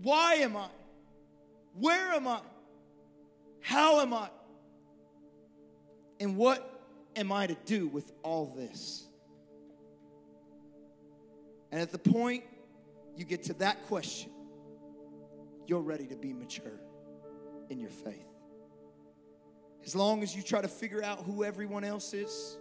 Why 0.02 0.34
am 0.36 0.56
I? 0.56 0.68
Where 1.74 2.12
am 2.12 2.26
I? 2.26 2.40
How 3.60 4.00
am 4.00 4.14
I? 4.14 4.30
And 6.18 6.36
what 6.36 6.82
am 7.16 7.32
I 7.32 7.46
to 7.46 7.56
do 7.66 7.86
with 7.88 8.12
all 8.22 8.54
this? 8.56 9.04
And 11.70 11.80
at 11.80 11.92
the 11.92 11.98
point 11.98 12.44
you 13.16 13.24
get 13.24 13.44
to 13.44 13.54
that 13.54 13.86
question, 13.86 14.30
you're 15.66 15.80
ready 15.80 16.06
to 16.06 16.16
be 16.16 16.32
mature 16.32 16.80
in 17.68 17.78
your 17.78 17.90
faith. 17.90 18.26
As 19.84 19.94
long 19.94 20.22
as 20.22 20.36
you 20.36 20.42
try 20.42 20.60
to 20.60 20.68
figure 20.68 21.02
out 21.02 21.20
who 21.20 21.44
everyone 21.44 21.84
else 21.84 22.12
is, 22.12 22.58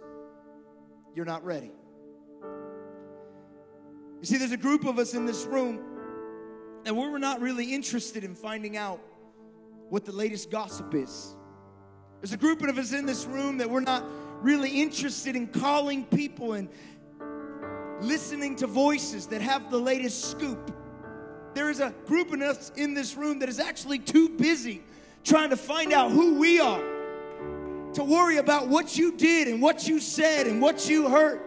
you're 1.14 1.26
not 1.26 1.44
ready. 1.44 1.72
You 4.20 4.26
see, 4.26 4.36
there's 4.36 4.52
a 4.52 4.56
group 4.56 4.84
of 4.84 4.98
us 4.98 5.14
in 5.14 5.26
this 5.26 5.44
room, 5.44 5.80
and 6.86 6.96
we're 6.96 7.18
not 7.18 7.40
really 7.40 7.74
interested 7.74 8.22
in 8.22 8.34
finding 8.34 8.76
out 8.76 9.00
what 9.88 10.04
the 10.04 10.12
latest 10.12 10.50
gossip 10.50 10.94
is. 10.94 11.36
There's 12.20 12.32
a 12.32 12.38
group 12.38 12.62
of 12.62 12.78
us 12.78 12.92
in 12.92 13.06
this 13.06 13.24
room 13.24 13.58
that 13.58 13.68
we're 13.68 13.80
not 13.80 14.04
really 14.42 14.80
interested 14.80 15.36
in 15.36 15.46
calling 15.46 16.04
people 16.04 16.52
and 16.52 16.68
listening 18.00 18.56
to 18.56 18.66
voices 18.66 19.26
that 19.26 19.40
have 19.40 19.70
the 19.70 19.78
latest 19.78 20.30
scoop. 20.30 20.74
There 21.54 21.70
is 21.70 21.80
a 21.80 21.92
group 22.06 22.32
of 22.32 22.40
us 22.40 22.72
in 22.76 22.94
this 22.94 23.16
room 23.16 23.38
that 23.40 23.48
is 23.48 23.58
actually 23.58 23.98
too 23.98 24.28
busy 24.28 24.82
trying 25.24 25.50
to 25.50 25.56
find 25.56 25.92
out 25.92 26.10
who 26.10 26.38
we 26.38 26.60
are 26.60 26.82
to 27.94 28.04
worry 28.04 28.36
about 28.36 28.68
what 28.68 28.96
you 28.96 29.12
did 29.12 29.48
and 29.48 29.60
what 29.60 29.88
you 29.88 29.98
said 29.98 30.46
and 30.46 30.62
what 30.62 30.88
you 30.88 31.08
heard. 31.08 31.40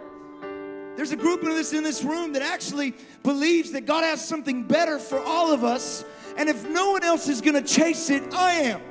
There's 0.96 1.12
a 1.12 1.16
group 1.16 1.42
of 1.42 1.50
us 1.50 1.74
in 1.74 1.84
this 1.84 2.04
room 2.04 2.34
that 2.34 2.42
actually 2.42 2.94
believes 3.24 3.72
that 3.72 3.86
God 3.86 4.04
has 4.04 4.26
something 4.26 4.64
better 4.64 5.00
for 5.00 5.20
all 5.20 5.52
of 5.52 5.64
us, 5.64 6.06
and 6.38 6.50
if 6.50 6.70
no 6.70 6.92
one 6.92 7.04
else 7.04 7.28
is 7.28 7.42
gonna 7.42 7.62
chase 7.62 8.10
it, 8.10 8.34
I 8.34 8.54
am. 8.54 8.82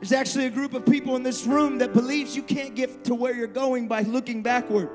There's 0.00 0.12
actually 0.12 0.46
a 0.46 0.50
group 0.50 0.74
of 0.74 0.84
people 0.84 1.14
in 1.14 1.22
this 1.22 1.46
room 1.46 1.78
that 1.78 1.92
believes 1.92 2.34
you 2.34 2.42
can't 2.42 2.74
get 2.74 3.04
to 3.04 3.14
where 3.14 3.34
you're 3.34 3.46
going 3.46 3.86
by 3.86 4.02
looking 4.02 4.42
backward. 4.42 4.90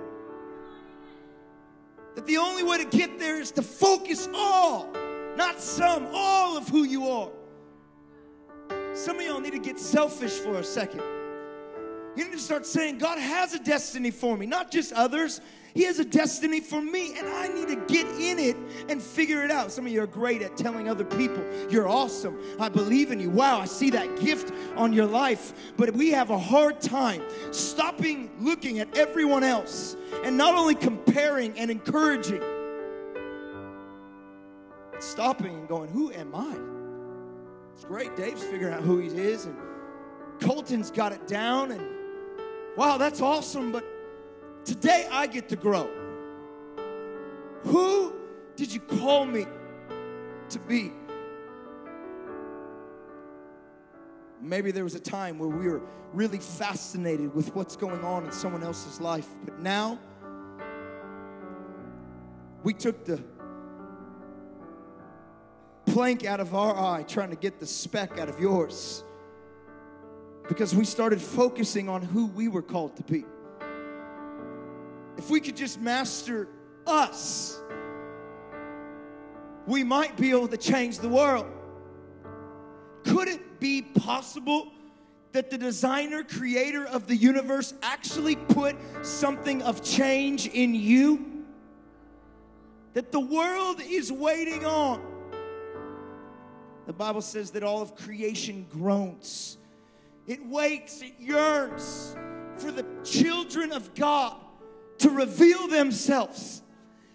That 2.17 2.25
the 2.25 2.37
only 2.37 2.63
way 2.63 2.79
to 2.79 2.97
get 2.97 3.19
there 3.19 3.39
is 3.39 3.51
to 3.51 3.61
focus 3.61 4.27
all, 4.33 4.91
not 5.35 5.61
some, 5.61 6.07
all 6.11 6.57
of 6.57 6.67
who 6.67 6.83
you 6.83 7.07
are. 7.07 7.29
Some 8.95 9.19
of 9.19 9.21
y'all 9.21 9.39
need 9.39 9.53
to 9.53 9.59
get 9.59 9.77
selfish 9.77 10.31
for 10.31 10.55
a 10.55 10.63
second. 10.63 11.03
You 12.15 12.25
need 12.25 12.31
to 12.31 12.39
start 12.39 12.65
saying, 12.65 12.97
God 12.97 13.19
has 13.19 13.53
a 13.53 13.59
destiny 13.59 14.09
for 14.09 14.35
me, 14.35 14.47
not 14.47 14.71
just 14.71 14.93
others. 14.93 15.41
He 15.77 15.83
has 15.83 15.99
a 15.99 16.05
destiny 16.05 16.59
for 16.59 16.81
me, 16.81 17.13
and 17.19 17.27
I 17.27 17.49
need 17.49 17.67
to 17.67 17.75
get 17.75 18.07
in 18.19 18.39
it 18.39 18.57
and 18.89 18.99
figure 18.99 19.43
it 19.43 19.51
out. 19.51 19.71
Some 19.71 19.85
of 19.85 19.91
you 19.91 20.01
are 20.01 20.07
great 20.07 20.41
at 20.41 20.57
telling 20.57 20.89
other 20.89 21.03
people, 21.03 21.45
You're 21.69 21.87
awesome. 21.87 22.35
I 22.59 22.67
believe 22.67 23.11
in 23.11 23.19
you. 23.19 23.29
Wow, 23.29 23.59
I 23.59 23.65
see 23.65 23.91
that 23.91 24.19
gift 24.19 24.51
on 24.75 24.91
your 24.91 25.05
life. 25.05 25.53
But 25.77 25.93
we 25.93 26.09
have 26.09 26.31
a 26.31 26.39
hard 26.39 26.81
time 26.81 27.21
stopping 27.51 28.31
looking 28.39 28.79
at 28.79 28.97
everyone 28.97 29.43
else 29.43 29.95
and 30.23 30.35
not 30.35 30.55
only 30.55 30.73
comparing 30.73 31.55
and 31.59 31.69
encouraging, 31.69 32.41
but 34.91 35.03
stopping 35.03 35.53
and 35.53 35.67
going, 35.67 35.91
Who 35.91 36.11
am 36.11 36.33
I? 36.33 36.57
It's 37.75 37.85
great. 37.85 38.15
Dave's 38.17 38.41
figuring 38.41 38.73
out 38.73 38.81
who 38.81 38.97
he 38.97 39.09
is, 39.09 39.45
and 39.45 39.55
Colton's 40.39 40.89
got 40.89 41.11
it 41.11 41.27
down, 41.27 41.69
and 41.69 41.87
wow, 42.75 42.97
that's 42.97 43.21
awesome, 43.21 43.71
but 43.71 43.85
today 44.67 45.07
I 45.09 45.27
get 45.27 45.47
to 45.49 45.55
grow. 45.55 45.89
Who 47.63 48.13
did 48.57 48.73
you 48.73 48.81
call 48.81 49.25
me 49.25 49.45
to 50.49 50.59
be? 50.59 50.91
Maybe 54.41 54.71
there 54.71 54.83
was 54.83 54.93
a 54.93 54.99
time 54.99 55.39
where 55.39 55.49
we 55.49 55.69
were 55.69 55.81
really 56.13 56.39
fascinated 56.39 57.33
with 57.33 57.55
what's 57.55 57.75
going 57.75 58.03
on 58.03 58.25
in 58.25 58.31
someone 58.31 58.61
else's 58.61 58.99
life, 58.99 59.27
but 59.45 59.57
now 59.59 59.97
we 62.63 62.73
took 62.73 63.05
the 63.05 63.23
plank 65.85 66.25
out 66.25 66.41
of 66.41 66.53
our 66.53 66.77
eye 66.77 67.03
trying 67.03 67.29
to 67.29 67.35
get 67.37 67.59
the 67.59 67.65
speck 67.65 68.19
out 68.19 68.27
of 68.27 68.39
yours 68.39 69.03
because 70.49 70.75
we 70.75 70.83
started 70.83 71.21
focusing 71.21 71.87
on 71.87 72.01
who 72.01 72.27
we 72.27 72.49
were 72.49 72.61
called 72.61 72.95
to 72.97 73.03
be. 73.03 73.23
If 75.17 75.29
we 75.31 75.39
could 75.39 75.55
just 75.57 75.81
master 75.81 76.47
us, 76.85 77.59
we 79.65 79.83
might 79.83 80.15
be 80.15 80.29
able 80.29 80.47
to 80.47 80.57
change 80.57 80.99
the 80.99 81.09
world. 81.09 81.47
Could 83.03 83.27
it 83.27 83.59
be 83.59 83.81
possible 83.81 84.71
that 85.31 85.49
the 85.49 85.57
designer, 85.57 86.23
creator 86.23 86.85
of 86.85 87.07
the 87.07 87.15
universe 87.15 87.73
actually 87.81 88.35
put 88.35 88.75
something 89.01 89.61
of 89.63 89.83
change 89.83 90.47
in 90.47 90.75
you? 90.75 91.43
That 92.93 93.11
the 93.11 93.19
world 93.19 93.81
is 93.81 94.11
waiting 94.11 94.65
on. 94.65 95.01
The 96.85 96.93
Bible 96.93 97.21
says 97.21 97.51
that 97.51 97.63
all 97.63 97.81
of 97.81 97.95
creation 97.95 98.65
groans. 98.71 99.57
It 100.25 100.45
waits, 100.45 101.01
it 101.01 101.13
yearns 101.19 102.15
for 102.55 102.71
the 102.71 102.85
children 103.03 103.71
of 103.71 103.93
God 103.93 104.37
to 104.99 105.09
reveal 105.09 105.67
themselves. 105.67 106.61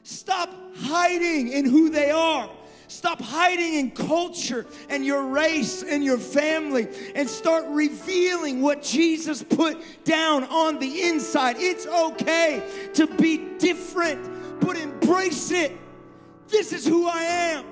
Stop 0.02 0.50
hiding 0.76 1.48
in 1.48 1.64
who 1.64 1.90
they 1.90 2.10
are. 2.10 2.50
Stop 2.88 3.22
hiding 3.22 3.74
in 3.74 3.90
culture 3.90 4.66
and 4.90 5.04
your 5.04 5.24
race 5.24 5.82
and 5.82 6.04
your 6.04 6.18
family 6.18 6.86
and 7.14 7.28
start 7.28 7.64
revealing 7.68 8.60
what 8.60 8.82
Jesus 8.82 9.42
put 9.42 9.82
down 10.04 10.44
on 10.44 10.78
the 10.78 11.02
inside. 11.02 11.56
It's 11.58 11.86
okay 11.86 12.62
to 12.94 13.06
be 13.06 13.38
different, 13.58 14.60
but 14.60 14.76
embrace 14.76 15.50
it. 15.50 15.72
This 16.48 16.74
is 16.74 16.86
who 16.86 17.08
I 17.08 17.22
am. 17.22 17.64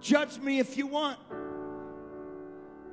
Judge 0.00 0.38
me 0.38 0.60
if 0.60 0.78
you 0.78 0.86
want. 0.86 1.18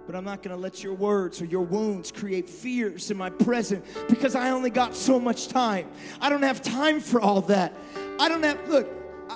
But 0.08 0.16
I'm 0.16 0.24
not 0.26 0.42
going 0.42 0.56
to 0.56 0.62
let 0.62 0.84
your 0.84 0.94
words 0.94 1.42
or 1.42 1.46
your 1.46 1.62
wounds 1.62 2.12
create 2.12 2.50
fears 2.50 3.12
in 3.12 3.18
my 3.18 3.30
present 3.30 3.86
because 4.10 4.36
I 4.36 4.50
only 4.50 4.70
got 4.70 4.96
so 4.96 5.20
much 5.20 5.48
time. 5.48 5.90
I 6.20 6.30
don't 6.30 6.42
have 6.42 6.62
time 6.62 7.00
for 7.00 7.22
all 7.22 7.42
that. 7.42 7.74
I 8.20 8.28
don't 8.28 8.44
have, 8.44 8.68
look, 8.68 8.90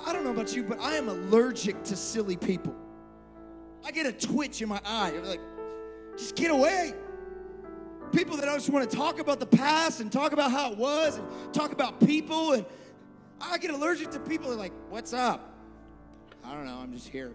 I 0.04 0.12
don't 0.12 0.24
know 0.24 0.32
about 0.32 0.54
you, 0.54 0.64
but 0.64 0.80
I 0.80 0.96
am 0.96 1.08
allergic 1.08 1.82
to 1.84 1.96
silly 1.96 2.36
people. 2.36 2.74
I 3.84 3.92
get 3.92 4.06
a 4.06 4.12
twitch 4.12 4.60
in 4.60 4.68
my 4.68 4.80
eye. 4.84 5.12
I'm 5.16 5.24
like, 5.24 5.40
just 6.18 6.34
get 6.34 6.50
away. 6.50 6.92
People 8.12 8.36
that 8.36 8.48
I 8.48 8.54
just 8.54 8.70
want 8.70 8.88
to 8.88 8.96
talk 8.96 9.20
about 9.20 9.40
the 9.40 9.46
past 9.46 10.00
and 10.00 10.10
talk 10.10 10.32
about 10.32 10.50
how 10.50 10.72
it 10.72 10.78
was 10.78 11.18
and 11.18 11.54
talk 11.54 11.72
about 11.72 12.00
people. 12.00 12.52
And 12.52 12.66
I 13.40 13.58
get 13.58 13.70
allergic 13.70 14.10
to 14.12 14.20
people 14.20 14.48
that 14.50 14.56
are 14.56 14.58
like, 14.58 14.72
what's 14.90 15.12
up? 15.12 15.52
I 16.44 16.52
don't 16.52 16.66
know, 16.66 16.76
I'm 16.76 16.92
just 16.92 17.08
here. 17.08 17.32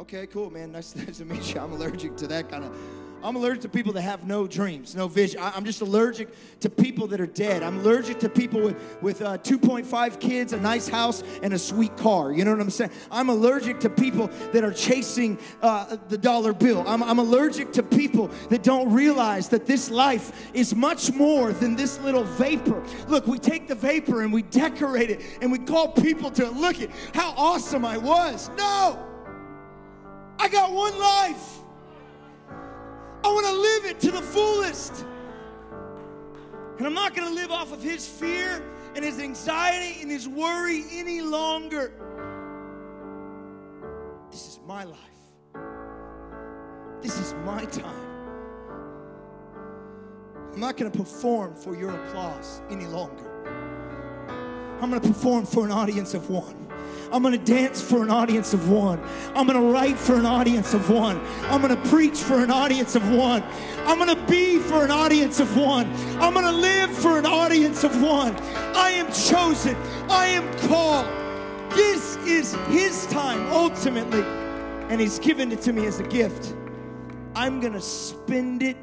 Okay, 0.00 0.26
cool, 0.28 0.50
man. 0.50 0.72
Nice, 0.80 0.96
nice 0.96 1.18
to 1.18 1.26
meet 1.26 1.54
you. 1.54 1.60
I'm 1.60 1.72
allergic 1.72 2.16
to 2.16 2.26
that 2.28 2.48
kind 2.48 2.64
of. 2.64 2.74
I'm 3.22 3.36
allergic 3.36 3.60
to 3.62 3.68
people 3.68 3.92
that 3.92 4.00
have 4.00 4.26
no 4.26 4.46
dreams, 4.46 4.94
no 4.94 5.08
vision. 5.08 5.40
I, 5.40 5.54
am 5.54 5.62
just 5.66 5.82
allergic 5.82 6.28
to 6.60 6.70
people 6.70 7.06
that 7.08 7.20
are 7.20 7.26
dead. 7.26 7.62
I'm 7.62 7.80
allergic 7.80 8.18
to 8.20 8.30
people 8.30 8.62
with, 8.62 9.02
with 9.02 9.20
uh, 9.20 9.36
2.5 9.36 10.18
kids, 10.18 10.54
a 10.54 10.58
nice 10.58 10.88
house, 10.88 11.22
and 11.42 11.52
a 11.52 11.58
sweet 11.58 11.94
car. 11.98 12.32
You 12.32 12.46
know 12.46 12.52
what 12.52 12.60
I'm 12.60 12.70
saying? 12.70 12.92
I'm 13.10 13.28
allergic 13.28 13.78
to 13.80 13.90
people 13.90 14.28
that 14.52 14.64
are 14.64 14.72
chasing 14.72 15.38
uh, 15.60 15.98
the 16.08 16.16
dollar 16.16 16.54
bill. 16.54 16.82
I'm, 16.86 17.02
I'm 17.02 17.18
allergic 17.18 17.70
to 17.72 17.82
people 17.82 18.28
that 18.48 18.62
don't 18.62 18.90
realize 18.90 19.50
that 19.50 19.66
this 19.66 19.90
life 19.90 20.50
is 20.54 20.74
much 20.74 21.12
more 21.12 21.52
than 21.52 21.76
this 21.76 22.00
little 22.00 22.24
vapor. 22.24 22.82
Look, 23.06 23.26
we 23.26 23.38
take 23.38 23.68
the 23.68 23.74
vapor 23.74 24.22
and 24.22 24.32
we 24.32 24.42
decorate 24.44 25.10
it 25.10 25.20
and 25.42 25.52
we 25.52 25.58
call 25.58 25.88
people 25.88 26.30
to 26.30 26.48
look 26.48 26.80
at 26.80 26.88
how 27.12 27.34
awesome 27.36 27.84
I 27.84 27.98
was. 27.98 28.48
No! 28.56 29.09
I 30.40 30.48
got 30.48 30.72
one 30.72 30.98
life. 30.98 31.58
I 33.22 33.28
want 33.28 33.46
to 33.46 33.52
live 33.52 33.84
it 33.84 34.00
to 34.00 34.10
the 34.10 34.22
fullest. 34.22 35.04
And 36.78 36.86
I'm 36.86 36.94
not 36.94 37.14
going 37.14 37.28
to 37.28 37.34
live 37.34 37.50
off 37.50 37.74
of 37.74 37.82
his 37.82 38.08
fear 38.08 38.64
and 38.96 39.04
his 39.04 39.18
anxiety 39.18 40.00
and 40.00 40.10
his 40.10 40.26
worry 40.26 40.84
any 40.92 41.20
longer. 41.20 41.92
This 44.30 44.48
is 44.48 44.60
my 44.66 44.84
life. 44.84 44.98
This 47.02 47.18
is 47.18 47.34
my 47.44 47.66
time. 47.66 48.06
I'm 50.54 50.60
not 50.60 50.78
going 50.78 50.90
to 50.90 50.98
perform 50.98 51.54
for 51.54 51.76
your 51.76 51.90
applause 51.90 52.62
any 52.70 52.86
longer. 52.86 53.26
I'm 54.80 54.88
going 54.88 55.02
to 55.02 55.08
perform 55.08 55.44
for 55.44 55.66
an 55.66 55.70
audience 55.70 56.14
of 56.14 56.30
one. 56.30 56.69
I'm 57.12 57.22
going 57.22 57.38
to 57.38 57.44
dance 57.44 57.82
for 57.82 58.02
an 58.02 58.10
audience 58.10 58.54
of 58.54 58.68
one. 58.68 59.02
I'm 59.34 59.46
going 59.46 59.60
to 59.60 59.72
write 59.72 59.98
for 59.98 60.14
an 60.14 60.26
audience 60.26 60.74
of 60.74 60.88
one. 60.90 61.20
I'm 61.44 61.60
going 61.60 61.74
to 61.74 61.88
preach 61.88 62.18
for 62.18 62.42
an 62.42 62.50
audience 62.50 62.94
of 62.94 63.08
one. 63.10 63.42
I'm 63.86 63.98
going 63.98 64.14
to 64.14 64.26
be 64.26 64.58
for 64.58 64.84
an 64.84 64.92
audience 64.92 65.40
of 65.40 65.56
one. 65.56 65.92
I'm 66.20 66.32
going 66.32 66.46
to 66.46 66.52
live 66.52 66.90
for 66.96 67.18
an 67.18 67.26
audience 67.26 67.82
of 67.82 68.00
one. 68.00 68.36
I 68.76 68.90
am 68.90 69.12
chosen. 69.12 69.74
I 70.08 70.26
am 70.26 70.58
called. 70.68 71.06
This 71.72 72.16
is 72.18 72.54
His 72.68 73.06
time 73.06 73.46
ultimately, 73.52 74.22
and 74.88 75.00
He's 75.00 75.18
given 75.18 75.50
it 75.50 75.60
to 75.62 75.72
me 75.72 75.86
as 75.86 75.98
a 75.98 76.04
gift. 76.04 76.54
I'm 77.34 77.60
going 77.60 77.72
to 77.72 77.80
spend 77.80 78.62
it, 78.62 78.76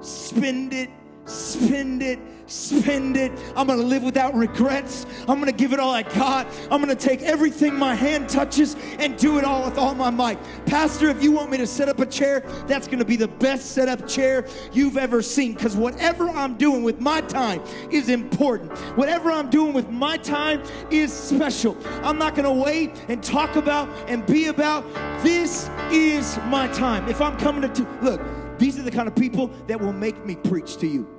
spend 0.00 0.72
it, 0.72 0.90
spend 1.26 2.02
it, 2.02 2.18
spend 2.48 3.16
it. 3.16 3.32
I'm 3.56 3.66
gonna 3.66 3.82
live 3.82 4.02
without 4.02 4.34
regrets. 4.34 5.06
I'm 5.28 5.38
gonna 5.38 5.52
give 5.52 5.72
it 5.72 5.80
all 5.80 5.90
I 5.90 6.02
got. 6.02 6.46
I'm 6.70 6.80
gonna 6.80 6.94
take 6.94 7.22
everything 7.22 7.78
my 7.78 7.94
hand 7.94 8.28
touches 8.28 8.76
and 8.98 9.16
do 9.16 9.38
it 9.38 9.44
all 9.44 9.64
with 9.64 9.78
all 9.78 9.94
my 9.94 10.10
might. 10.10 10.38
Pastor, 10.66 11.08
if 11.08 11.22
you 11.22 11.30
want 11.32 11.50
me 11.50 11.58
to 11.58 11.66
set 11.66 11.88
up 11.88 12.00
a 12.00 12.06
chair, 12.06 12.40
that's 12.66 12.88
gonna 12.88 13.04
be 13.04 13.16
the 13.16 13.28
best 13.28 13.72
set 13.72 13.88
up 13.88 14.08
chair 14.08 14.46
you've 14.72 14.96
ever 14.96 15.22
seen 15.22 15.52
because 15.52 15.76
whatever 15.76 16.28
I'm 16.28 16.56
doing 16.56 16.82
with 16.82 17.00
my 17.00 17.20
time 17.22 17.62
is 17.90 18.08
important. 18.08 18.76
Whatever 18.96 19.30
I'm 19.30 19.50
doing 19.50 19.72
with 19.72 19.90
my 19.90 20.16
time 20.16 20.62
is 20.90 21.12
special. 21.12 21.76
I'm 22.02 22.18
not 22.18 22.34
gonna 22.34 22.52
wait 22.52 22.92
and 23.08 23.22
talk 23.22 23.56
about 23.56 23.88
and 24.08 24.24
be 24.26 24.46
about. 24.46 24.84
This 25.22 25.68
is 25.90 26.38
my 26.46 26.68
time. 26.68 27.08
If 27.08 27.20
I'm 27.20 27.36
coming 27.38 27.62
to, 27.62 27.68
t- 27.68 27.88
look, 28.02 28.20
these 28.58 28.78
are 28.78 28.82
the 28.82 28.90
kind 28.90 29.08
of 29.08 29.14
people 29.14 29.48
that 29.66 29.80
will 29.80 29.92
make 29.92 30.24
me 30.24 30.34
preach 30.36 30.76
to 30.78 30.86
you. 30.86 31.17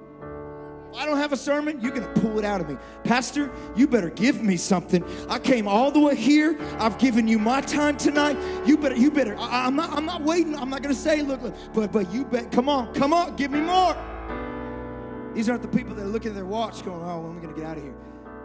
I 0.96 1.06
don't 1.06 1.18
have 1.18 1.34
a 1.34 1.38
sermon, 1.38 1.80
you're 1.82 1.94
to 1.94 2.02
pull 2.22 2.40
it 2.40 2.46
out 2.46 2.62
of 2.62 2.70
me. 2.70 2.78
Pastor, 3.04 3.52
you 3.76 3.88
better 3.88 4.10
give 4.10 4.42
me 4.42 4.58
something. 4.58 5.04
I 5.30 5.40
came 5.40 5.68
all 5.68 5.92
the 5.92 6.00
way 6.00 6.16
here. 6.16 6.58
I've 6.80 6.98
given 6.98 7.28
you 7.28 7.38
my 7.40 7.62
time 7.62 7.98
tonight. 7.98 8.38
You 8.66 8.78
better, 8.78 8.96
you 8.96 9.12
better. 9.12 9.38
I, 9.38 9.68
am 9.68 9.76
not, 9.76 9.92
I'm 9.92 10.06
not 10.06 10.22
waiting. 10.24 10.56
I'm 10.56 10.70
not 10.70 10.82
going 10.82 10.94
to 10.94 11.00
say, 11.00 11.22
look, 11.22 11.42
look, 11.42 11.56
but, 11.74 11.92
but 11.92 12.12
you 12.12 12.26
bet. 12.26 12.52
Come 12.52 12.70
on, 12.70 12.94
come 12.94 13.14
on, 13.14 13.36
give 13.36 13.52
me 13.52 13.60
more. 13.62 13.96
These 15.34 15.48
aren't 15.50 15.62
the 15.62 15.68
people 15.68 15.94
that 15.96 16.04
are 16.04 16.10
looking 16.10 16.30
at 16.30 16.36
their 16.36 16.46
watch 16.46 16.84
going, 16.84 17.04
oh, 17.04 17.22
when 17.22 17.32
am 17.32 17.38
I 17.38 17.42
going 17.42 17.54
to 17.54 17.62
get 17.62 17.70
out 17.70 17.78
of 17.78 17.84
here? 17.84 17.96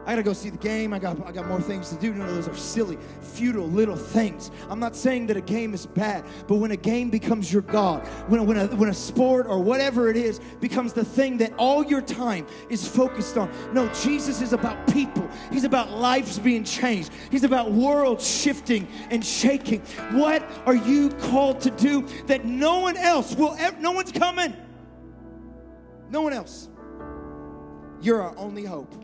I 0.07 0.11
gotta 0.11 0.23
go 0.23 0.35
see 0.35 0.51
the 0.51 0.59
game. 0.59 0.93
I 0.93 0.99
got, 0.99 1.27
I 1.27 1.33
got 1.33 1.47
more 1.47 1.61
things 1.61 1.89
to 1.91 1.97
do. 1.97 2.13
None 2.13 2.29
of 2.29 2.35
those 2.35 2.49
are 2.49 2.55
silly, 2.55 2.99
futile 3.23 3.69
little 3.69 3.97
things. 3.97 4.51
I'm 4.69 4.79
not 4.79 4.95
saying 4.95 5.29
that 5.29 5.37
a 5.37 5.41
game 5.41 5.73
is 5.73 5.87
bad, 5.87 6.25
but 6.47 6.57
when 6.57 6.73
a 6.73 6.77
game 6.77 7.09
becomes 7.09 7.53
your 7.53 7.63
God, 7.63 8.07
when, 8.29 8.45
when, 8.47 8.59
a, 8.59 8.67
when 8.67 8.91
a 8.91 8.95
sport 8.95 9.47
or 9.47 9.63
whatever 9.63 10.11
it 10.11 10.17
is 10.17 10.41
becomes 10.61 10.93
the 10.93 11.05
thing 11.05 11.39
that 11.39 11.55
all 11.59 11.85
your 11.85 12.03
time 12.03 12.47
is 12.69 12.87
focused 12.87 13.39
on. 13.39 13.51
No, 13.73 13.89
Jesus 13.95 14.43
is 14.43 14.53
about 14.53 14.87
people. 14.93 15.29
He's 15.51 15.65
about 15.65 15.91
lives 15.91 16.39
being 16.39 16.65
changed. 16.65 17.11
He's 17.31 17.45
about 17.45 17.73
worlds 17.73 18.29
shifting 18.29 18.87
and 19.11 19.25
shaking. 19.25 19.81
What 20.13 20.49
are 20.67 20.77
you 20.77 21.11
called 21.11 21.61
to 21.63 21.71
do 21.71 22.07
that 22.27 22.45
no 22.45 22.81
one 22.81 22.97
else 22.97 23.35
will 23.35 23.57
ever, 23.59 23.79
no 23.81 23.93
one's 23.93 24.13
coming? 24.13 24.55
No 26.11 26.23
one 26.23 26.33
else. 26.33 26.69
You're 28.01 28.23
our 28.23 28.37
only 28.37 28.65
hope. 28.65 29.04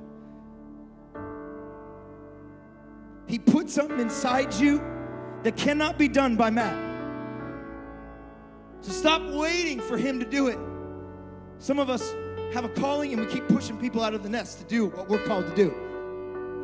He 3.30 3.38
put 3.38 3.70
something 3.70 4.00
inside 4.00 4.52
you 4.54 4.82
that 5.44 5.56
cannot 5.56 5.96
be 5.96 6.08
done 6.08 6.34
by 6.34 6.50
man. 6.50 6.88
So 8.80 8.90
stop 8.90 9.22
waiting 9.30 9.80
for 9.80 9.96
Him 9.96 10.18
to 10.18 10.26
do 10.26 10.48
it. 10.48 10.58
Some 11.58 11.78
of 11.78 11.88
us 11.88 12.12
have 12.52 12.64
a 12.64 12.68
calling 12.68 13.12
and 13.12 13.24
we 13.24 13.32
keep 13.32 13.46
pushing 13.46 13.78
people 13.78 14.02
out 14.02 14.14
of 14.14 14.24
the 14.24 14.28
nest 14.28 14.58
to 14.58 14.64
do 14.64 14.86
what 14.88 15.08
we're 15.08 15.24
called 15.24 15.46
to 15.46 15.54
do. 15.54 15.72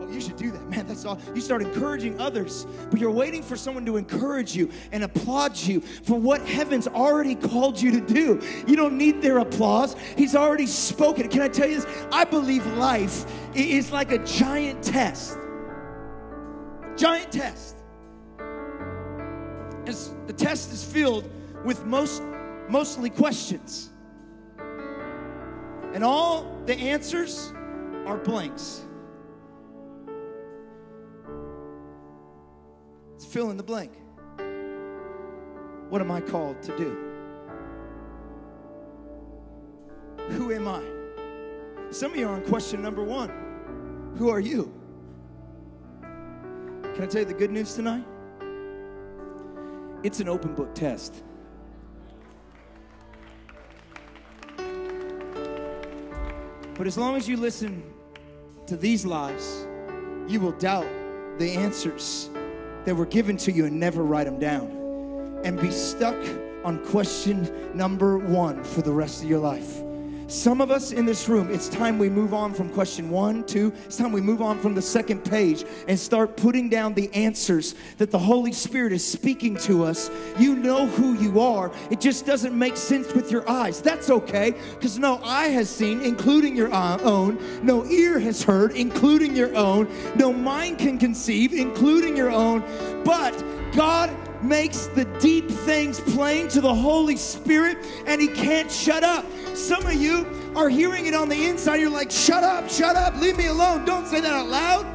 Oh, 0.01 0.09
you 0.11 0.21
should 0.21 0.37
do 0.37 0.51
that, 0.51 0.69
man. 0.69 0.89
That's 0.89 1.05
all. 1.05 1.21
You 1.37 1.41
start 1.41 1.63
encouraging 1.63 2.21
others, 2.21 2.67
but 2.91 2.99
you're 2.99 3.13
waiting 3.13 3.45
for 3.45 3.55
someone 3.55 3.87
to 3.87 3.97
encourage 3.97 4.57
you 4.57 4.69
and 4.91 5.05
applaud 5.05 5.57
you 5.57 5.81
for 5.81 6.19
what 6.19 6.41
heaven's 6.43 6.89
already 6.89 7.37
called 7.37 7.81
you 7.81 7.93
to 7.93 8.01
do. 8.01 8.41
You 8.67 8.75
don't 8.75 8.99
need 8.99 9.23
their 9.23 9.39
applause, 9.39 9.95
He's 10.17 10.35
already 10.35 10.67
spoken. 10.67 11.29
Can 11.29 11.43
I 11.43 11.49
tell 11.49 11.69
you 11.69 11.81
this? 11.81 12.07
I 12.11 12.25
believe 12.25 12.67
life 12.77 13.25
is 13.55 13.93
like 13.93 14.11
a 14.11 14.19
giant 14.19 14.83
test. 14.83 15.39
Giant 16.97 17.31
test. 17.31 17.77
As 19.87 20.13
the 20.27 20.33
test 20.33 20.73
is 20.73 20.83
filled 20.83 21.31
with 21.65 21.85
most 21.85 22.23
mostly 22.69 23.11
questions. 23.11 23.91
And 25.93 26.03
all 26.03 26.59
the 26.67 26.75
answers 26.75 27.53
are 28.07 28.17
blanks. 28.17 28.83
It's 33.15 33.27
fill 33.27 33.51
in 33.51 33.57
the 33.57 33.63
blank. 33.63 33.93
What 35.89 36.01
am 36.01 36.11
I 36.11 36.21
called 36.21 36.63
to 36.63 36.77
do? 36.77 36.97
Who 40.31 40.53
am 40.53 40.67
I? 40.67 40.83
Some 41.91 42.13
of 42.13 42.17
you 42.19 42.27
are 42.27 42.35
on 42.35 42.43
question 42.45 42.83
number 42.83 43.05
one 43.05 44.13
Who 44.19 44.29
are 44.29 44.41
you? 44.41 44.73
Can 46.97 47.05
I 47.05 47.09
tell 47.09 47.21
you 47.21 47.27
the 47.27 47.35
good 47.35 47.51
news 47.51 47.75
tonight? 47.75 48.07
It's 50.03 50.19
an 50.21 50.31
open 50.31 50.55
book 50.55 50.75
test. 50.75 51.23
But 56.75 56.87
as 56.87 56.97
long 56.97 57.17
as 57.17 57.29
you 57.29 57.37
listen 57.37 57.83
to 58.67 58.79
these 58.79 59.05
lies, 59.05 59.67
you 60.27 60.41
will 60.41 60.53
doubt 60.53 60.87
the 61.37 61.51
answers 61.51 62.31
that 62.87 62.95
were 62.95 63.05
given 63.05 63.37
to 63.37 63.53
you 63.53 63.67
and 63.67 63.79
never 63.79 64.03
write 64.03 64.25
them 64.25 64.39
down 64.39 65.43
and 65.45 65.61
be 65.61 65.71
stuck 65.71 66.17
on 66.65 66.83
question 66.87 67.77
number 67.77 68.17
one 68.17 68.65
for 68.65 68.81
the 68.81 68.93
rest 68.93 69.23
of 69.23 69.29
your 69.29 69.41
life. 69.41 69.83
Some 70.29 70.61
of 70.61 70.73
us 70.73 70.91
in 70.91 71.07
this 71.07 71.29
room, 71.29 71.53
it's 71.53 71.69
time 71.69 72.01
we 72.01 72.09
move 72.09 72.35
on 72.35 72.53
from 72.53 72.69
question 72.71 73.11
one, 73.11 73.45
two. 73.45 73.73
It's 73.85 73.97
time 73.97 74.11
we 74.11 74.21
move 74.21 74.43
on 74.43 74.59
from 74.59 74.75
the 74.75 74.83
second 74.83 75.25
page 75.25 75.65
and 75.87 75.97
start 75.97 76.37
putting 76.37 76.69
down 76.69 76.95
the 76.95 77.13
answers 77.15 77.77
that 77.99 78.11
the 78.11 78.19
Holy 78.19 78.51
Spirit 78.51 78.93
is 78.93 79.07
speaking 79.07 79.57
to 79.59 79.85
us. 79.85 80.11
You 80.37 80.57
know 80.57 80.87
who 80.87 81.15
you 81.15 81.39
are. 81.39 81.71
It 81.93 82.01
just 82.01 82.27
doesn't 82.27 82.59
make 82.59 82.77
sense 82.77 83.15
with 83.15 83.31
your 83.31 83.49
eyes. 83.49 83.81
That's 83.81 84.11
okay, 84.11 84.55
because 84.75 84.99
no 84.99 85.21
eye 85.23 85.49
has 85.49 85.71
seen, 85.71 86.01
including 86.01 86.57
your 86.57 86.75
uh, 86.75 86.99
own. 87.03 87.39
No 87.65 87.85
ear 87.87 88.19
has 88.19 88.43
heard, 88.43 88.73
including 88.73 89.37
your 89.37 89.55
own. 89.55 89.89
No 90.17 90.33
mind 90.33 90.79
can 90.79 90.99
conceive, 90.99 91.53
including 91.53 92.17
your 92.17 92.33
own. 92.33 92.65
But 93.05 93.33
God 93.77 94.11
makes 94.43 94.87
the 94.89 95.05
deep 95.21 95.51
things 95.51 96.01
plain 96.01 96.49
to 96.49 96.61
the 96.61 96.75
Holy 96.75 97.17
Spirit, 97.17 97.79
and 98.07 98.21
He 98.21 98.29
can't 98.29 98.71
shut 98.71 99.03
up. 99.03 99.25
Some 99.55 99.87
of 99.87 99.95
you 99.95 100.27
are 100.55 100.69
hearing 100.69 101.07
it 101.07 101.15
on 101.15 101.29
the 101.29 101.47
inside. 101.47 101.77
You're 101.77 101.91
like, 101.91 102.11
shut 102.11 102.45
up, 102.45 102.69
shut 102.69 102.97
up, 102.97 103.17
leave 103.21 103.37
me 103.37 103.47
alone. 103.47 103.85
Don't 103.85 104.07
say 104.07 104.21
that 104.21 104.33
out 104.33 104.49
loud. 104.49 104.87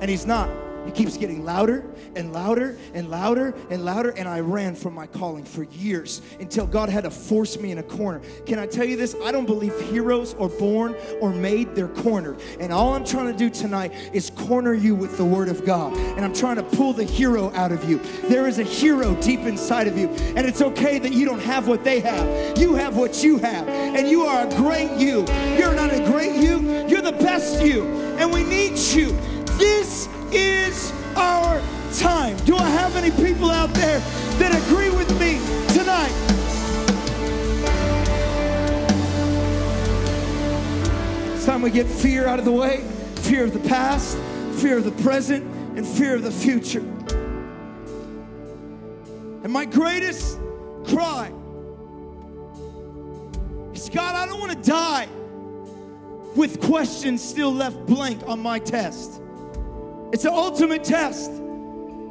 And 0.00 0.10
He's 0.10 0.26
not. 0.26 0.63
He 0.84 0.92
keeps 0.92 1.16
getting 1.16 1.44
louder 1.44 1.84
and 2.16 2.32
louder 2.32 2.76
and 2.94 3.10
louder 3.10 3.54
and 3.70 3.84
louder. 3.84 4.10
And 4.10 4.28
I 4.28 4.40
ran 4.40 4.74
from 4.74 4.94
my 4.94 5.06
calling 5.06 5.44
for 5.44 5.64
years 5.64 6.22
until 6.40 6.66
God 6.66 6.88
had 6.88 7.04
to 7.04 7.10
force 7.10 7.58
me 7.58 7.72
in 7.72 7.78
a 7.78 7.82
corner. 7.82 8.20
Can 8.46 8.58
I 8.58 8.66
tell 8.66 8.84
you 8.84 8.96
this? 8.96 9.16
I 9.24 9.32
don't 9.32 9.46
believe 9.46 9.78
heroes 9.90 10.34
are 10.34 10.48
born 10.48 10.96
or 11.20 11.30
made, 11.30 11.74
they're 11.74 11.88
cornered. 11.88 12.40
And 12.60 12.72
all 12.72 12.94
I'm 12.94 13.04
trying 13.04 13.32
to 13.32 13.38
do 13.38 13.50
tonight 13.50 13.92
is 14.12 14.30
corner 14.30 14.74
you 14.74 14.94
with 14.94 15.16
the 15.16 15.24
Word 15.24 15.48
of 15.48 15.64
God. 15.64 15.96
And 15.96 16.24
I'm 16.24 16.34
trying 16.34 16.56
to 16.56 16.62
pull 16.62 16.92
the 16.92 17.04
hero 17.04 17.52
out 17.54 17.72
of 17.72 17.88
you. 17.88 17.98
There 18.24 18.46
is 18.46 18.58
a 18.58 18.64
hero 18.64 19.14
deep 19.20 19.40
inside 19.40 19.86
of 19.86 19.98
you. 19.98 20.08
And 20.36 20.46
it's 20.46 20.62
okay 20.62 20.98
that 20.98 21.12
you 21.12 21.24
don't 21.24 21.40
have 21.40 21.68
what 21.68 21.84
they 21.84 22.00
have. 22.00 22.58
You 22.58 22.74
have 22.74 22.96
what 22.96 23.22
you 23.22 23.38
have. 23.38 23.68
And 23.68 24.08
you 24.08 24.22
are 24.22 24.46
a 24.46 24.50
great 24.56 24.92
you. 24.98 25.24
You're 25.58 25.74
not 25.74 25.92
a 25.92 26.04
great 26.04 26.36
you, 26.36 26.86
you're 26.88 27.02
the 27.02 27.12
best 27.12 27.64
you. 27.64 27.84
And 28.18 28.32
we 28.32 28.42
need 28.42 28.78
you. 28.78 29.10
This 29.58 30.08
is 30.34 30.92
our 31.16 31.62
time. 31.94 32.36
Do 32.44 32.56
I 32.56 32.68
have 32.68 32.96
any 32.96 33.10
people 33.10 33.50
out 33.50 33.72
there 33.74 34.00
that 34.38 34.54
agree 34.66 34.90
with 34.90 35.10
me 35.20 35.38
tonight? 35.72 36.12
It's 41.34 41.46
time 41.46 41.62
we 41.62 41.70
get 41.70 41.86
fear 41.86 42.26
out 42.26 42.38
of 42.38 42.44
the 42.44 42.52
way 42.52 42.84
fear 43.24 43.44
of 43.44 43.54
the 43.54 43.68
past, 43.68 44.18
fear 44.60 44.76
of 44.76 44.84
the 44.84 45.02
present, 45.02 45.42
and 45.78 45.86
fear 45.86 46.14
of 46.14 46.22
the 46.22 46.30
future. 46.30 46.84
And 49.42 49.50
my 49.50 49.64
greatest 49.64 50.38
cry 50.86 51.32
is 53.72 53.88
God, 53.88 54.14
I 54.14 54.26
don't 54.26 54.38
want 54.38 54.52
to 54.52 54.70
die 54.70 55.08
with 56.36 56.60
questions 56.60 57.22
still 57.22 57.52
left 57.52 57.86
blank 57.86 58.20
on 58.26 58.40
my 58.40 58.58
test. 58.58 59.22
It's 60.14 60.22
the 60.22 60.32
ultimate 60.32 60.84
test. 60.84 61.28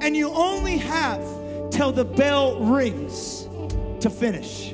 And 0.01 0.13
you 0.13 0.29
only 0.31 0.77
have 0.77 1.21
till 1.71 1.93
the 1.93 2.03
bell 2.03 2.59
rings 2.59 3.47
to 4.01 4.09
finish. 4.09 4.73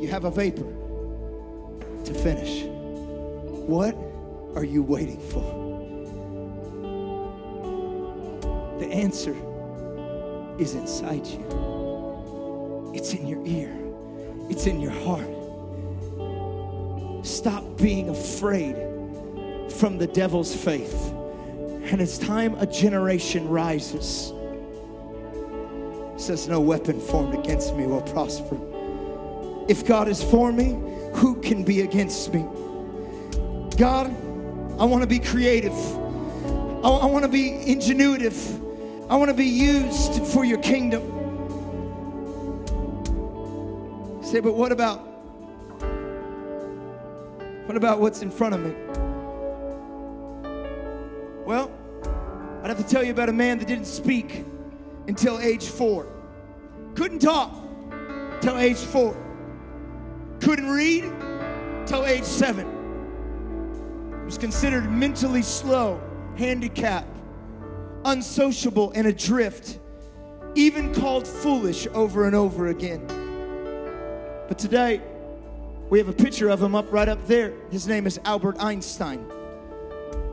You 0.00 0.06
have 0.08 0.26
a 0.26 0.30
vapor 0.30 0.72
to 2.04 2.14
finish. 2.14 2.62
What 3.66 3.96
are 4.54 4.62
you 4.62 4.84
waiting 4.84 5.18
for? 5.18 5.42
The 8.78 8.86
answer 8.92 9.34
is 10.60 10.76
inside 10.76 11.26
you. 11.26 12.92
It's 12.94 13.12
in 13.12 13.26
your 13.26 13.44
ear. 13.44 13.76
It's 14.48 14.68
in 14.68 14.80
your 14.80 14.92
heart. 14.92 15.37
Stop 17.22 17.64
being 17.76 18.08
afraid 18.08 18.74
from 19.72 19.98
the 19.98 20.06
devil's 20.06 20.54
faith. 20.54 21.12
And 21.90 22.00
it's 22.00 22.18
time 22.18 22.54
a 22.56 22.66
generation 22.66 23.48
rises. 23.48 24.32
Says, 26.16 26.48
No 26.48 26.60
weapon 26.60 27.00
formed 27.00 27.34
against 27.34 27.74
me 27.76 27.86
will 27.86 28.02
prosper. 28.02 28.58
If 29.68 29.86
God 29.86 30.08
is 30.08 30.22
for 30.22 30.52
me, 30.52 30.76
who 31.14 31.40
can 31.40 31.64
be 31.64 31.82
against 31.82 32.32
me? 32.32 32.40
God, 33.76 34.08
I 34.78 34.84
want 34.84 35.02
to 35.02 35.08
be 35.08 35.18
creative. 35.18 35.72
I, 35.72 36.88
I 36.88 37.06
want 37.06 37.24
to 37.24 37.30
be 37.30 37.50
ingenuitive. 37.50 38.64
I 39.10 39.16
want 39.16 39.30
to 39.30 39.34
be 39.34 39.46
used 39.46 40.22
for 40.26 40.44
your 40.44 40.58
kingdom. 40.58 41.02
Say, 44.22 44.40
but 44.40 44.54
what 44.54 44.72
about 44.72 45.07
what 47.68 47.76
about 47.76 48.00
what's 48.00 48.22
in 48.22 48.30
front 48.30 48.54
of 48.54 48.60
me? 48.62 48.72
Well, 51.44 51.70
I'd 52.62 52.70
have 52.70 52.78
to 52.78 52.88
tell 52.88 53.04
you 53.04 53.10
about 53.10 53.28
a 53.28 53.32
man 53.34 53.58
that 53.58 53.68
didn't 53.68 53.84
speak 53.84 54.46
until 55.06 55.38
age 55.38 55.66
four. 55.66 56.10
Couldn't 56.94 57.18
talk 57.18 57.54
till 58.40 58.56
age 58.56 58.78
four. 58.78 59.14
Couldn't 60.40 60.70
read 60.70 61.12
till 61.84 62.06
age 62.06 62.24
seven. 62.24 62.66
Was 64.24 64.38
considered 64.38 64.90
mentally 64.90 65.42
slow, 65.42 66.00
handicapped, 66.38 67.18
unsociable, 68.06 68.92
and 68.92 69.08
adrift. 69.08 69.78
Even 70.54 70.94
called 70.94 71.28
foolish 71.28 71.86
over 71.88 72.24
and 72.24 72.34
over 72.34 72.68
again. 72.68 73.06
But 74.48 74.58
today, 74.58 75.02
we 75.90 75.98
have 75.98 76.08
a 76.08 76.12
picture 76.12 76.50
of 76.50 76.62
him 76.62 76.74
up 76.74 76.92
right 76.92 77.08
up 77.08 77.26
there. 77.26 77.54
His 77.70 77.88
name 77.88 78.06
is 78.06 78.20
Albert 78.24 78.56
Einstein. 78.60 79.24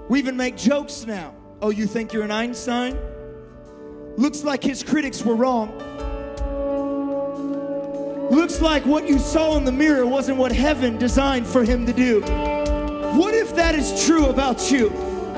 We 0.10 0.20
even 0.20 0.36
make 0.36 0.58
jokes 0.58 1.06
now. 1.06 1.34
Oh, 1.62 1.70
you 1.70 1.88
think 1.88 2.12
you're 2.12 2.24
an 2.24 2.32
Einstein? 2.32 2.98
Looks 4.18 4.44
like 4.44 4.64
his 4.64 4.84
critics 4.84 5.24
were 5.24 5.36
wrong. 5.36 5.72
Looks 8.30 8.60
like 8.60 8.86
what 8.86 9.08
you 9.08 9.18
saw 9.18 9.56
in 9.56 9.64
the 9.64 9.72
mirror 9.72 10.06
wasn't 10.06 10.38
what 10.38 10.52
heaven 10.52 10.98
designed 10.98 11.48
for 11.48 11.64
him 11.64 11.86
to 11.86 11.94
do. 11.94 12.22
What 13.18 13.34
if 13.34 13.56
that 13.56 13.76
is 13.76 14.06
true 14.06 14.26
about 14.26 14.72
you? 14.72 14.90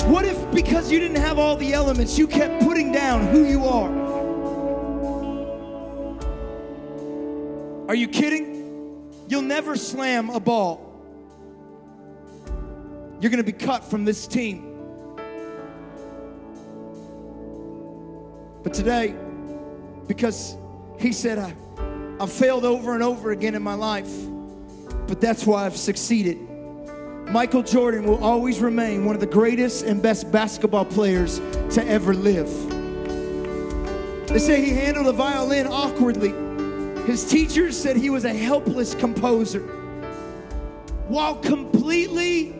What 0.08 0.26
if 0.26 0.52
because 0.52 0.92
you 0.92 1.00
didn't 1.00 1.18
have 1.18 1.38
all 1.38 1.56
the 1.56 1.74
elements, 1.74 2.18
you 2.18 2.28
kept 2.28 2.64
putting 2.64 2.92
down 2.92 3.28
who 3.28 3.44
you 3.46 3.66
are? 3.66 4.08
Are 7.88 7.96
you 7.96 8.08
kidding? 8.08 8.57
You'll 9.28 9.42
never 9.42 9.76
slam 9.76 10.30
a 10.30 10.40
ball. 10.40 10.84
You're 13.20 13.32
going 13.32 13.44
to 13.44 13.52
be 13.52 13.58
cut 13.58 13.84
from 13.84 14.06
this 14.06 14.28
team. 14.28 14.64
But 18.64 18.74
today, 18.74 19.16
because 20.08 20.56
he 21.00 21.12
said, 21.12 21.40
I, 21.40 21.56
I've 22.20 22.32
failed 22.32 22.66
over 22.66 22.94
and 22.94 23.04
over 23.04 23.32
again 23.32 23.56
in 23.56 23.62
my 23.62 23.74
life, 23.74 24.12
but 25.08 25.20
that's 25.20 25.46
why 25.46 25.66
I've 25.66 25.78
succeeded. 25.78 26.38
Michael 27.30 27.64
Jordan 27.64 28.06
will 28.06 28.24
always 28.24 28.60
remain 28.60 29.04
one 29.04 29.16
of 29.16 29.20
the 29.20 29.28
greatest 29.28 29.84
and 29.84 30.02
best 30.02 30.32
basketball 30.32 30.86
players 30.86 31.40
to 31.72 31.86
ever 31.86 32.14
live. 32.14 32.48
They 34.28 34.40
say 34.40 34.64
he 34.64 34.72
handled 34.72 35.08
a 35.08 35.14
violin 35.14 35.68
awkwardly. 35.68 36.47
His 37.08 37.24
teachers 37.24 37.82
said 37.82 37.96
he 37.96 38.10
was 38.10 38.26
a 38.26 38.34
helpless 38.34 38.94
composer. 38.94 39.62
While 41.08 41.38
completely 41.38 42.54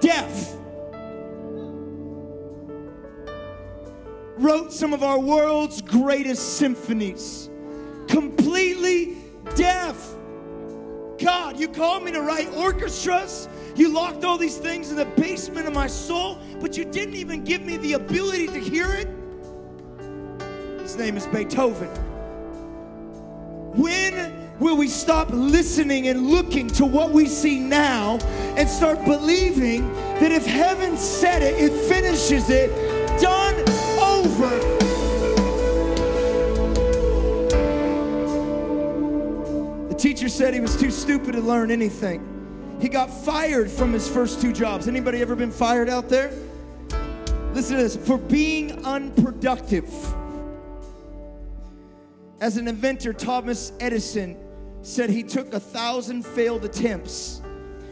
deaf, 0.00 0.56
wrote 4.38 4.72
some 4.72 4.94
of 4.94 5.02
our 5.02 5.18
world's 5.20 5.82
greatest 5.82 6.56
symphonies. 6.56 7.50
Completely 8.08 9.18
deaf. 9.56 10.14
God, 11.18 11.60
you 11.60 11.68
called 11.68 12.02
me 12.02 12.12
to 12.12 12.22
write 12.22 12.50
orchestras. 12.54 13.46
You 13.76 13.92
locked 13.92 14.24
all 14.24 14.38
these 14.38 14.56
things 14.56 14.90
in 14.90 14.96
the 14.96 15.04
basement 15.04 15.66
of 15.66 15.74
my 15.74 15.86
soul, 15.86 16.38
but 16.60 16.78
you 16.78 16.86
didn't 16.86 17.14
even 17.14 17.44
give 17.44 17.60
me 17.60 17.76
the 17.76 17.92
ability 17.92 18.46
to 18.46 18.58
hear 18.58 18.90
it. 18.90 19.08
His 20.80 20.96
name 20.96 21.18
is 21.18 21.26
Beethoven. 21.26 22.09
When 23.74 24.50
will 24.58 24.76
we 24.76 24.88
stop 24.88 25.28
listening 25.30 26.08
and 26.08 26.26
looking 26.26 26.66
to 26.68 26.84
what 26.84 27.12
we 27.12 27.26
see 27.26 27.60
now 27.60 28.18
and 28.56 28.68
start 28.68 29.04
believing 29.04 29.92
that 30.20 30.32
if 30.32 30.44
heaven 30.44 30.96
said 30.96 31.42
it, 31.42 31.54
it 31.54 31.72
finishes 31.88 32.50
it, 32.50 32.70
done 33.20 33.54
over? 34.00 34.48
The 39.88 39.94
teacher 39.94 40.28
said 40.28 40.52
he 40.52 40.60
was 40.60 40.76
too 40.76 40.90
stupid 40.90 41.32
to 41.32 41.40
learn 41.40 41.70
anything. 41.70 42.26
He 42.80 42.88
got 42.88 43.08
fired 43.08 43.70
from 43.70 43.92
his 43.92 44.08
first 44.08 44.40
two 44.40 44.52
jobs. 44.52 44.88
Anybody 44.88 45.20
ever 45.22 45.36
been 45.36 45.52
fired 45.52 45.88
out 45.88 46.08
there? 46.08 46.32
Listen 47.52 47.76
to 47.76 47.82
this 47.82 47.96
for 47.96 48.18
being 48.18 48.84
unproductive. 48.84 49.88
As 52.40 52.56
an 52.56 52.68
inventor, 52.68 53.12
Thomas 53.12 53.72
Edison 53.80 54.34
said 54.80 55.10
he 55.10 55.22
took 55.22 55.52
a 55.52 55.60
thousand 55.60 56.24
failed 56.24 56.64
attempts. 56.64 57.42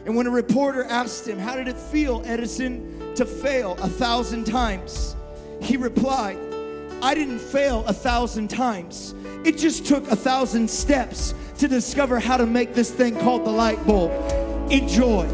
And 0.07 0.17
when 0.17 0.27
a 0.27 0.31
reporter 0.31 0.85
asked 0.85 1.29
him, 1.29 1.39
How 1.39 1.55
did 1.55 1.69
it 1.69 1.77
feel, 1.77 2.23
Edison, 2.25 3.15
to 3.15 3.27
fail 3.27 3.77
a 3.83 3.89
thousand 3.89 4.45
times? 4.45 5.17
He 5.61 5.77
replied, 5.77 6.39
I 7.03 7.15
didn't 7.15 7.41
fail 7.41 7.85
a 7.87 7.93
thousand 7.93 8.49
times. 8.49 9.15
It 9.45 9.59
just 9.59 9.85
took 9.85 10.11
a 10.11 10.17
thousand 10.17 10.71
steps 10.71 11.35
to 11.59 11.69
discover 11.69 12.19
how 12.19 12.39
to 12.39 12.47
make 12.47 12.73
this 12.73 12.91
thing 12.91 13.19
called 13.21 13.45
the 13.45 13.51
light 13.51 13.87
bulb. 13.87 14.11
Enjoy. 14.73 15.27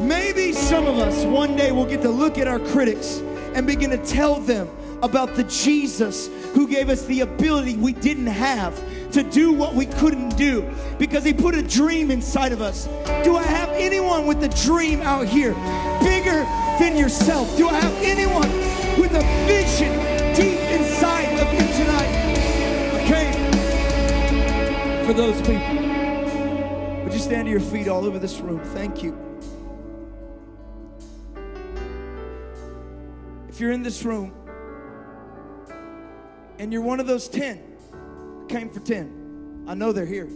Maybe 0.00 0.52
some 0.52 0.88
of 0.88 0.98
us 0.98 1.24
one 1.24 1.54
day 1.54 1.70
will 1.70 1.86
get 1.86 2.02
to 2.02 2.10
look 2.10 2.36
at 2.36 2.48
our 2.48 2.58
critics 2.58 3.18
and 3.54 3.64
begin 3.64 3.90
to 3.90 3.98
tell 3.98 4.40
them 4.40 4.68
about 5.02 5.34
the 5.36 5.44
Jesus 5.44 6.28
who 6.52 6.68
gave 6.68 6.88
us 6.88 7.04
the 7.06 7.20
ability 7.20 7.76
we 7.76 7.92
didn't 7.92 8.26
have 8.26 8.78
to 9.12 9.22
do 9.22 9.52
what 9.52 9.74
we 9.74 9.86
couldn't 9.86 10.36
do 10.36 10.68
because 10.98 11.24
he 11.24 11.32
put 11.32 11.54
a 11.54 11.62
dream 11.62 12.10
inside 12.10 12.52
of 12.52 12.60
us. 12.60 12.86
Do 13.24 13.36
I 13.36 13.42
have 13.42 13.68
anyone 13.70 14.26
with 14.26 14.42
a 14.42 14.48
dream 14.66 15.00
out 15.02 15.26
here 15.26 15.54
bigger 16.02 16.44
than 16.78 16.96
yourself? 16.96 17.56
Do 17.56 17.68
I 17.68 17.74
have 17.74 17.94
anyone 18.02 18.50
with 19.00 19.12
a 19.14 19.22
vision 19.46 19.92
deep 20.34 20.58
inside 20.70 21.38
of 21.40 21.52
you 21.52 21.60
tonight? 21.84 22.12
Okay. 23.02 23.32
For 25.06 25.12
those 25.12 25.40
people, 25.42 27.02
would 27.04 27.12
you 27.12 27.18
stand 27.18 27.46
to 27.46 27.50
your 27.50 27.60
feet 27.60 27.88
all 27.88 28.04
over 28.04 28.18
this 28.18 28.40
room? 28.40 28.60
Thank 28.60 29.02
you. 29.02 29.18
If 33.48 33.60
you're 33.60 33.72
in 33.72 33.82
this 33.82 34.04
room 34.04 34.32
and 36.62 36.72
you're 36.72 36.80
one 36.80 37.00
of 37.00 37.08
those 37.08 37.26
10, 37.26 37.60
I 38.44 38.46
came 38.46 38.70
for 38.70 38.78
10. 38.78 39.64
I 39.66 39.74
know 39.74 39.90
they're 39.90 40.06
here. 40.06 40.28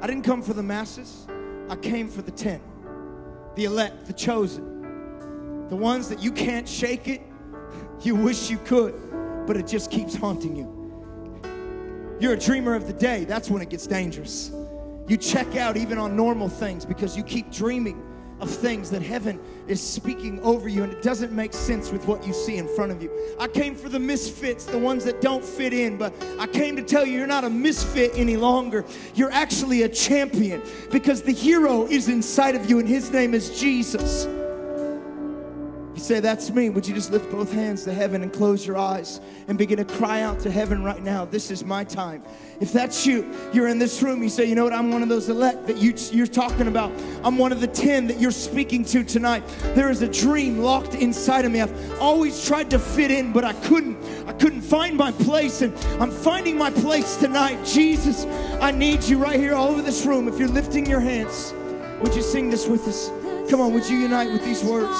I 0.00 0.06
didn't 0.06 0.22
come 0.22 0.40
for 0.40 0.52
the 0.52 0.62
masses, 0.62 1.26
I 1.68 1.74
came 1.74 2.08
for 2.08 2.22
the 2.22 2.30
10. 2.30 2.60
The 3.56 3.64
elect, 3.64 4.06
the 4.06 4.12
chosen. 4.12 5.66
The 5.68 5.74
ones 5.74 6.08
that 6.10 6.20
you 6.20 6.30
can't 6.30 6.68
shake 6.68 7.08
it, 7.08 7.22
you 8.02 8.14
wish 8.14 8.50
you 8.50 8.58
could, 8.58 8.94
but 9.48 9.56
it 9.56 9.66
just 9.66 9.90
keeps 9.90 10.14
haunting 10.14 10.54
you. 10.54 12.16
You're 12.20 12.34
a 12.34 12.38
dreamer 12.38 12.76
of 12.76 12.86
the 12.86 12.92
day, 12.92 13.24
that's 13.24 13.50
when 13.50 13.60
it 13.62 13.68
gets 13.68 13.88
dangerous. 13.88 14.52
You 15.08 15.16
check 15.16 15.56
out 15.56 15.76
even 15.76 15.98
on 15.98 16.14
normal 16.14 16.48
things 16.48 16.84
because 16.84 17.16
you 17.16 17.24
keep 17.24 17.50
dreaming 17.50 18.00
of 18.40 18.50
things 18.50 18.90
that 18.90 19.02
heaven 19.02 19.40
is 19.66 19.80
speaking 19.80 20.40
over 20.40 20.68
you 20.68 20.84
and 20.84 20.92
it 20.92 21.02
doesn't 21.02 21.32
make 21.32 21.52
sense 21.52 21.90
with 21.90 22.06
what 22.06 22.26
you 22.26 22.32
see 22.32 22.56
in 22.56 22.68
front 22.68 22.92
of 22.92 23.02
you. 23.02 23.10
I 23.38 23.48
came 23.48 23.74
for 23.74 23.88
the 23.88 23.98
misfits, 23.98 24.64
the 24.64 24.78
ones 24.78 25.04
that 25.04 25.20
don't 25.20 25.44
fit 25.44 25.72
in, 25.72 25.96
but 25.96 26.12
I 26.38 26.46
came 26.46 26.76
to 26.76 26.82
tell 26.82 27.04
you 27.04 27.18
you're 27.18 27.26
not 27.26 27.44
a 27.44 27.50
misfit 27.50 28.12
any 28.14 28.36
longer. 28.36 28.84
You're 29.14 29.32
actually 29.32 29.82
a 29.82 29.88
champion 29.88 30.62
because 30.90 31.22
the 31.22 31.32
hero 31.32 31.86
is 31.86 32.08
inside 32.08 32.54
of 32.54 32.68
you 32.68 32.78
and 32.78 32.88
his 32.88 33.10
name 33.10 33.34
is 33.34 33.58
Jesus. 33.58 34.26
Say, 36.06 36.20
That's 36.20 36.50
me. 36.50 36.68
Would 36.70 36.86
you 36.86 36.94
just 36.94 37.10
lift 37.10 37.32
both 37.32 37.50
hands 37.50 37.82
to 37.82 37.92
heaven 37.92 38.22
and 38.22 38.32
close 38.32 38.64
your 38.64 38.76
eyes 38.76 39.20
and 39.48 39.58
begin 39.58 39.78
to 39.78 39.84
cry 39.84 40.20
out 40.20 40.38
to 40.40 40.52
heaven 40.52 40.84
right 40.84 41.02
now? 41.02 41.24
This 41.24 41.50
is 41.50 41.64
my 41.64 41.82
time. 41.82 42.22
If 42.60 42.72
that's 42.72 43.04
you, 43.04 43.28
you're 43.52 43.66
in 43.66 43.80
this 43.80 44.00
room, 44.04 44.22
you 44.22 44.28
say, 44.28 44.44
You 44.44 44.54
know 44.54 44.62
what? 44.62 44.72
I'm 44.72 44.92
one 44.92 45.02
of 45.02 45.08
those 45.08 45.28
elect 45.28 45.66
that 45.66 45.78
you, 45.78 45.94
you're 46.12 46.28
talking 46.28 46.68
about. 46.68 46.92
I'm 47.24 47.38
one 47.38 47.50
of 47.50 47.60
the 47.60 47.66
10 47.66 48.06
that 48.06 48.20
you're 48.20 48.30
speaking 48.30 48.84
to 48.84 49.02
tonight. 49.02 49.42
There 49.74 49.90
is 49.90 50.00
a 50.02 50.06
dream 50.06 50.60
locked 50.60 50.94
inside 50.94 51.44
of 51.44 51.50
me. 51.50 51.60
I've 51.60 52.00
always 52.00 52.46
tried 52.46 52.70
to 52.70 52.78
fit 52.78 53.10
in, 53.10 53.32
but 53.32 53.44
I 53.44 53.54
couldn't. 53.54 53.98
I 54.28 54.32
couldn't 54.32 54.62
find 54.62 54.96
my 54.96 55.10
place, 55.10 55.60
and 55.62 55.76
I'm 56.00 56.12
finding 56.12 56.56
my 56.56 56.70
place 56.70 57.16
tonight. 57.16 57.66
Jesus, 57.66 58.26
I 58.60 58.70
need 58.70 59.02
you 59.02 59.18
right 59.18 59.40
here 59.40 59.56
all 59.56 59.70
over 59.70 59.82
this 59.82 60.06
room. 60.06 60.28
If 60.28 60.38
you're 60.38 60.46
lifting 60.46 60.86
your 60.86 61.00
hands, 61.00 61.52
would 62.00 62.14
you 62.14 62.22
sing 62.22 62.48
this 62.48 62.68
with 62.68 62.86
us? 62.86 63.10
Come 63.50 63.60
on, 63.60 63.74
would 63.74 63.88
you 63.88 63.98
unite 63.98 64.30
with 64.30 64.44
these 64.44 64.62
words? 64.62 64.96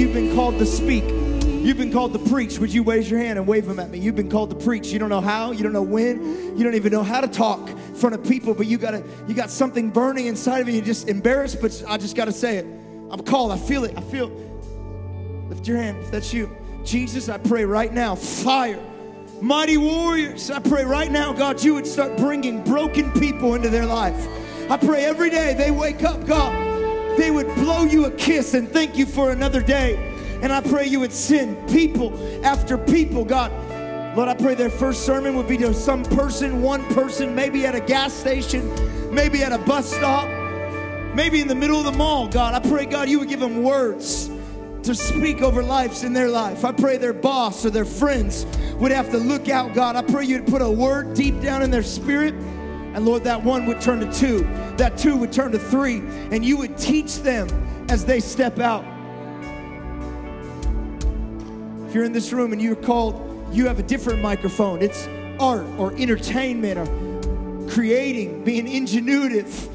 You've 0.00 0.14
been 0.14 0.34
called 0.34 0.58
to 0.58 0.64
speak, 0.64 1.04
you've 1.04 1.76
been 1.76 1.92
called 1.92 2.14
to 2.14 2.18
preach, 2.30 2.58
would 2.58 2.72
you 2.72 2.82
raise 2.82 3.10
your 3.10 3.20
hand 3.20 3.38
and 3.38 3.46
wave 3.46 3.66
them 3.66 3.78
at 3.78 3.90
me? 3.90 3.98
You've 3.98 4.16
been 4.16 4.30
called 4.30 4.48
to 4.48 4.56
preach. 4.56 4.88
You 4.88 4.98
don't 4.98 5.10
know 5.10 5.20
how, 5.20 5.52
you 5.52 5.62
don't 5.62 5.74
know 5.74 5.82
when, 5.82 6.56
you 6.56 6.64
don't 6.64 6.74
even 6.74 6.90
know 6.90 7.02
how 7.02 7.20
to 7.20 7.28
talk 7.28 7.68
in 7.68 7.94
front 7.94 8.14
of 8.14 8.24
people, 8.24 8.54
but 8.54 8.66
you 8.66 8.78
got 8.78 8.94
you 9.28 9.34
got 9.34 9.50
something 9.50 9.90
burning 9.90 10.26
inside 10.26 10.60
of 10.60 10.68
you. 10.68 10.76
You're 10.76 10.84
just 10.84 11.08
embarrassed, 11.08 11.60
but 11.60 11.84
I 11.86 11.98
just 11.98 12.16
got 12.16 12.24
to 12.24 12.32
say 12.32 12.56
it. 12.56 12.64
I'm 13.10 13.22
called. 13.22 13.52
I 13.52 13.58
feel 13.58 13.84
it. 13.84 13.96
I 13.96 14.00
feel. 14.00 14.28
Lift 15.50 15.68
your 15.68 15.76
hand 15.76 15.98
if 15.98 16.10
that's 16.10 16.32
you. 16.32 16.50
Jesus, 16.82 17.28
I 17.28 17.36
pray 17.36 17.66
right 17.66 17.92
now, 17.92 18.14
fire. 18.14 18.80
Mighty 19.42 19.76
warriors, 19.76 20.50
I 20.50 20.60
pray 20.60 20.84
right 20.84 21.10
now, 21.10 21.32
God, 21.32 21.62
you 21.62 21.74
would 21.74 21.86
start 21.86 22.16
bringing 22.16 22.62
broken 22.62 23.10
people 23.12 23.54
into 23.54 23.68
their 23.68 23.86
life. 23.86 24.26
I 24.70 24.76
pray 24.76 25.04
every 25.04 25.30
day 25.30 25.54
they 25.54 25.70
wake 25.70 26.04
up, 26.04 26.26
God, 26.26 26.69
they 27.20 27.30
would 27.30 27.54
blow 27.56 27.84
you 27.84 28.06
a 28.06 28.10
kiss 28.12 28.54
and 28.54 28.66
thank 28.70 28.96
you 28.96 29.04
for 29.04 29.30
another 29.30 29.60
day. 29.60 29.94
And 30.42 30.50
I 30.50 30.62
pray 30.62 30.86
you 30.86 31.00
would 31.00 31.12
send 31.12 31.68
people 31.68 32.16
after 32.42 32.78
people, 32.78 33.26
God. 33.26 33.52
Lord, 34.16 34.28
I 34.30 34.34
pray 34.34 34.54
their 34.54 34.70
first 34.70 35.04
sermon 35.04 35.36
would 35.36 35.46
be 35.46 35.58
to 35.58 35.74
some 35.74 36.02
person, 36.02 36.62
one 36.62 36.82
person, 36.94 37.34
maybe 37.34 37.66
at 37.66 37.74
a 37.74 37.80
gas 37.80 38.14
station, 38.14 39.14
maybe 39.14 39.42
at 39.42 39.52
a 39.52 39.58
bus 39.58 39.94
stop, 39.94 40.28
maybe 41.14 41.42
in 41.42 41.46
the 41.46 41.54
middle 41.54 41.78
of 41.78 41.84
the 41.84 41.92
mall, 41.92 42.26
God. 42.26 42.54
I 42.54 42.66
pray, 42.66 42.86
God, 42.86 43.10
you 43.10 43.18
would 43.18 43.28
give 43.28 43.40
them 43.40 43.62
words 43.62 44.30
to 44.82 44.94
speak 44.94 45.42
over 45.42 45.62
lives 45.62 46.04
in 46.04 46.14
their 46.14 46.30
life. 46.30 46.64
I 46.64 46.72
pray 46.72 46.96
their 46.96 47.12
boss 47.12 47.66
or 47.66 47.70
their 47.70 47.84
friends 47.84 48.46
would 48.76 48.92
have 48.92 49.10
to 49.10 49.18
look 49.18 49.50
out, 49.50 49.74
God. 49.74 49.94
I 49.94 50.00
pray 50.02 50.24
you'd 50.24 50.46
put 50.46 50.62
a 50.62 50.70
word 50.70 51.12
deep 51.12 51.38
down 51.42 51.60
in 51.60 51.70
their 51.70 51.82
spirit. 51.82 52.34
And 52.94 53.04
Lord, 53.06 53.24
that 53.24 53.42
one 53.42 53.66
would 53.66 53.80
turn 53.80 54.00
to 54.00 54.12
two, 54.12 54.40
that 54.76 54.98
two 54.98 55.16
would 55.16 55.32
turn 55.32 55.52
to 55.52 55.58
three, 55.58 55.98
and 56.32 56.44
you 56.44 56.56
would 56.56 56.76
teach 56.76 57.18
them 57.18 57.48
as 57.88 58.04
they 58.04 58.20
step 58.20 58.58
out. 58.58 58.84
If 61.88 61.94
you're 61.94 62.04
in 62.04 62.12
this 62.12 62.32
room 62.32 62.52
and 62.52 62.60
you're 62.60 62.76
called, 62.76 63.26
you 63.52 63.66
have 63.66 63.78
a 63.78 63.82
different 63.82 64.20
microphone. 64.20 64.82
It's 64.82 65.08
art 65.38 65.66
or 65.78 65.92
entertainment 65.94 66.78
or 66.78 67.68
creating, 67.70 68.44
being 68.44 68.66
ingenuitive. 68.66 69.68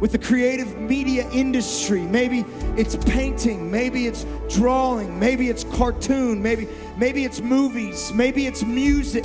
with 0.00 0.12
the 0.12 0.18
creative 0.18 0.78
media 0.78 1.28
industry. 1.30 2.02
Maybe 2.02 2.44
it's 2.76 2.96
painting, 2.96 3.70
maybe 3.70 4.06
it's 4.06 4.26
drawing, 4.50 5.18
maybe 5.18 5.48
it's 5.48 5.64
cartoon, 5.64 6.42
maybe 6.42 6.68
maybe 6.96 7.24
it's 7.24 7.40
movies, 7.40 8.12
maybe 8.12 8.46
it's 8.46 8.62
music. 8.62 9.24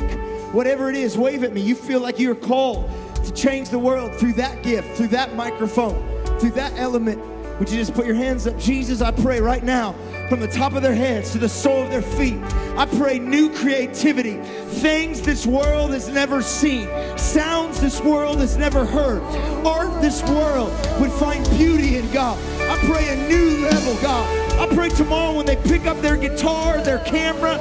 Whatever 0.54 0.90
it 0.90 0.96
is, 0.96 1.18
wave 1.18 1.44
at 1.44 1.54
me. 1.54 1.62
You 1.62 1.76
feel 1.76 2.00
like 2.00 2.20
you're 2.20 2.36
called 2.36 2.90
to 3.26 3.32
change 3.34 3.70
the 3.70 3.80
world 3.80 4.16
through 4.16 4.34
that 4.34 4.64
gift, 4.64 4.98
through 4.98 5.10
that 5.10 5.36
microphone, 5.36 5.96
through 6.40 6.52
that 6.52 6.74
element. 6.78 7.20
Would 7.60 7.70
you 7.70 7.78
just 7.78 7.94
put 7.94 8.08
your 8.08 8.16
hands 8.16 8.48
up? 8.48 8.58
Jesus, 8.58 9.02
I 9.02 9.12
pray 9.12 9.40
right 9.40 9.64
now 9.64 9.94
from 10.30 10.40
the 10.40 10.48
top 10.48 10.74
of 10.74 10.82
their 10.82 10.96
heads 10.96 11.32
to 11.34 11.38
the 11.38 11.50
sole 11.50 11.84
of 11.84 11.92
their 11.92 12.02
feet. 12.02 12.40
I 12.76 12.88
pray 12.98 13.20
new 13.20 13.54
creativity, 13.54 14.38
things 14.80 15.22
this 15.22 15.46
world 15.46 15.92
has 15.92 16.08
never 16.08 16.42
seen, 16.42 16.88
sounds 17.18 17.80
this 17.80 18.02
world 18.02 18.38
has 18.40 18.58
never 18.58 18.84
heard, 18.84 19.22
art 19.66 20.02
this 20.02 20.24
world 20.24 20.72
would 21.00 21.12
find 21.12 21.48
beauty 21.52 21.98
in 21.98 22.12
God. 22.12 22.40
I 22.62 22.78
pray 22.88 23.10
a 23.10 23.28
new 23.30 23.60
level, 23.68 23.96
God. 24.02 24.42
I 24.58 24.74
pray 24.74 24.90
tomorrow 24.90 25.36
when 25.36 25.46
they 25.46 25.58
pick 25.58 25.86
up 25.86 26.02
their 26.02 26.18
guitar, 26.18 26.82
their 26.82 27.04
camera, 27.04 27.60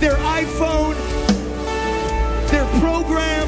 their 0.00 0.16
iPhone, 0.16 0.96
their 2.50 2.66
program, 2.80 3.46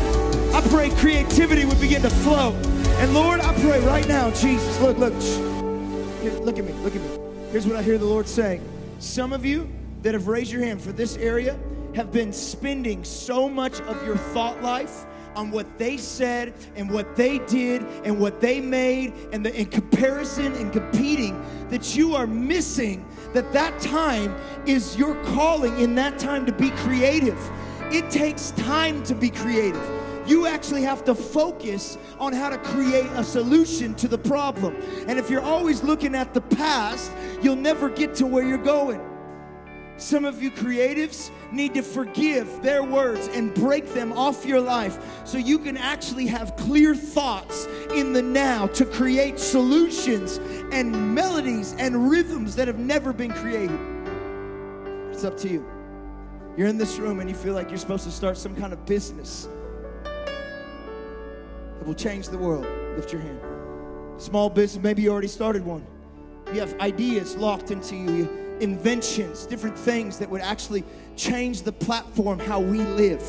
I 0.55 0.61
pray 0.69 0.91
creativity 0.91 1.65
would 1.65 1.81
begin 1.81 2.03
to 2.03 2.11
flow. 2.11 2.53
And 2.99 3.15
Lord, 3.15 3.41
I 3.41 3.55
pray 3.63 3.81
right 3.81 4.07
now, 4.07 4.31
Jesus, 4.33 4.79
look, 4.81 4.99
look, 4.99 5.15
Here, 6.21 6.33
look 6.41 6.59
at 6.59 6.65
me, 6.67 6.73
look 6.75 6.95
at 6.95 7.01
me. 7.01 7.19
Here's 7.51 7.67
what 7.67 7.77
I 7.77 7.83
hear 7.83 7.97
the 7.97 8.05
Lord 8.05 8.29
saying. 8.29 8.63
Some 8.99 9.33
of 9.33 9.47
you 9.47 9.67
that 10.03 10.13
have 10.13 10.29
raised 10.29 10.53
your 10.53 10.63
hand 10.63 10.83
for 10.83 10.93
this 10.93 11.17
area 11.17 11.59
have 11.95 12.13
been 12.13 12.35
spending 12.35 13.03
so 13.03 13.49
much 13.49 13.81
of 13.81 14.05
your 14.07 14.17
thought 14.17 14.63
life 14.63 15.07
on 15.35 15.51
what 15.51 15.79
they 15.79 15.97
said 15.97 16.53
and 16.77 16.91
what 16.91 17.17
they 17.17 17.39
did 17.41 17.83
and 18.05 18.21
what 18.21 18.41
they 18.41 18.61
made 18.61 19.15
and 19.33 19.47
the 19.47 19.55
in 19.59 19.67
comparison 19.67 20.53
and 20.55 20.71
competing 20.71 21.43
that 21.71 21.97
you 21.97 22.15
are 22.15 22.27
missing 22.27 23.07
that 23.33 23.51
that 23.53 23.81
time 23.81 24.35
is 24.67 24.97
your 24.97 25.15
calling 25.25 25.79
in 25.81 25.95
that 25.95 26.19
time 26.19 26.45
to 26.45 26.53
be 26.53 26.69
creative 26.71 27.39
it 27.91 28.11
takes 28.11 28.51
time 28.53 29.03
to 29.03 29.15
be 29.15 29.31
creative 29.31 30.02
you 30.27 30.47
actually 30.47 30.83
have 30.83 31.05
to 31.05 31.15
focus 31.15 31.99
on 32.19 32.33
how 32.33 32.49
to 32.49 32.59
create 32.59 33.07
a 33.13 33.25
solution 33.25 33.95
to 33.97 34.09
the 34.09 34.19
problem. 34.19 34.77
And 35.09 35.19
if 35.19 35.31
you're 35.31 35.43
always 35.43 35.83
looking 35.83 36.15
at 36.15 36.35
the 36.35 36.41
past, 36.41 37.13
you'll 37.41 37.57
never 37.57 37.89
get 37.89 38.15
to 38.17 38.27
where 38.27 38.45
you're 38.45 38.59
going. 38.59 39.01
Some 39.97 40.25
of 40.25 40.43
you 40.43 40.51
creatives 40.51 41.31
need 41.53 41.75
to 41.75 41.83
forgive 41.83 42.63
their 42.63 42.83
words 42.83 43.29
and 43.29 43.55
break 43.55 43.93
them 43.93 44.13
off 44.13 44.45
your 44.45 44.61
life 44.61 44.99
so 45.25 45.39
you 45.39 45.59
can 45.59 45.77
actually 45.77 46.27
have 46.27 46.57
clear 46.57 46.95
thoughts 46.95 47.67
in 47.95 48.13
the 48.13 48.23
now 48.23 48.67
to 48.69 48.85
create 48.85 49.39
solutions 49.39 50.39
and 50.73 51.15
melodies 51.15 51.75
and 51.79 52.11
rhythms 52.11 52.57
that 52.57 52.67
have 52.67 52.79
never 52.79 53.13
been 53.13 53.33
created. 53.33 53.79
It's 55.13 55.25
up 55.25 55.37
to 55.39 55.49
you. 55.49 55.65
You're 56.57 56.69
in 56.69 56.79
this 56.79 56.99
room 56.99 57.21
and 57.21 57.31
you 57.31 57.37
feel 57.37 57.55
like 57.55 57.69
you're 57.69 57.79
supposed 57.79 58.05
to 58.05 58.11
start 58.11 58.37
some 58.37 58.57
kind 58.57 58.73
of 58.73 58.85
business 58.87 59.47
that 61.83 61.89
will 61.89 61.97
change 61.97 62.29
the 62.29 62.39
world. 62.39 62.65
Lift 62.95 63.13
your 63.13 63.21
hand. 63.21 63.41
Small 64.17 64.49
business, 64.49 64.81
maybe 64.81 65.03
you 65.03 65.11
already 65.11 65.27
started 65.27 65.65
one. 65.65 65.85
You 66.53 66.61
have 66.61 66.79
ideas 66.79 67.35
locked 67.35 67.73
into 67.73 67.97
you, 67.97 68.57
inventions, 68.61 69.47
different 69.47 69.77
things 69.77 70.17
that 70.19 70.31
would 70.31 70.43
actually 70.43 70.85
change 71.17 71.63
the 71.63 71.73
platform 71.73 72.39
how 72.39 72.61
we 72.61 72.79
live. 72.79 73.21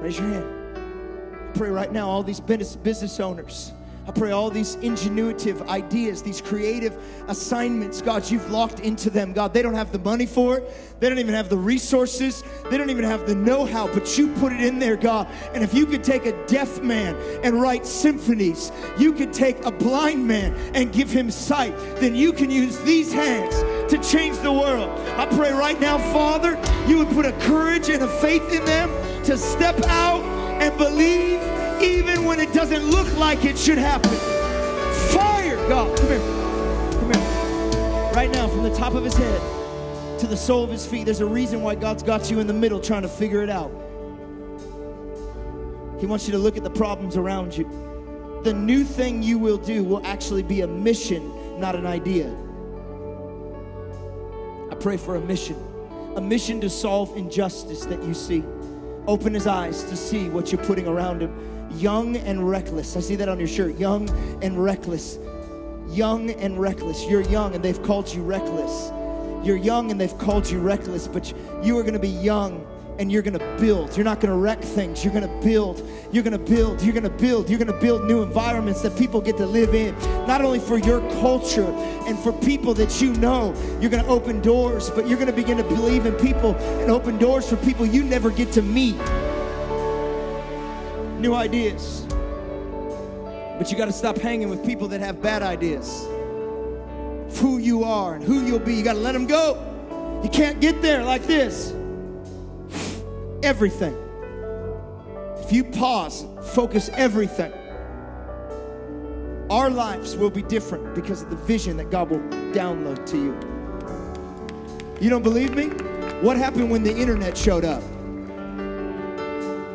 Raise 0.00 0.16
your 0.16 0.28
hand. 0.28 1.56
Pray 1.56 1.70
right 1.70 1.90
now, 1.90 2.08
all 2.08 2.22
these 2.22 2.38
business 2.38 3.18
owners 3.18 3.72
I 4.08 4.12
pray 4.12 4.30
all 4.30 4.50
these 4.50 4.76
ingenuitive 4.76 5.66
ideas, 5.68 6.22
these 6.22 6.40
creative 6.40 6.96
assignments, 7.26 8.00
God, 8.00 8.30
you've 8.30 8.48
locked 8.52 8.78
into 8.78 9.10
them. 9.10 9.32
God, 9.32 9.52
they 9.52 9.62
don't 9.62 9.74
have 9.74 9.90
the 9.90 9.98
money 9.98 10.26
for 10.26 10.58
it. 10.58 11.00
They 11.00 11.08
don't 11.08 11.18
even 11.18 11.34
have 11.34 11.48
the 11.48 11.56
resources. 11.56 12.44
They 12.70 12.78
don't 12.78 12.90
even 12.90 13.04
have 13.04 13.26
the 13.26 13.34
know 13.34 13.64
how, 13.64 13.88
but 13.88 14.16
you 14.16 14.32
put 14.34 14.52
it 14.52 14.60
in 14.60 14.78
there, 14.78 14.96
God. 14.96 15.26
And 15.54 15.64
if 15.64 15.74
you 15.74 15.86
could 15.86 16.04
take 16.04 16.24
a 16.24 16.46
deaf 16.46 16.80
man 16.82 17.16
and 17.42 17.60
write 17.60 17.84
symphonies, 17.84 18.70
you 18.96 19.12
could 19.12 19.32
take 19.32 19.64
a 19.64 19.72
blind 19.72 20.26
man 20.26 20.54
and 20.74 20.92
give 20.92 21.10
him 21.10 21.28
sight, 21.28 21.76
then 21.96 22.14
you 22.14 22.32
can 22.32 22.48
use 22.48 22.78
these 22.80 23.12
hands 23.12 23.56
to 23.90 23.98
change 23.98 24.38
the 24.38 24.52
world. 24.52 24.88
I 25.18 25.26
pray 25.26 25.52
right 25.52 25.80
now, 25.80 25.98
Father, 26.12 26.56
you 26.86 26.98
would 26.98 27.08
put 27.08 27.26
a 27.26 27.32
courage 27.40 27.88
and 27.88 28.04
a 28.04 28.08
faith 28.20 28.52
in 28.52 28.64
them 28.64 28.88
to 29.24 29.36
step 29.36 29.76
out 29.86 30.22
and 30.62 30.76
believe 30.78 31.40
even 31.82 32.24
when 32.24 32.40
it 32.40 32.52
doesn't 32.52 32.84
look 32.90 33.12
like 33.16 33.44
it 33.44 33.58
should 33.58 33.78
happen. 33.78 34.10
Fire, 35.12 35.56
God. 35.68 35.96
Come 35.98 36.08
here. 36.08 36.18
Come 36.92 37.12
here. 37.12 38.12
Right 38.14 38.30
now, 38.30 38.48
from 38.48 38.62
the 38.62 38.74
top 38.74 38.94
of 38.94 39.04
his 39.04 39.14
head 39.14 39.40
to 40.20 40.26
the 40.26 40.36
sole 40.36 40.64
of 40.64 40.70
his 40.70 40.86
feet, 40.86 41.04
there's 41.04 41.20
a 41.20 41.26
reason 41.26 41.62
why 41.62 41.74
God's 41.74 42.02
got 42.02 42.30
you 42.30 42.40
in 42.40 42.46
the 42.46 42.54
middle 42.54 42.80
trying 42.80 43.02
to 43.02 43.08
figure 43.08 43.42
it 43.42 43.50
out. 43.50 43.70
He 46.00 46.06
wants 46.06 46.26
you 46.26 46.32
to 46.32 46.38
look 46.38 46.56
at 46.56 46.64
the 46.64 46.70
problems 46.70 47.16
around 47.16 47.56
you. 47.56 47.64
The 48.42 48.52
new 48.52 48.84
thing 48.84 49.22
you 49.22 49.38
will 49.38 49.56
do 49.56 49.82
will 49.82 50.04
actually 50.06 50.42
be 50.42 50.60
a 50.60 50.66
mission, 50.66 51.60
not 51.60 51.74
an 51.74 51.86
idea. 51.86 52.34
I 54.70 54.74
pray 54.74 54.96
for 54.96 55.16
a 55.16 55.20
mission, 55.20 55.56
a 56.16 56.20
mission 56.20 56.60
to 56.60 56.70
solve 56.70 57.16
injustice 57.16 57.86
that 57.86 58.02
you 58.02 58.14
see. 58.14 58.44
Open 59.06 59.32
his 59.32 59.46
eyes 59.46 59.84
to 59.84 59.96
see 59.96 60.28
what 60.28 60.52
you're 60.52 60.64
putting 60.64 60.86
around 60.86 61.22
him 61.22 61.55
young 61.76 62.16
and 62.16 62.48
reckless. 62.48 62.96
I 62.96 63.00
see 63.00 63.16
that 63.16 63.28
on 63.28 63.38
your 63.38 63.48
shirt. 63.48 63.78
Young 63.78 64.08
and 64.42 64.62
reckless. 64.62 65.18
Young 65.88 66.30
and 66.30 66.60
reckless. 66.60 67.04
You're 67.06 67.22
young 67.22 67.54
and 67.54 67.64
they've 67.64 67.82
called 67.82 68.12
you 68.12 68.22
reckless. 68.22 68.90
You're 69.46 69.56
young 69.56 69.90
and 69.90 70.00
they've 70.00 70.16
called 70.18 70.50
you 70.50 70.58
reckless, 70.58 71.06
but 71.06 71.32
you 71.62 71.78
are 71.78 71.82
going 71.82 71.94
to 71.94 72.00
be 72.00 72.08
young 72.08 72.66
and 72.98 73.12
you're 73.12 73.22
going 73.22 73.38
to 73.38 73.56
build. 73.60 73.96
You're 73.96 74.04
not 74.04 74.20
going 74.20 74.32
to 74.32 74.38
wreck 74.38 74.60
things. 74.60 75.04
You're 75.04 75.12
going 75.12 75.28
to 75.28 75.46
build. 75.46 75.86
You're 76.10 76.22
going 76.22 76.32
to 76.32 76.38
build. 76.38 76.82
You're 76.82 76.94
going 76.94 77.04
to 77.04 77.10
build. 77.10 77.48
You're 77.48 77.58
going 77.58 77.72
to 77.72 77.80
build 77.80 78.04
new 78.04 78.22
environments 78.22 78.80
that 78.82 78.96
people 78.98 79.20
get 79.20 79.36
to 79.36 79.46
live 79.46 79.74
in. 79.74 79.94
Not 80.26 80.42
only 80.42 80.58
for 80.58 80.78
your 80.78 81.00
culture 81.20 81.66
and 82.06 82.18
for 82.18 82.32
people 82.32 82.74
that 82.74 83.00
you 83.00 83.12
know. 83.14 83.54
You're 83.80 83.90
going 83.90 84.04
to 84.04 84.10
open 84.10 84.40
doors, 84.40 84.90
but 84.90 85.06
you're 85.06 85.18
going 85.18 85.30
to 85.30 85.32
begin 85.32 85.58
to 85.58 85.64
believe 85.64 86.06
in 86.06 86.14
people 86.14 86.54
and 86.80 86.90
open 86.90 87.18
doors 87.18 87.48
for 87.48 87.56
people 87.56 87.84
you 87.84 88.02
never 88.02 88.30
get 88.30 88.50
to 88.52 88.62
meet 88.62 88.96
new 91.20 91.34
ideas. 91.34 92.06
But 93.58 93.70
you 93.70 93.78
got 93.78 93.86
to 93.86 93.92
stop 93.92 94.18
hanging 94.18 94.50
with 94.50 94.64
people 94.64 94.88
that 94.88 95.00
have 95.00 95.22
bad 95.22 95.42
ideas. 95.42 96.06
Who 97.40 97.58
you 97.58 97.84
are 97.84 98.14
and 98.14 98.24
who 98.24 98.44
you'll 98.44 98.58
be. 98.58 98.74
You 98.74 98.82
got 98.84 98.94
to 98.94 99.00
let 99.00 99.12
them 99.12 99.26
go. 99.26 100.20
You 100.22 100.28
can't 100.30 100.60
get 100.60 100.82
there 100.82 101.02
like 101.04 101.24
this. 101.26 101.72
Everything. 103.42 103.96
If 105.38 105.52
you 105.52 105.64
pause, 105.64 106.26
focus 106.54 106.90
everything, 106.94 107.52
our 109.48 109.70
lives 109.70 110.16
will 110.16 110.30
be 110.30 110.42
different 110.42 110.92
because 110.96 111.22
of 111.22 111.30
the 111.30 111.36
vision 111.36 111.76
that 111.76 111.88
God 111.88 112.10
will 112.10 112.18
download 112.52 113.06
to 113.06 113.16
you. 113.16 113.32
You 115.00 115.08
don't 115.08 115.22
believe 115.22 115.54
me? 115.54 115.66
What 116.20 116.36
happened 116.36 116.68
when 116.68 116.82
the 116.82 116.96
internet 116.96 117.36
showed 117.36 117.64
up? 117.64 117.82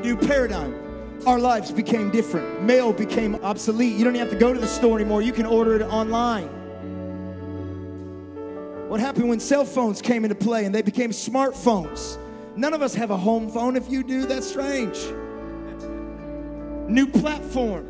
New 0.04 0.18
paradigm 0.18 0.81
our 1.26 1.40
lives 1.40 1.72
became 1.72 2.10
different. 2.12 2.64
Mail 2.64 2.94
became 2.94 3.36
obsolete. 3.44 3.96
You 3.96 4.04
don't 4.04 4.16
even 4.16 4.28
have 4.28 4.34
to 4.34 4.40
go 4.40 4.54
to 4.54 4.60
the 4.60 4.68
store 4.68 5.00
anymore. 5.00 5.22
You 5.22 5.32
can 5.32 5.46
order 5.46 5.76
it 5.76 5.82
online. 5.84 6.48
What 8.90 9.00
happened 9.00 9.30
when 9.30 9.40
cell 9.40 9.64
phones 9.64 10.02
came 10.02 10.26
into 10.26 10.36
play 10.36 10.66
and 10.66 10.76
they 10.76 10.82
became 10.82 11.12
smartphones? 11.12 12.18
None 12.56 12.74
of 12.74 12.82
us 12.82 12.94
have 12.96 13.12
a 13.12 13.18
home 13.18 13.50
phone. 13.50 13.76
If 13.76 13.90
you 13.90 14.04
do, 14.04 14.26
that's 14.26 14.48
strange. 14.48 14.98
New 16.90 17.08
platform, 17.08 17.88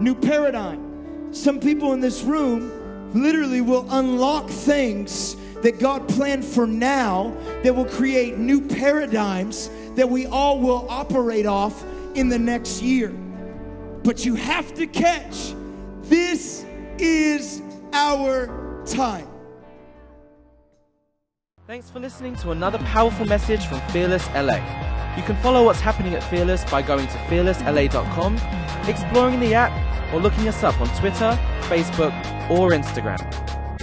new 0.00 0.14
paradigm. 0.14 1.32
Some 1.32 1.60
people 1.60 1.92
in 1.92 2.00
this 2.00 2.22
room 2.22 3.12
literally 3.14 3.60
will 3.60 3.86
unlock 3.90 4.48
things 4.48 5.36
that 5.62 5.78
God 5.78 6.08
planned 6.08 6.44
for 6.44 6.66
now 6.66 7.36
that 7.62 7.74
will 7.74 7.84
create 7.84 8.38
new 8.38 8.60
paradigms 8.60 9.70
that 9.94 10.08
we 10.08 10.26
all 10.26 10.58
will 10.58 10.86
operate 10.88 11.46
off 11.46 11.84
in 12.14 12.28
the 12.28 12.38
next 12.38 12.82
year. 12.82 13.10
But 14.02 14.24
you 14.24 14.34
have 14.34 14.74
to 14.74 14.86
catch 14.86 15.54
this 16.02 16.64
is 16.98 17.62
our 17.92 18.82
time. 18.84 19.28
Thanks 21.66 21.88
for 21.88 22.00
listening 22.00 22.34
to 22.36 22.50
another 22.50 22.78
powerful 22.78 23.26
message 23.26 23.64
from 23.66 23.80
Fearless 23.90 24.26
LA. 24.34 24.56
You 25.16 25.22
can 25.22 25.36
follow 25.36 25.64
what's 25.64 25.80
happening 25.80 26.14
at 26.14 26.24
Fearless 26.24 26.64
by 26.64 26.82
going 26.82 27.06
to 27.06 27.18
fearlessla.com, 27.28 28.36
exploring 28.88 29.38
the 29.38 29.54
app, 29.54 30.12
or 30.12 30.20
looking 30.20 30.48
us 30.48 30.64
up 30.64 30.80
on 30.80 30.88
Twitter, 30.98 31.38
Facebook, 31.62 32.12
or 32.50 32.70
Instagram. 32.70 33.18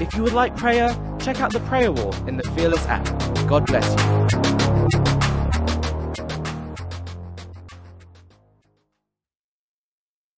If 0.02 0.16
you 0.16 0.24
would 0.24 0.34
like 0.34 0.56
prayer, 0.58 0.90
check 1.20 1.40
out 1.40 1.54
the 1.54 1.62
prayer 1.62 1.92
wall 1.92 2.14
in 2.28 2.38
the 2.38 2.44
Fearless 2.52 2.86
app. 2.88 3.06
God 3.48 3.66
bless 3.66 3.88
you. 4.62 4.67